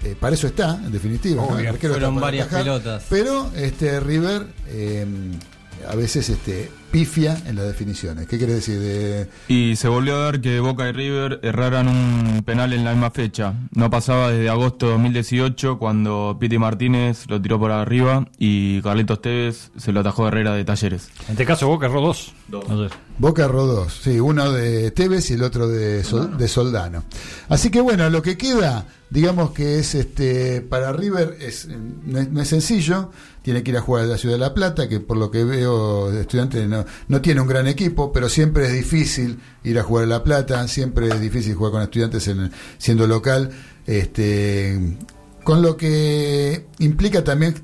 [0.02, 1.42] eh, para eso está, en definitiva.
[1.42, 1.48] ¿no?
[1.48, 3.06] Obvio, El arquero fueron varias atajar, pelotas.
[3.08, 5.06] Pero este River eh,
[5.88, 8.26] a veces este, pifia en las definiciones.
[8.26, 8.78] ¿Qué quiere decir?
[8.80, 12.92] De, Y se volvió a dar que Boca y River erraran un penal en la
[12.92, 13.54] misma fecha.
[13.74, 19.22] No pasaba desde agosto de 2018 cuando Piti Martínez lo tiró por arriba y Carlitos
[19.22, 21.08] Tevez se lo atajó Herrera de Talleres.
[21.26, 22.32] En este caso Boca erró dos.
[22.48, 22.64] Dos.
[22.68, 22.90] Ayer.
[23.18, 27.04] Boca Rodós, sí, uno de Tevez y el otro de, Sol- de Soldano.
[27.50, 32.30] Así que bueno, lo que queda, digamos que es este para River es no, es
[32.30, 33.10] no es sencillo,
[33.42, 35.44] tiene que ir a jugar a la Ciudad de la Plata, que por lo que
[35.44, 39.82] veo de estudiante no, no tiene un gran equipo, pero siempre es difícil ir a
[39.82, 43.50] jugar a La Plata, siempre es difícil jugar con estudiantes en- siendo local,
[43.86, 44.78] este
[45.44, 47.54] con lo que implica también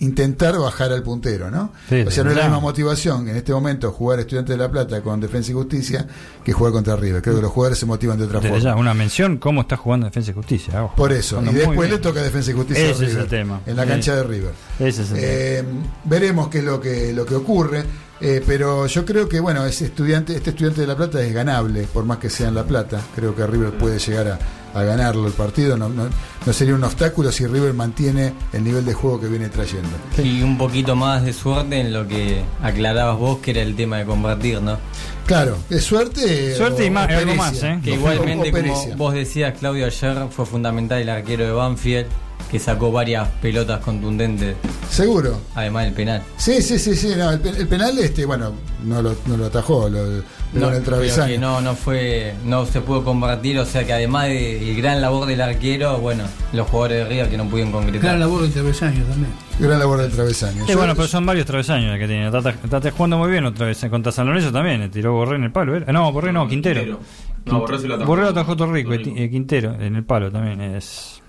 [0.00, 1.72] intentar bajar al puntero, ¿no?
[1.88, 4.70] Sí, o sea, no es la misma motivación en este momento jugar Estudiantes de La
[4.70, 6.06] Plata con Defensa y Justicia
[6.44, 7.20] que jugar contra River.
[7.20, 8.64] Creo que los jugadores se motivan de otra Desde forma.
[8.64, 10.84] ya, una mención, cómo está jugando Defensa y Justicia.
[10.84, 10.94] ojo.
[10.94, 11.42] Por eso.
[11.42, 13.60] Y después le toca Defensa y Justicia a Ese es River, el tema.
[13.66, 13.88] en la Sí.
[13.88, 14.52] cancha de River.
[14.78, 15.64] Ese es el Eh,
[16.04, 17.84] veremos qué es lo que, lo que ocurre.
[18.20, 21.82] Eh, pero yo creo que bueno, ese estudiante, este estudiante de La Plata es ganable,
[21.92, 23.00] por más que sea en La Plata.
[23.14, 25.76] Creo que River puede llegar a, a ganarlo el partido.
[25.76, 26.08] No, no,
[26.44, 29.88] no sería un obstáculo si River mantiene el nivel de juego que viene trayendo.
[30.22, 33.98] Y un poquito más de suerte en lo que aclarabas vos, que era el tema
[33.98, 34.78] de compartir, ¿no?
[35.26, 36.56] Claro, es suerte.
[36.56, 37.78] Suerte y más- o algo más, ¿eh?
[37.84, 42.06] Que igualmente, o como vos decías, Claudio, ayer fue fundamental el arquero de Banfield,
[42.50, 44.56] que sacó varias pelotas contundentes,
[44.90, 45.40] Seguro.
[45.54, 46.22] además del penal.
[46.36, 47.12] Sí, sí, sí, sí.
[47.16, 48.52] No, el, pe- el penal, este, bueno,
[48.84, 50.22] no lo, no lo atajó, lo, lo
[50.54, 51.28] No, el travesaño.
[51.32, 55.26] que no, no fue, no se pudo compartir, o sea que además del gran labor
[55.26, 58.00] del arquero, bueno, los jugadores de River que no pudieron concretar.
[58.02, 59.32] Gran labor del travesaño también.
[59.58, 60.64] Gran labor del travesaño.
[60.66, 62.26] Sí, Yo- bueno, pero son varios travesaños que tiene.
[62.28, 63.84] Está, está jugando muy bien otra vez.
[63.90, 64.80] Contra San Lorenzo también.
[64.80, 65.76] le Tiró Borré en el palo.
[65.76, 65.92] ¿era?
[65.92, 66.98] No, Borré no, Quintero.
[67.44, 68.08] No, Borré se lo atajó.
[68.08, 68.90] Borré lo atajó Torrico.
[68.90, 69.10] Torrico.
[69.20, 70.60] y Quintero en el palo también.
[70.60, 71.20] Es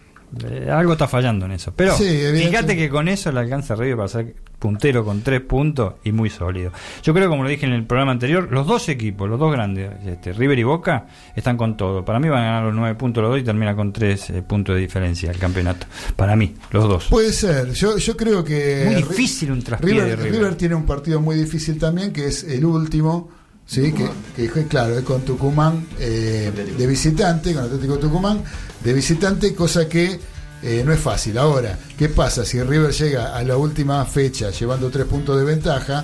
[0.43, 1.73] eh, Algo está fallando en eso.
[1.75, 5.41] Pero Sí, fíjate que con eso le alcanza a River para ser puntero con tres
[5.41, 6.71] puntos y muy sólido.
[7.01, 9.91] Yo creo, como lo dije en el programa anterior, los dos equipos, los dos grandes,
[10.05, 12.03] este, River y Boca, están con todo.
[12.03, 14.41] Para mí van a ganar los nueve puntos los dos y termina con tres eh,
[14.41, 15.87] puntos de diferencia el campeonato.
[16.15, 17.07] Para mí, los dos.
[17.07, 17.71] Puede ser.
[17.71, 18.83] Yo, yo creo que.
[18.85, 20.31] Muy difícil un traspié River, de River.
[20.33, 23.38] River tiene un partido muy difícil también, que es el último.
[23.69, 28.41] Sí, que, que fue, claro, es con Tucumán eh, de visitante, con Atlético Tucumán
[28.83, 30.19] de visitante, cosa que
[30.63, 31.37] eh, no es fácil.
[31.37, 36.03] Ahora, ¿qué pasa si River llega a la última fecha llevando tres puntos de ventaja?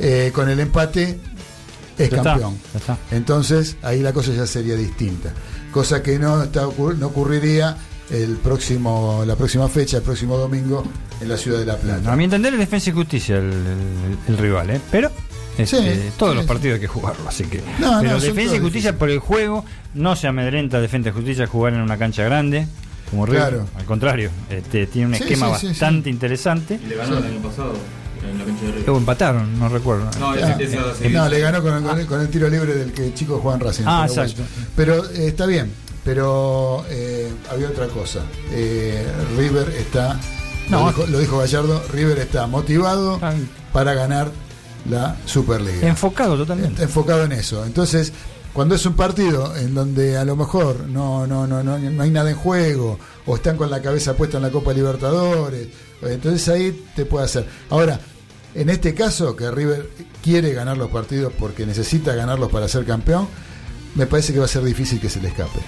[0.00, 1.18] eh, con el empate
[1.96, 2.58] es Ya campeón.
[2.74, 2.98] está.
[3.10, 5.32] Entonces ahí la cosa ya sería distinta.
[5.72, 6.62] Cosa que no, está,
[6.98, 7.74] no ocurriría
[8.10, 10.84] el próximo, la próxima fecha, el próximo domingo,
[11.22, 12.12] en la ciudad de La Plata.
[12.12, 14.80] A mi entender es Defensa y Justicia el, el- el rival, ¿eh?
[14.90, 15.10] Pero
[15.58, 16.48] este, Sí, todos sí, los sí.
[16.48, 17.58] partidos hay que jugarlo, así que.
[17.78, 19.64] No, pero no, Defensa y Justicia por el juego
[19.94, 22.66] no se amedrenta Defensa y Justicia jugar en una cancha grande.
[23.10, 23.66] Como River, Claro.
[23.78, 26.80] al contrario, este, tiene un Sí, esquema sí, sí, bastante interesante.
[26.84, 27.72] Y le ganó el año pasado
[28.28, 28.90] en la cancha de River.
[28.90, 30.10] O empataron, no recuerdo.
[30.18, 30.68] No, Ah, eh,
[30.98, 31.12] seguir.
[31.16, 33.84] no, le ganó con, con el, con el tiro libre del que chico Juan Racing.
[33.86, 34.42] Ah, pero exacto.
[34.54, 34.68] bueno.
[34.74, 35.70] Pero eh, está bien,
[36.04, 38.22] pero eh, había otra cosa.
[38.50, 39.06] Eh,
[39.36, 40.18] River está,
[40.68, 40.80] No.
[40.80, 43.34] lo, dijo, lo dijo Gallardo, River está motivado Ah,
[43.72, 44.32] para ganar
[44.90, 45.88] la Superliga.
[45.88, 46.82] Enfocado totalmente.
[46.82, 47.64] Enfocado en eso.
[47.64, 48.12] Entonces,
[48.52, 52.10] cuando es un partido en donde a lo mejor no, no, no, no, no hay
[52.10, 55.68] nada en juego, o están con la cabeza puesta en la Copa Libertadores,
[56.02, 57.46] entonces ahí te puede hacer.
[57.70, 58.00] Ahora,
[58.54, 59.90] en este caso, que River
[60.22, 63.28] quiere ganar los partidos porque necesita ganarlos para ser campeón,
[63.94, 65.58] me parece que va a ser difícil que se le escape.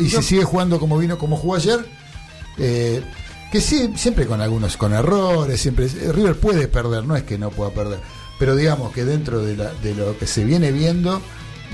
[0.00, 1.84] Y yo- si sigue jugando como vino, como jugó ayer,
[2.58, 3.02] eh,
[3.52, 7.38] que sí, siempre con algunos, con errores, siempre eh, River puede perder, no es que
[7.38, 8.00] no pueda perder,
[8.38, 11.20] pero digamos que dentro de, la- de lo que se viene viendo,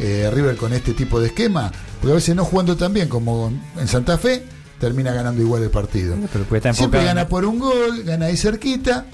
[0.01, 1.71] eh, River con este tipo de esquema,
[2.01, 4.43] porque a veces no jugando tan bien como en Santa Fe,
[4.81, 6.17] termina ganando igual el partido.
[6.33, 7.05] Pero Siempre enfocado.
[7.05, 9.05] gana por un gol, gana ahí cerquita,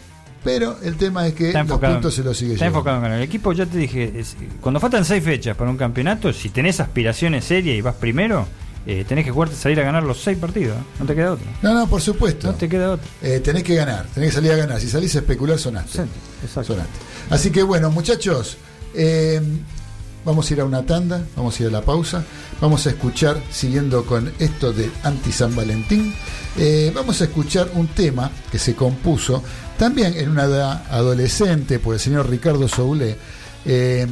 [0.45, 2.79] pero el tema es que los puntos se los sigue está llevando.
[2.91, 3.13] enfocado en.
[3.13, 6.81] El equipo, ya te dije, es- cuando faltan seis fechas para un campeonato, si tenés
[6.81, 8.47] aspiraciones serias y vas primero,
[8.87, 10.79] eh, tenés que jugar, salir a ganar los seis partidos.
[10.79, 10.83] ¿eh?
[11.01, 11.45] No te queda otro.
[11.61, 12.47] No, no, por supuesto.
[12.47, 13.07] No te queda otro.
[13.21, 14.81] Eh, tenés que ganar, tenés que salir a ganar.
[14.81, 16.03] Si salís a especular, sonaste.
[16.43, 16.73] Exacto.
[16.73, 16.99] Sonaste.
[17.31, 18.57] Así que bueno, muchachos,
[18.95, 19.41] eh,
[20.25, 22.25] vamos a ir a una tanda, vamos a ir a la pausa,
[22.61, 26.15] vamos a escuchar, siguiendo con esto de Anti San Valentín,
[26.57, 29.43] eh, vamos a escuchar un tema que se compuso
[29.79, 33.17] también en una edad adolescente por el señor Ricardo Soule.
[33.65, 34.07] eh,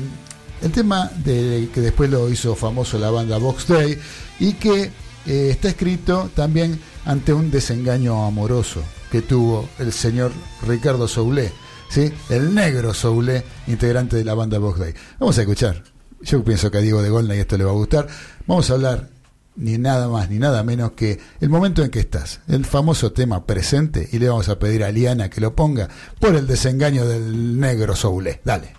[0.63, 3.99] el tema de, que después lo hizo famoso la banda Box Day
[4.41, 4.91] y que
[5.27, 10.33] está escrito también ante un desengaño amoroso que tuvo el señor
[10.67, 11.53] Ricardo Soule,
[11.89, 12.13] ¿sí?
[12.31, 14.95] el negro Soule, integrante de la banda Box Day.
[15.19, 15.83] Vamos a escuchar.
[16.23, 18.07] Yo pienso que a Diego de Golna y esto le va a gustar.
[18.47, 19.09] Vamos a hablar
[19.57, 23.47] ni nada más ni nada menos que el momento en que estás, el famoso tema
[23.47, 25.89] presente, y le vamos a pedir a Liana que lo ponga
[26.21, 28.41] por el desengaño del negro Soule.
[28.45, 28.75] Dale.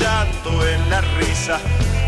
[0.00, 1.58] En la risa,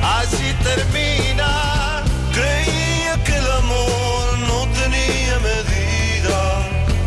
[0.01, 2.05] así termina.
[2.33, 6.39] Creía que el amor no tenía medida.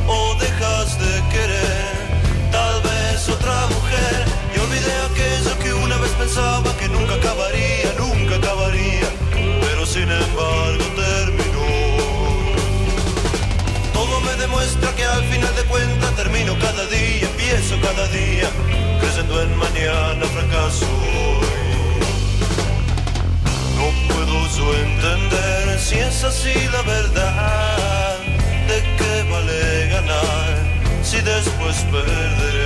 [0.07, 1.95] O dejas de querer,
[2.51, 4.25] tal vez otra mujer.
[4.53, 9.07] Y olvidé aquello que una vez pensaba que nunca acabaría, nunca acabaría.
[9.61, 11.65] Pero sin embargo terminó.
[13.93, 18.49] Todo me demuestra que al final de cuentas termino cada día, empiezo cada día,
[19.29, 21.47] en mañana fracaso hoy.
[23.77, 28.17] No puedo yo entender si es así la verdad,
[28.67, 30.53] de qué vale ganar
[31.03, 32.65] si después perderé.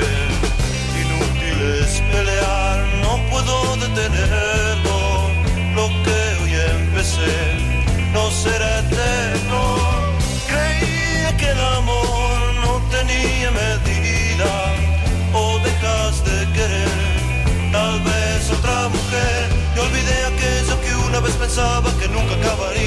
[1.01, 4.66] Inútil es pelear, no puedo detenerlo,
[21.47, 22.86] pensaba que nunca acabaría,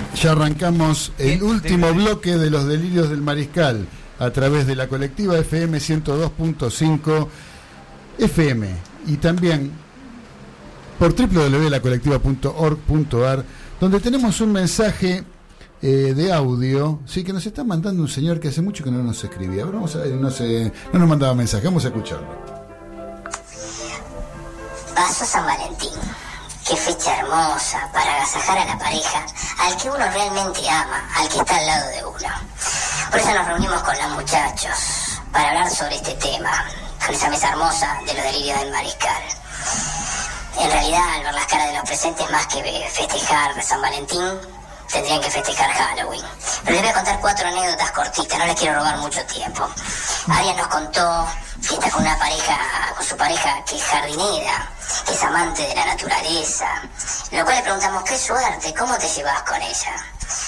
[0.21, 3.87] Ya arrancamos el último bloque de los delirios del mariscal
[4.19, 7.27] a través de la colectiva FM 102.5
[8.19, 8.69] FM
[9.07, 9.71] y también
[10.99, 13.43] por www.lacolectiva.org.ar
[13.79, 15.23] donde tenemos un mensaje
[15.81, 19.01] eh, de audio sí que nos está mandando un señor que hace mucho que no
[19.01, 19.63] nos escribía.
[19.63, 22.27] Ahora vamos a ver, no, sé, no nos mandaba mensaje, vamos a escucharlo.
[24.93, 25.89] Pasó San Valentín.
[26.83, 29.23] Fecha hermosa para agasajar a la pareja,
[29.59, 32.29] al que uno realmente ama, al que está al lado de uno.
[33.11, 36.65] Por eso nos reunimos con los muchachos para hablar sobre este tema,
[37.05, 39.23] con esa mesa hermosa de los delirios del mariscal.
[40.57, 44.41] En realidad, al ver las caras de los presentes, más que festejar San Valentín,
[44.91, 46.25] tendrían que festejar Halloween.
[46.63, 49.69] Pero les voy a contar cuatro anécdotas cortitas, no les quiero robar mucho tiempo.
[50.29, 51.27] Arias nos contó
[51.61, 52.57] que con una pareja,
[52.97, 54.71] con su pareja que es jardinera,
[55.09, 56.67] es amante de la naturaleza.
[57.31, 60.05] Lo cual le preguntamos, qué suerte, ¿cómo te llevas con ella?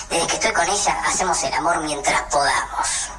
[0.09, 3.09] Desde que estoy con ella, hacemos el amor mientras podamos.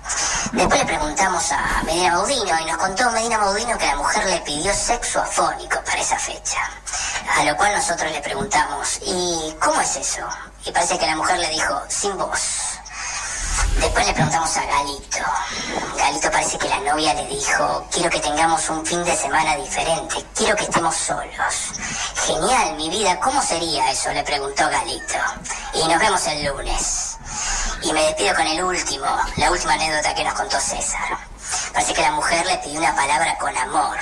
[0.52, 4.38] Después le preguntamos a Medina Baudino y nos contó Medina Baudino que la mujer le
[4.40, 6.58] pidió sexo afónico para esa fecha.
[7.36, 10.26] A lo cual nosotros le preguntamos, ¿y cómo es eso?
[10.64, 12.73] Y parece que la mujer le dijo, sin voz.
[13.80, 15.18] Después le preguntamos a Galito.
[15.96, 20.24] Galito parece que la novia le dijo, quiero que tengamos un fin de semana diferente,
[20.34, 21.72] quiero que estemos solos.
[22.26, 24.12] Genial, mi vida, ¿cómo sería eso?
[24.12, 25.18] Le preguntó Galito.
[25.74, 27.18] Y nos vemos el lunes.
[27.82, 29.06] Y me despido con el último,
[29.36, 31.18] la última anécdota que nos contó César.
[31.72, 33.98] Parece que la mujer le pidió una palabra con amor.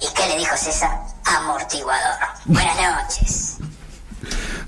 [0.00, 0.98] ¿Y qué le dijo César?
[1.24, 2.18] Amortiguador.
[2.46, 3.56] Buenas noches.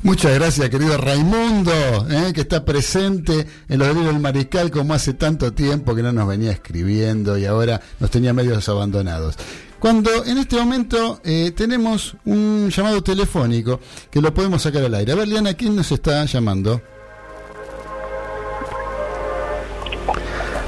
[0.05, 1.72] Muchas gracias, querido Raimundo,
[2.10, 6.12] eh, que está presente en los delirios del mariscal como hace tanto tiempo que no
[6.12, 9.36] nos venía escribiendo y ahora nos tenía medios abandonados.
[9.78, 15.12] Cuando en este momento eh, tenemos un llamado telefónico que lo podemos sacar al aire.
[15.12, 16.82] A ver, Liana, ¿quién nos está llamando?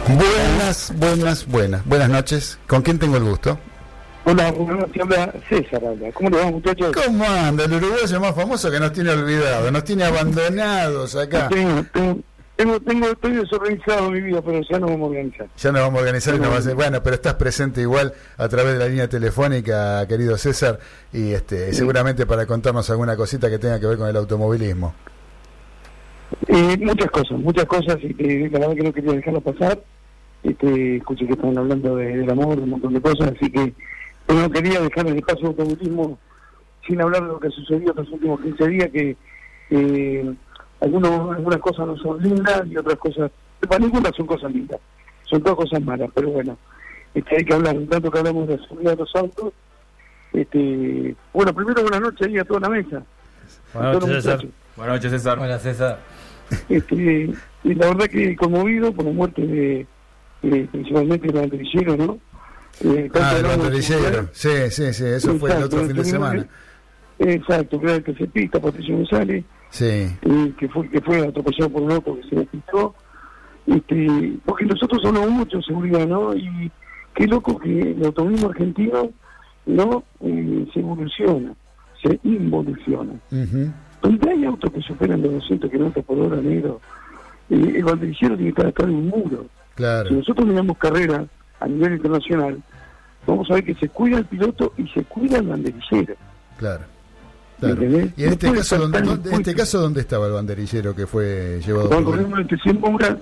[0.08, 1.84] Buenas, buenas, buenas.
[1.84, 2.58] Buenas noches.
[2.66, 3.58] ¿Con quién tengo el gusto?
[4.28, 5.84] Hola, habla César.
[5.84, 6.10] Habla.
[6.12, 6.92] ¿Cómo le va, muchachos?
[6.92, 7.64] ¿Cómo anda?
[7.64, 11.48] El uruguayo más famoso que nos tiene olvidado, nos tiene abandonados acá.
[11.48, 12.18] Tengo, tengo,
[12.56, 15.46] tengo, tengo- estoy desorganizado mi vida, pero ya no vamos a organizar.
[15.56, 18.48] Ya nos vamos a organizar y nos va a Bueno, pero estás presente igual a
[18.48, 20.80] través de la línea telefónica, querido César,
[21.12, 24.92] y este, seguramente para contarnos alguna cosita que tenga que ver con el automovilismo.
[26.48, 29.78] Eh, muchas cosas, muchas cosas, y que la verdad que no quería dejarlo pasar.
[30.42, 33.72] Este, escuché que estaban hablando de- del amor, de un montón de cosas, así que
[34.26, 36.18] pero no quería dejar el espacio de automovilismo
[36.86, 39.16] sin hablar de lo que sucedió estos últimos 15 días, que
[39.70, 40.34] eh,
[40.80, 43.30] algunos, algunas cosas no son lindas y otras cosas,
[43.68, 44.80] para ninguna son cosas lindas,
[45.24, 46.56] son todas cosas malas, pero bueno,
[47.14, 49.52] este, hay que hablar, en tanto que hablamos de la seguridad de los autos.
[50.32, 53.02] Este, bueno, primero buenas noches ahí a toda la mesa.
[53.72, 54.36] A Buenas todos los noches, César.
[54.36, 54.50] muchachos.
[54.76, 55.38] Buenas noches, César.
[55.38, 55.98] Hola, César.
[56.68, 57.30] Este,
[57.64, 59.86] y la verdad que conmovido por la muerte de,
[60.42, 62.18] eh, principalmente del banderillero, ¿no?
[62.84, 64.28] Eh, Ah, el.
[64.32, 66.46] Sí, sí, sí, eso fue el otro fin de semana.
[67.18, 69.84] Exacto, el que se pista, Patricio González, Sí.
[69.86, 72.94] eh, que fue que fue atropellado por un auto que se despistó.
[73.66, 76.34] Este, porque nosotros hablamos mucho seguridad, ¿no?
[76.36, 76.70] Y
[77.14, 79.10] qué loco que el automovilismo argentino
[79.64, 81.52] no eh, se evoluciona,
[82.02, 83.12] se involuciona.
[83.32, 83.72] Ujú.
[84.02, 86.80] Donde hay autos que superan los 200 kilómetros por hora, negro,
[87.50, 89.46] eh, el banderillero tiene que estar atrás de un muro.
[89.74, 90.08] Claro.
[90.10, 91.24] Si nosotros miramos carrera
[91.66, 92.62] a nivel internacional,
[93.26, 96.14] vamos a ver que se cuida el piloto y se cuida el banderillero.
[96.58, 96.84] Claro.
[97.60, 97.82] Claro.
[98.16, 100.32] Y en este No caso, estar ¿dónde, tan dónde- en este caso, ¿dónde estaba el
[100.34, 103.18] banderillero que fue llevado Cuando por corremos entre 100 Moura,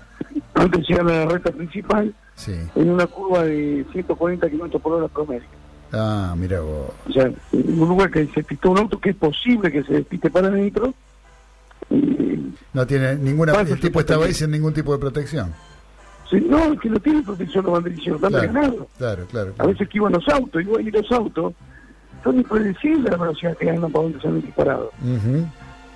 [0.55, 2.53] antes de llegar a la recta principal, Sí.
[2.75, 5.45] en una curva de 140 kilómetros por hora promedio.
[5.93, 6.91] Ah, mira vos.
[7.09, 9.93] O sea, en un lugar que se pistó un auto que es posible que se
[9.93, 10.93] despiste para adentro,
[12.73, 13.53] No tiene ninguna.
[13.61, 15.53] El tipo estaba ahí sin ningún tipo de protección.
[16.41, 18.87] No, es que no tiene protección los banderilleros, están Claro, regalados.
[18.99, 19.55] claro, claro.
[19.59, 21.55] A veces que iban los autos, y bueno, y los autos
[22.23, 24.93] son impredecibles la velocidad que andan para donde se han disparado.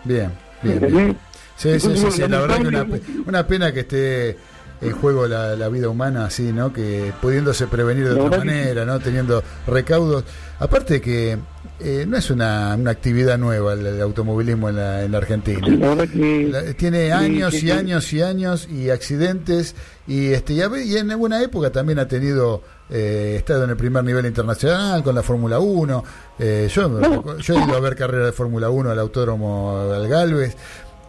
[0.04, 0.30] Bien,
[0.62, 0.80] bien.
[0.80, 1.16] Bien.
[1.56, 2.86] Sí, sí, sí, sí, la verdad que una,
[3.26, 4.36] una pena que esté
[4.80, 6.72] en juego la, la vida humana así, ¿no?
[6.72, 9.00] Que pudiéndose prevenir de La otra manera, ¿no?
[9.00, 10.24] Teniendo recaudos.
[10.60, 11.38] Aparte que
[11.80, 15.60] eh, no es una, una actividad nueva el, el automovilismo en la, en la Argentina.
[15.68, 19.74] La verdad que- La- tiene años que- y años y años y accidentes
[20.08, 23.76] y este y, a y en alguna época también ha tenido eh, estado en el
[23.76, 26.04] primer nivel internacional con la Fórmula 1
[26.40, 27.00] Eh, yo,
[27.38, 30.56] yo he ido a ver carreras de Fórmula 1 al autódromo al Galvez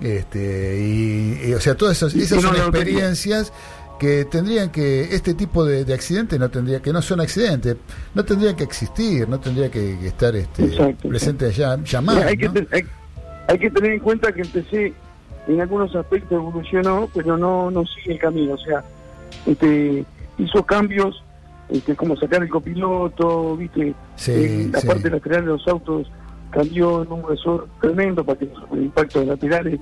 [0.01, 3.51] este y, y, o sea todas esas, son experiencias
[3.99, 7.75] que tendrían que este tipo de, de accidentes no tendría que no son accidentes
[8.15, 12.37] no tendrían que existir no tendría que, que estar este Exacto, ya, ya más, hay,
[12.37, 12.53] que ¿no?
[12.71, 12.83] hay,
[13.47, 14.93] hay que tener en cuenta que empecé
[15.47, 18.53] en algunos aspectos evolucionó, pero no, no sigue el camino.
[18.53, 18.83] O sea,
[19.47, 20.05] este,
[20.37, 21.23] hizo cambios
[21.69, 24.87] este, como sacar el copiloto, viste, Sí, Eh, la sí.
[24.87, 26.07] parte lateral de los autos
[26.51, 29.79] cambió en un grosor tremendo para que el impacto de laterales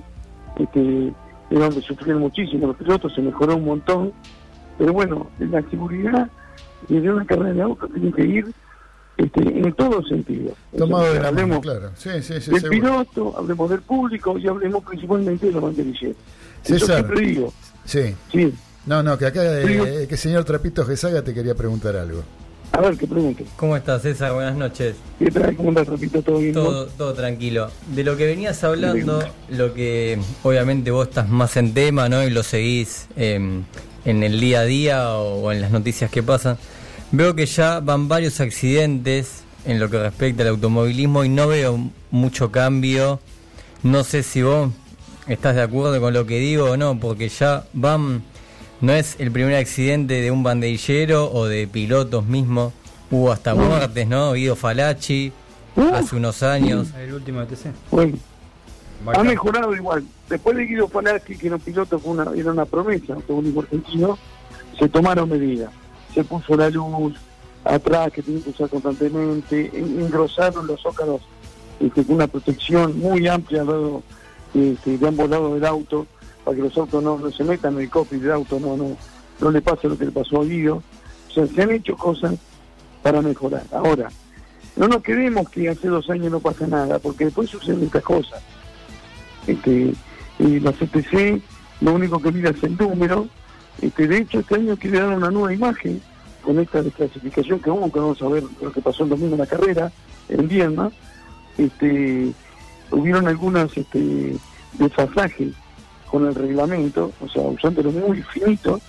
[0.58, 1.08] este,
[1.50, 4.12] es donde sufrieron muchísimo los pilotos, se mejoró un montón.
[4.78, 6.30] Pero bueno, la seguridad
[6.88, 8.46] de una carrera de auto tiene que ir
[9.16, 10.54] este, en todos sentidos.
[10.76, 11.90] Tomado de la hablemos claro.
[11.96, 12.70] Sí, sí, sí, del seguro.
[12.70, 16.16] piloto, hablemos del público y hablemos principalmente de los banderilleros.
[16.64, 16.96] Yo César.
[17.04, 17.52] siempre digo,
[17.84, 18.14] Sí.
[18.30, 18.54] Sí.
[18.86, 22.22] No, no, que acá eh, que señor Trapito Gesaga te quería preguntar algo.
[22.72, 23.44] A ver, que pregunte.
[23.56, 24.32] ¿Cómo estás, César?
[24.32, 24.96] Buenas noches.
[25.18, 25.56] ¿Qué tal?
[25.56, 26.22] ¿Cómo andas, Repito?
[26.22, 26.52] ¿Todo bien?
[26.52, 27.70] Todo, todo tranquilo.
[27.94, 32.22] De lo que venías hablando, lo que obviamente vos estás más en tema, ¿no?
[32.22, 33.62] Y lo seguís eh,
[34.04, 36.56] en el día a día o, o en las noticias que pasan.
[37.10, 41.90] Veo que ya van varios accidentes en lo que respecta al automovilismo y no veo
[42.10, 43.18] mucho cambio.
[43.82, 44.70] No sé si vos
[45.26, 48.22] estás de acuerdo con lo que digo o no, porque ya van...
[48.80, 52.72] No es el primer accidente de un banderillero o de pilotos mismo.
[53.10, 54.32] Hubo hasta muertes, ¿no?
[54.34, 55.32] Guido Falachi
[55.92, 56.88] hace unos años.
[56.98, 57.72] El último de TC.
[57.90, 58.18] Bueno,
[59.06, 60.04] ha mejorado igual.
[60.28, 64.18] Después de Guido Falati, que era un piloto, fue una, era una promesa, automovilismo argentino,
[64.78, 65.70] se tomaron medidas.
[66.14, 67.14] Se puso la luz
[67.64, 71.22] atrás, que tiene que usar constantemente, en- engrosaron los zócalos
[71.80, 74.02] este, con una protección muy amplia al lado,
[74.54, 76.06] este, de ambos lados del auto,
[76.48, 78.96] para que los autos no, se metan en el cockpit del auto, no, no,
[79.38, 80.82] no le pase lo que le pasó a Guido.
[81.28, 82.36] O sea, se han hecho cosas
[83.02, 83.64] para mejorar.
[83.70, 84.08] Ahora,
[84.74, 88.42] no nos quedemos que hace dos años no pasa nada, porque después suceden estas cosas.
[89.46, 89.92] Este,
[90.38, 91.42] y la CTC
[91.82, 93.28] lo único que mira es el número.
[93.82, 96.00] Este, de hecho, este año quiere dar una nueva imagen
[96.40, 99.40] con esta desclasificación que hubo, que vamos a ver lo que pasó el domingo en
[99.40, 99.92] la carrera,
[100.30, 100.90] en Viena.
[101.58, 102.32] Este,
[102.90, 104.34] hubieron algunas este,
[104.78, 105.52] desfasajes
[106.10, 108.80] con el reglamento, o sea, usándolo muy finito.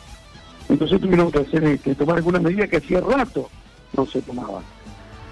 [0.70, 3.50] Entonces tuvieron que hacer este, tomar algunas medidas que hacía rato
[3.96, 4.64] no se tomaban.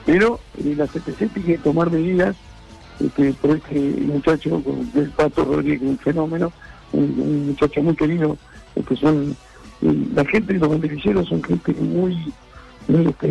[0.05, 2.35] Pero eh, la CTC tiene que tomar medidas
[2.99, 6.51] este, por este muchacho con- del Pato Rodríguez, un fenómeno,
[6.93, 8.37] un, muchacho muy querido,
[8.87, 9.35] que son,
[9.81, 12.33] eh, la gente de los banderilleros son gente muy,
[12.87, 13.29] muy, este,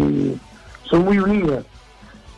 [0.85, 1.65] son muy unidas,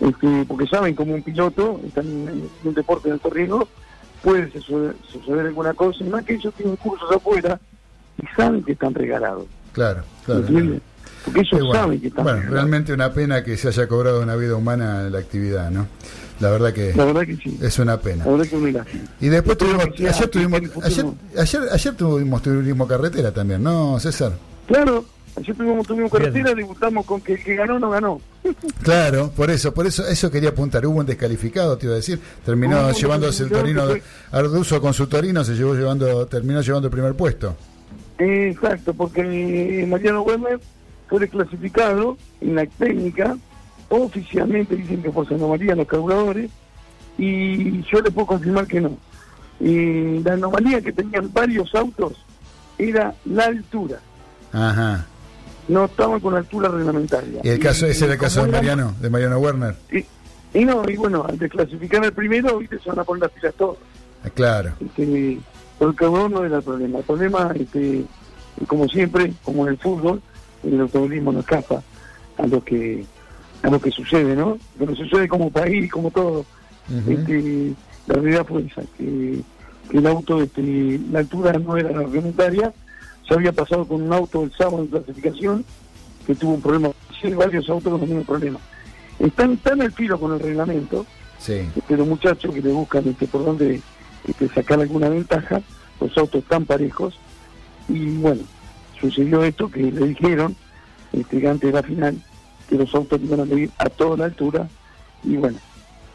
[0.01, 3.69] este, porque saben como un piloto, están en, en un deporte de alto riesgo,
[4.23, 7.59] puede suceder, suceder alguna cosa, y más que ellos tienen cursos afuera
[8.23, 9.47] y saben que están regalados.
[9.73, 10.41] Claro, claro.
[10.41, 10.81] ¿entiendes?
[11.25, 11.73] Porque ellos bueno.
[11.75, 12.55] saben que están Bueno, regalados.
[12.61, 15.87] realmente una pena que se haya cobrado una vida humana en la actividad, ¿no?
[16.41, 17.59] La verdad que, La verdad que sí.
[17.61, 18.25] es una pena.
[18.25, 19.05] La verdad que lástima.
[19.21, 21.05] Y después tuvimos, ayer tuvimos, ayer,
[21.37, 24.33] ayer, ayer tuvimos turismo carretera también, ¿no, César?
[24.69, 25.05] Claro,
[25.39, 28.21] ayer tuvimos, tuvimos carretera, debutamos con que el que ganó no ganó.
[28.83, 30.87] Claro, por eso, por eso, eso quería apuntar.
[30.87, 32.21] Hubo un descalificado, te iba a decir.
[32.45, 34.03] Terminó Hubo llevándose el torino de
[34.33, 37.57] Arduzo con su torino, se llevó llevando, terminó llevando el primer puesto.
[38.19, 40.61] Exacto, porque Mariano Güemes
[41.09, 43.37] fue desclasificado en la técnica,
[43.89, 46.51] oficialmente dicen que por San María los carburadores,
[47.17, 48.97] y yo le puedo confirmar que no.
[49.61, 52.15] Y la anomalía que tenían varios autos
[52.79, 54.01] era la altura,
[54.53, 55.07] Ajá.
[55.69, 57.41] No estaban con altura reglamentaria.
[57.45, 59.77] Y el caso, ese era el caso de Mariano, de Mariano Werner.
[59.93, 60.05] Y,
[60.59, 63.55] y no, y bueno, al desclasificar al primero, viste, se van a poner las pilas
[63.55, 63.79] todos.
[64.25, 64.73] Ah, Claro.
[64.81, 65.39] Este,
[65.79, 66.99] carburador no era el problema.
[66.99, 68.05] El problema, este,
[68.67, 70.21] como siempre, como en el fútbol,
[70.65, 71.83] el automovilismo no escapa
[72.37, 73.05] a lo que
[73.63, 74.57] a lo que sucede, ¿no?
[74.79, 76.45] Lo que sucede como país, como todo.
[77.09, 77.75] este,
[78.07, 79.41] la realidad fue esa, que,
[79.91, 82.73] que el auto, este, la altura no era la reglamentaria.
[83.29, 85.65] Se había pasado con un auto el sábado en clasificación
[86.27, 86.91] que tuvo un problema.
[87.21, 88.59] Sí, varios autos con el mismo problema.
[89.19, 91.05] Están tan al filo con el reglamento
[91.39, 91.69] Sí.
[91.77, 93.81] este, los muchachos que le buscan este, por dónde
[94.27, 95.61] este, sacar alguna ventaja,
[96.01, 97.19] los autos tan parejos.
[97.89, 98.43] Y bueno,
[99.01, 100.57] sucedió esto que le dijeron
[101.13, 102.17] este, antes de la final
[102.69, 104.69] que los autos iban a medir a toda la altura.
[105.23, 105.59] Y bueno,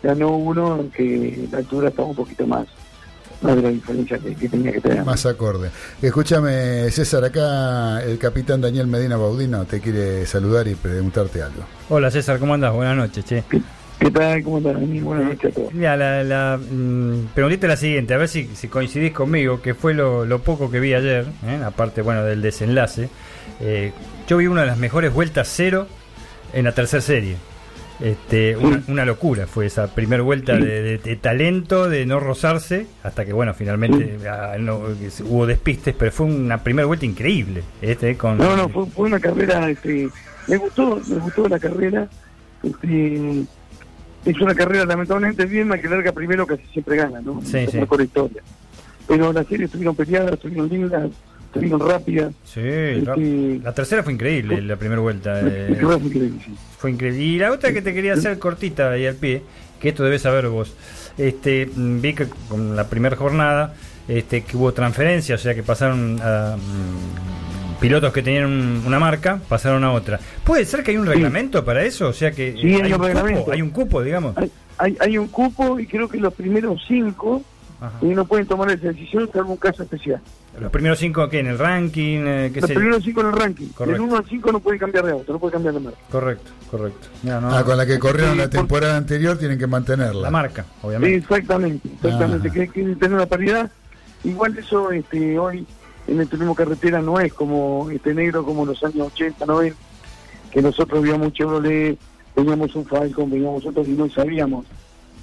[0.01, 2.67] ganó uno que la altura estaba un poquito más,
[3.43, 5.03] más de la diferencia que, que tenía que tener.
[5.05, 5.69] Más acorde.
[6.01, 11.63] Escúchame, César, acá el capitán Daniel Medina Baudino te quiere saludar y preguntarte algo.
[11.89, 12.73] Hola César, ¿cómo andás?
[12.73, 13.43] Buenas noches, che.
[13.99, 14.43] ¿Qué tal?
[14.43, 14.99] ¿Cómo andás, Dani?
[14.99, 15.73] Buenas noches a todos.
[15.73, 19.93] Mira, la, la mm, preguntita la siguiente, a ver si, si coincidís conmigo, que fue
[19.93, 21.61] lo, lo poco que vi ayer, ¿eh?
[21.63, 23.09] aparte bueno del desenlace.
[23.61, 23.91] Eh,
[24.27, 25.87] yo vi una de las mejores vueltas cero
[26.53, 27.37] en la tercera serie.
[27.99, 32.87] Este, una, una locura fue esa primera vuelta de, de- de talento, de no rozarse,
[33.03, 34.81] hasta que bueno, finalmente ah, no,
[35.25, 37.63] hubo despistes, pero fue una primera vuelta increíble.
[37.81, 40.09] Este, con, No, no, fue, fue una carrera, este,
[40.47, 42.07] me gustó, me gustó la carrera.
[42.63, 43.43] Este,
[44.25, 47.41] es una carrera lamentablemente bien, la que larga primero casi siempre gana, ¿no?
[47.43, 47.77] Sí, es sí.
[47.77, 48.41] una historia.
[49.07, 51.09] pero las series estuvieron peleadas, estuvieron lindas,
[51.53, 52.33] rápidas.
[52.45, 55.39] Sí, Este- la tercera fue increíble, la primera vuelta.
[55.43, 56.53] eh, fue increíble, sí.
[56.77, 57.21] Fue increíble.
[57.23, 59.41] Y la otra que te quería hacer cortita ahí al pie,
[59.79, 60.73] que esto debes saber vos.
[61.17, 63.73] Este, mm, vi que con la primera jornada
[64.07, 68.99] este, que hubo transferencias, o sea que pasaron a mm, pilotos que tenían un- una
[68.99, 70.19] marca, pasaron a otra.
[70.43, 72.07] ¿Puede ser que hay un reglamento para eso?
[72.09, 74.35] O sea que Sí, hay un cupo, hay un cupo, digamos.
[74.77, 77.43] Hay, hay un cupo y creo que los primeros cinco
[78.01, 80.21] y no pueden tomar esa decisión salvo un caso especial.
[80.59, 81.39] Los primeros cinco, ¿qué?
[81.39, 82.19] ¿En el ranking?
[82.25, 82.75] Eh, ¿qué Los sé?
[82.75, 83.67] primeros cinco en el ranking.
[83.69, 84.01] Correcto.
[84.03, 85.99] Del 1 al 5 no puede cambiar de auto, no puede cambiar de marca.
[86.11, 87.07] Correcto, correcto.
[87.23, 87.55] Ya, no.
[87.55, 90.21] Ah, con la que corrieron la temporada anterior tienen que mantenerla.
[90.21, 91.15] La marca, Sí, obviamente.
[91.17, 93.71] exactamente, exactamente, que que tener una paridad.
[94.23, 95.65] Igual eso este, hoy
[96.07, 99.75] en el turismo carretera no es como este negro como en los años 80, 90,
[100.51, 101.97] que nosotros veíamos un Chevrolet,
[102.35, 104.65] veíamos un Falcon, veíamos otros y no sabíamos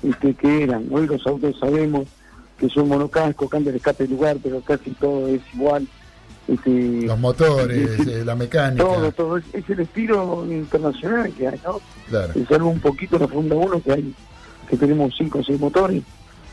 [0.02, 0.86] este, qué eran.
[0.90, 2.08] Hoy los autos sabemos
[2.60, 5.88] que son monocascos, cambia el escape de lugar, pero casi todo es igual.
[6.46, 8.84] Este, Los motores, la mecánica.
[8.84, 11.80] todo, todo, es, es el estilo internacional que hay, ¿no?
[12.08, 12.32] Claro.
[12.48, 14.14] Salvo un poquito la Fórmula 1 que hay,
[14.68, 16.02] que tenemos 5 o 6 motores,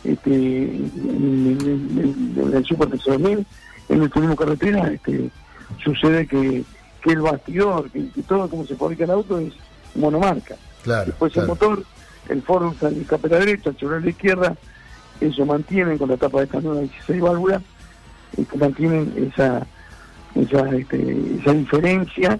[0.03, 0.91] este, en,
[1.61, 3.45] en- en- en el Super TC 2000,
[3.89, 5.29] en el turismo carretera, este,
[5.83, 6.63] sucede que,
[7.01, 9.53] que el bastidor, que, que todo como se fabrica el auto es
[9.95, 10.55] monomarca.
[10.83, 11.05] Claro.
[11.07, 11.45] Después claro.
[11.45, 11.83] el motor,
[12.29, 14.55] el Ford usa el escape a la derecha, el Chevrolet a la izquierda,
[15.21, 17.61] eso mantienen con la tapa de esta nueva 16 válvulas,
[18.37, 19.65] este, mantienen esa
[20.35, 22.39] esa, este, esa diferencia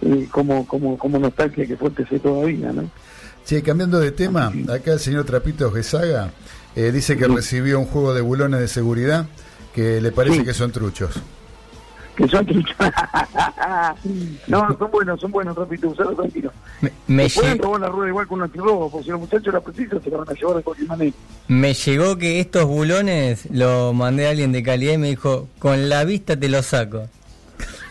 [0.00, 2.88] eh, como, como, como nostalgia que fue TC todavía, ¿no?
[3.44, 6.30] Che, cambiando de tema, acá el señor Trapito Gesaga
[6.76, 9.26] eh, dice que recibió un juego de bulones de seguridad
[9.74, 10.44] que le parece Sí.
[10.44, 11.20] que son truchos.
[12.18, 12.44] Que son
[14.48, 16.50] no, son buenos, son buenos, repito, usarlo tranquilo.
[17.06, 19.60] Me, Se pueden robar la rueda igual con un antirrobo, porque si los muchachos la
[19.60, 21.12] precisan se la van a llevar de cualquier manera.
[21.46, 25.88] me llegó que estos bulones lo mandé a alguien de calidad y me dijo, con
[25.88, 27.06] la vista te lo saco.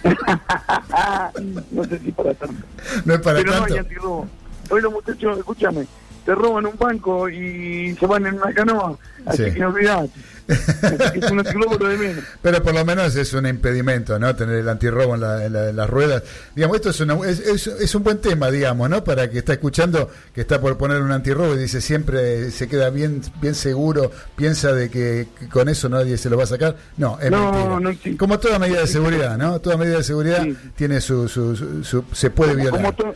[1.71, 2.63] no sé si para tanto.
[3.05, 3.73] No es para Pero no tanto.
[3.73, 4.27] hay antirrobo.
[4.69, 5.87] Hoy los muchachos, escúchame,
[6.25, 9.53] te roban un banco y se van en una canoa, así Sí.
[9.53, 10.09] que no olvidate.
[10.47, 12.23] Es un antirrobo lo de menos.
[12.41, 14.35] Pero por lo menos es un impedimento, ¿no?
[14.35, 16.23] Tener el antirrobo en, la- en la- en las ruedas.
[16.55, 19.03] Digamos, esto es, una- es, es- es un buen tema, digamos, ¿no?
[19.03, 22.89] Para que está escuchando, que está por poner un antirrobo y dice siempre se queda
[22.89, 26.75] bien bien seguro, piensa de que, que con eso nadie se lo va a sacar.
[26.97, 28.11] No, es No, mentira.
[28.13, 28.17] no.
[28.17, 29.59] Como toda medida de seguridad, ¿no?
[29.59, 30.45] Toda medida de seguridad
[30.75, 32.95] tiene su, su, su- su- se puede Como, violar.
[32.95, 33.15] como,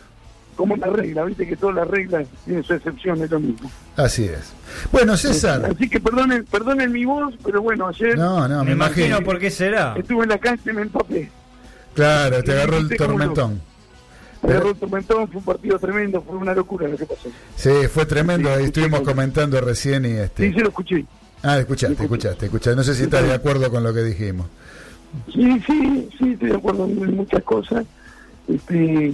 [0.55, 3.71] como la regla, viste que todas las reglas tienen su excepción, es lo mismo.
[3.95, 4.53] Así es.
[4.91, 5.65] Bueno, César.
[5.65, 9.21] Así que perdonen, perdonen mi voz, pero bueno, ayer No, no, me imagino.
[9.21, 9.95] por qué será.
[9.97, 11.29] estuve en la cancha y me empapé.
[11.93, 13.61] Claro, te agarró el tormentón.
[14.43, 17.29] Me agarró el tormentón, fue un partido tremendo, fue una locura lo que pasó.
[17.55, 18.51] Sí, fue tremendo.
[18.51, 20.47] ahí estuvimos comentando recién y este.
[20.47, 21.05] Sí, sí lo escuché.
[21.43, 22.75] Ah, escuchaste, escuchaste, escuchaste.
[22.75, 24.47] No sé si estás de acuerdo con lo que dijimos.
[25.33, 27.83] Sí, sí, sí, estoy de acuerdo en muchas cosas.
[28.47, 29.13] Este,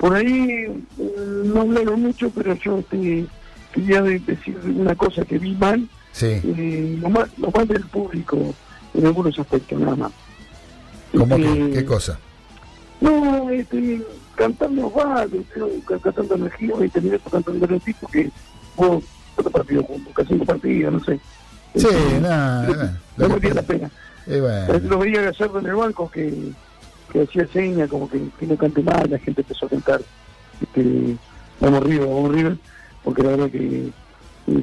[0.00, 0.66] por ahí
[0.98, 3.26] eh, no hablaron mucho, pero yo este,
[3.72, 6.26] quería de- decir una cosa que vi mal, Sí.
[6.42, 7.28] eh, lo, más
[7.68, 8.54] del público
[8.94, 10.12] en algunos aspectos, nada más.
[11.16, 11.70] ¿Cómo Este, que?
[11.74, 12.18] ¿Qué cosa?
[13.00, 14.02] No, este,
[14.36, 15.42] cantando vale,
[16.02, 18.30] cantando energía y terminé cantando el tipo que
[18.76, 19.02] hubo
[19.36, 21.20] otro partido juntos, casi un partido, no sé.
[21.74, 22.62] Sí, Este, nada.
[22.62, 23.90] no, bueno, no lo valía la pena.
[24.26, 24.88] eh, bueno.
[24.88, 26.52] Lo veía Gallardo en el banco que,
[27.12, 30.00] que hacía seña como que, que no cante mal, la gente empezó a cantar
[30.60, 31.16] este,
[31.60, 32.56] vamos arriba, vamos arriba,
[33.04, 33.90] porque la verdad que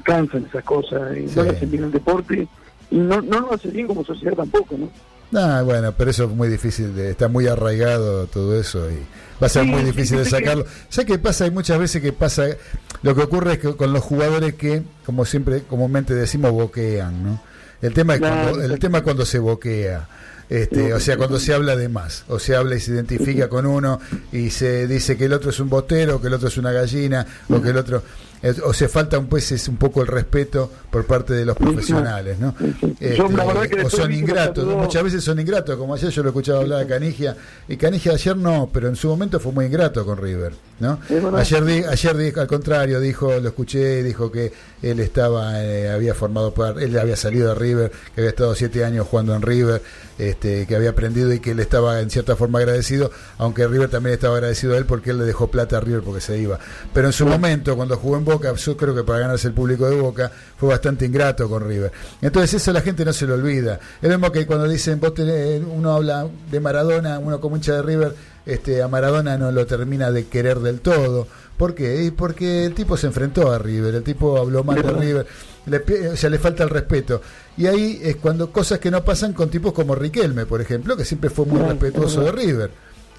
[0.03, 1.33] cansan esas cosas, y Sí.
[1.35, 2.47] no le hacen bien el deporte,
[2.91, 4.89] y no, no lo hace bien como sociedad tampoco, ¿no?
[5.37, 8.95] Ah, bueno, pero eso es muy difícil, de, está muy arraigado todo eso y
[9.41, 10.65] va a ser Sí, muy difícil de sí, sacarlo.
[10.87, 11.43] ¿Sabes qué pasa?
[11.43, 12.45] Hay muchas veces que pasa,
[13.03, 17.41] lo que ocurre es que con los jugadores que, como siempre, comúnmente decimos, boquean, ¿no?
[17.81, 20.07] El tema es Claro, cuando, el tema es cuando se boquea.
[20.49, 23.65] Este, o sea, cuando se habla de más, o se habla y se identifica con
[23.65, 23.99] uno
[24.31, 27.25] y se dice que el otro es un botero, que el otro es una gallina,
[27.49, 28.01] o que el otro,
[28.63, 32.39] o se falta un pues es un poco el respeto por parte de los profesionales,
[32.39, 32.53] ¿no?
[32.99, 36.87] Este, o son ingratos, muchas veces son ingratos, como ayer yo lo escuchaba hablar de
[36.87, 37.35] Canigia,
[37.67, 40.99] y Canigia ayer no, pero en su momento fue muy ingrato con River, ¿no?
[41.35, 44.51] Ayer ayer dijo al contrario, dijo, lo escuché, dijo que
[44.81, 49.07] él estaba, eh, había formado él había salido de River, que había estado siete años
[49.07, 49.81] jugando en River,
[50.17, 54.13] este, que había aprendido y que él estaba en cierta forma agradecido, aunque River también
[54.13, 56.59] estaba agradecido a él porque él le dejó plata a River porque se iba.
[56.93, 59.89] Pero en su momento, cuando jugó en Boca, yo creo que para ganarse el público
[59.89, 61.91] de Boca, fue bastante ingrato con River.
[62.21, 63.79] Entonces eso la gente no se lo olvida.
[64.01, 67.73] Es lo mismo que cuando dicen, vos tenés- uno habla de Maradona, uno como hincha
[67.73, 68.13] de River,
[68.45, 71.27] este, a Maradona no lo termina de querer del todo,
[71.57, 72.03] ¿Por qué?
[72.03, 75.25] Y porque el tipo se enfrentó a River, el tipo habló mal de River,
[75.65, 77.19] le, o sea, le falta el respeto.
[77.57, 81.03] Y ahí es cuando cosas que no pasan con tipos como Riquelme, por ejemplo, que
[81.03, 82.31] siempre fue muy respetuoso de.
[82.31, 82.71] River.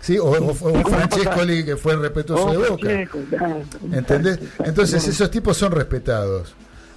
[0.09, 0.19] ¿Sí?
[0.19, 0.55] O, o- o
[0.89, 2.89] Francescoli, que fue respetuoso Oh, de Boca.
[3.93, 4.39] ¿Entendés?
[4.65, 6.55] Entonces esos tipos son respetados.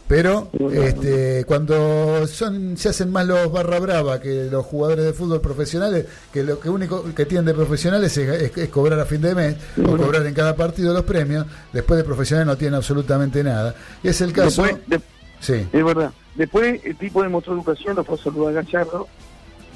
[0.07, 5.41] Pero este, cuando son, se hacen más los barra brava que los jugadores de fútbol
[5.41, 9.21] profesionales, que lo que único que tienen de profesionales es, es- es cobrar a fin
[9.21, 9.55] de mes
[9.85, 13.75] o cobrar en cada partido los premios, después de profesionales no tienen absolutamente nada.
[14.03, 14.63] Y es el caso...
[14.63, 15.01] Después, de-
[15.41, 15.67] sí.
[15.73, 16.11] Es verdad.
[16.35, 19.07] Después el tipo demostró educación, lo fue a saludar a Gallardo.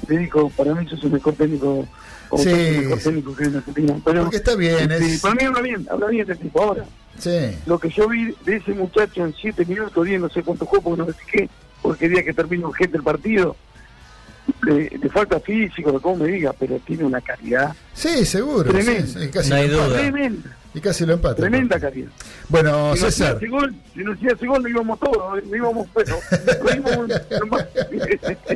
[0.08, 1.86] Dijo, para mí sos el mejor técnico,
[2.28, 3.96] como Sí, el mejor técnico que hay en Argentina.
[4.04, 6.62] Pero, Porque está bien, este, es- Para mí habla bien, habla bien ese tipo.
[6.62, 6.84] Ahora,
[7.18, 7.56] Sí.
[7.66, 10.84] lo que yo vi de ese muchacho en 7 minutos, 10, no sé cuánto juego,
[10.84, 11.48] porque no me fijé,
[11.82, 13.56] porque quería que termine urgente el partido.
[14.62, 18.70] Le, le falta físico, como me diga, pero tiene una calidad Sí, seguro.
[18.70, 19.06] Tremendo.
[19.06, 19.88] sí, sí, casi No hay duda.
[19.98, 21.36] tremenda, Y casi lo empata.
[21.36, 22.10] tremenda calidad.
[22.48, 23.36] Bueno, si no hacía César.
[23.38, 26.18] ese gol, si no hacía ese gol, no íbamos todos, no íbamos, pero,
[26.64, 27.10] no íbamos,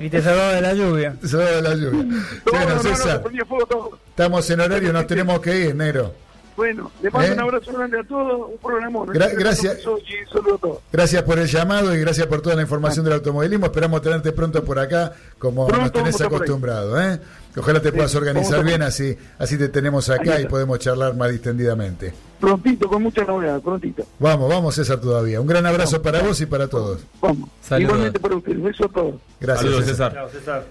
[0.00, 1.16] Y te salvaba de la lluvia.
[1.24, 2.02] Se va de la lluvia.
[2.04, 3.98] No, Bueno, no, no, no, César, fuego todo.
[4.10, 6.14] estamos en horario, nos tenemos que ir, negro.
[6.56, 7.32] Bueno, le mando ¿Eh?
[7.32, 8.98] un abrazo grande a todos, un programa.
[9.06, 9.78] Gra- gracias.
[9.78, 10.78] Y saludo a todos.
[10.92, 13.64] Gracias por el llamado y gracias por toda la información del automovilismo.
[13.66, 17.00] Esperamos tenerte pronto por acá, como Pronto nos tenés acostumbrado.
[17.00, 17.18] ¿eh?
[17.56, 22.12] Ojalá te puedas organizar bien, así así te tenemos acá y podemos charlar más distendidamente.
[22.38, 24.06] Prontito, con mucha novedad, prontito.
[24.18, 25.40] Vamos, vamos César todavía.
[25.40, 27.00] Un gran abrazo para vos y para todos.
[27.20, 27.48] Vamos.
[27.60, 27.90] Saludos.
[27.90, 29.14] Igualmente para ustedes, beso a todos.
[29.40, 29.64] Gracias.
[29.66, 30.28] Saludos, César.
[30.32, 30.66] César.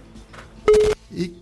[1.12, 1.34] Y,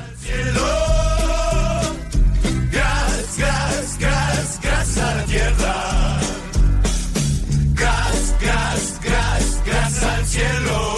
[2.72, 6.18] Gas, gas, gas, gas a la tierra.
[7.74, 10.95] Gas, gas, gas, gas al cielo.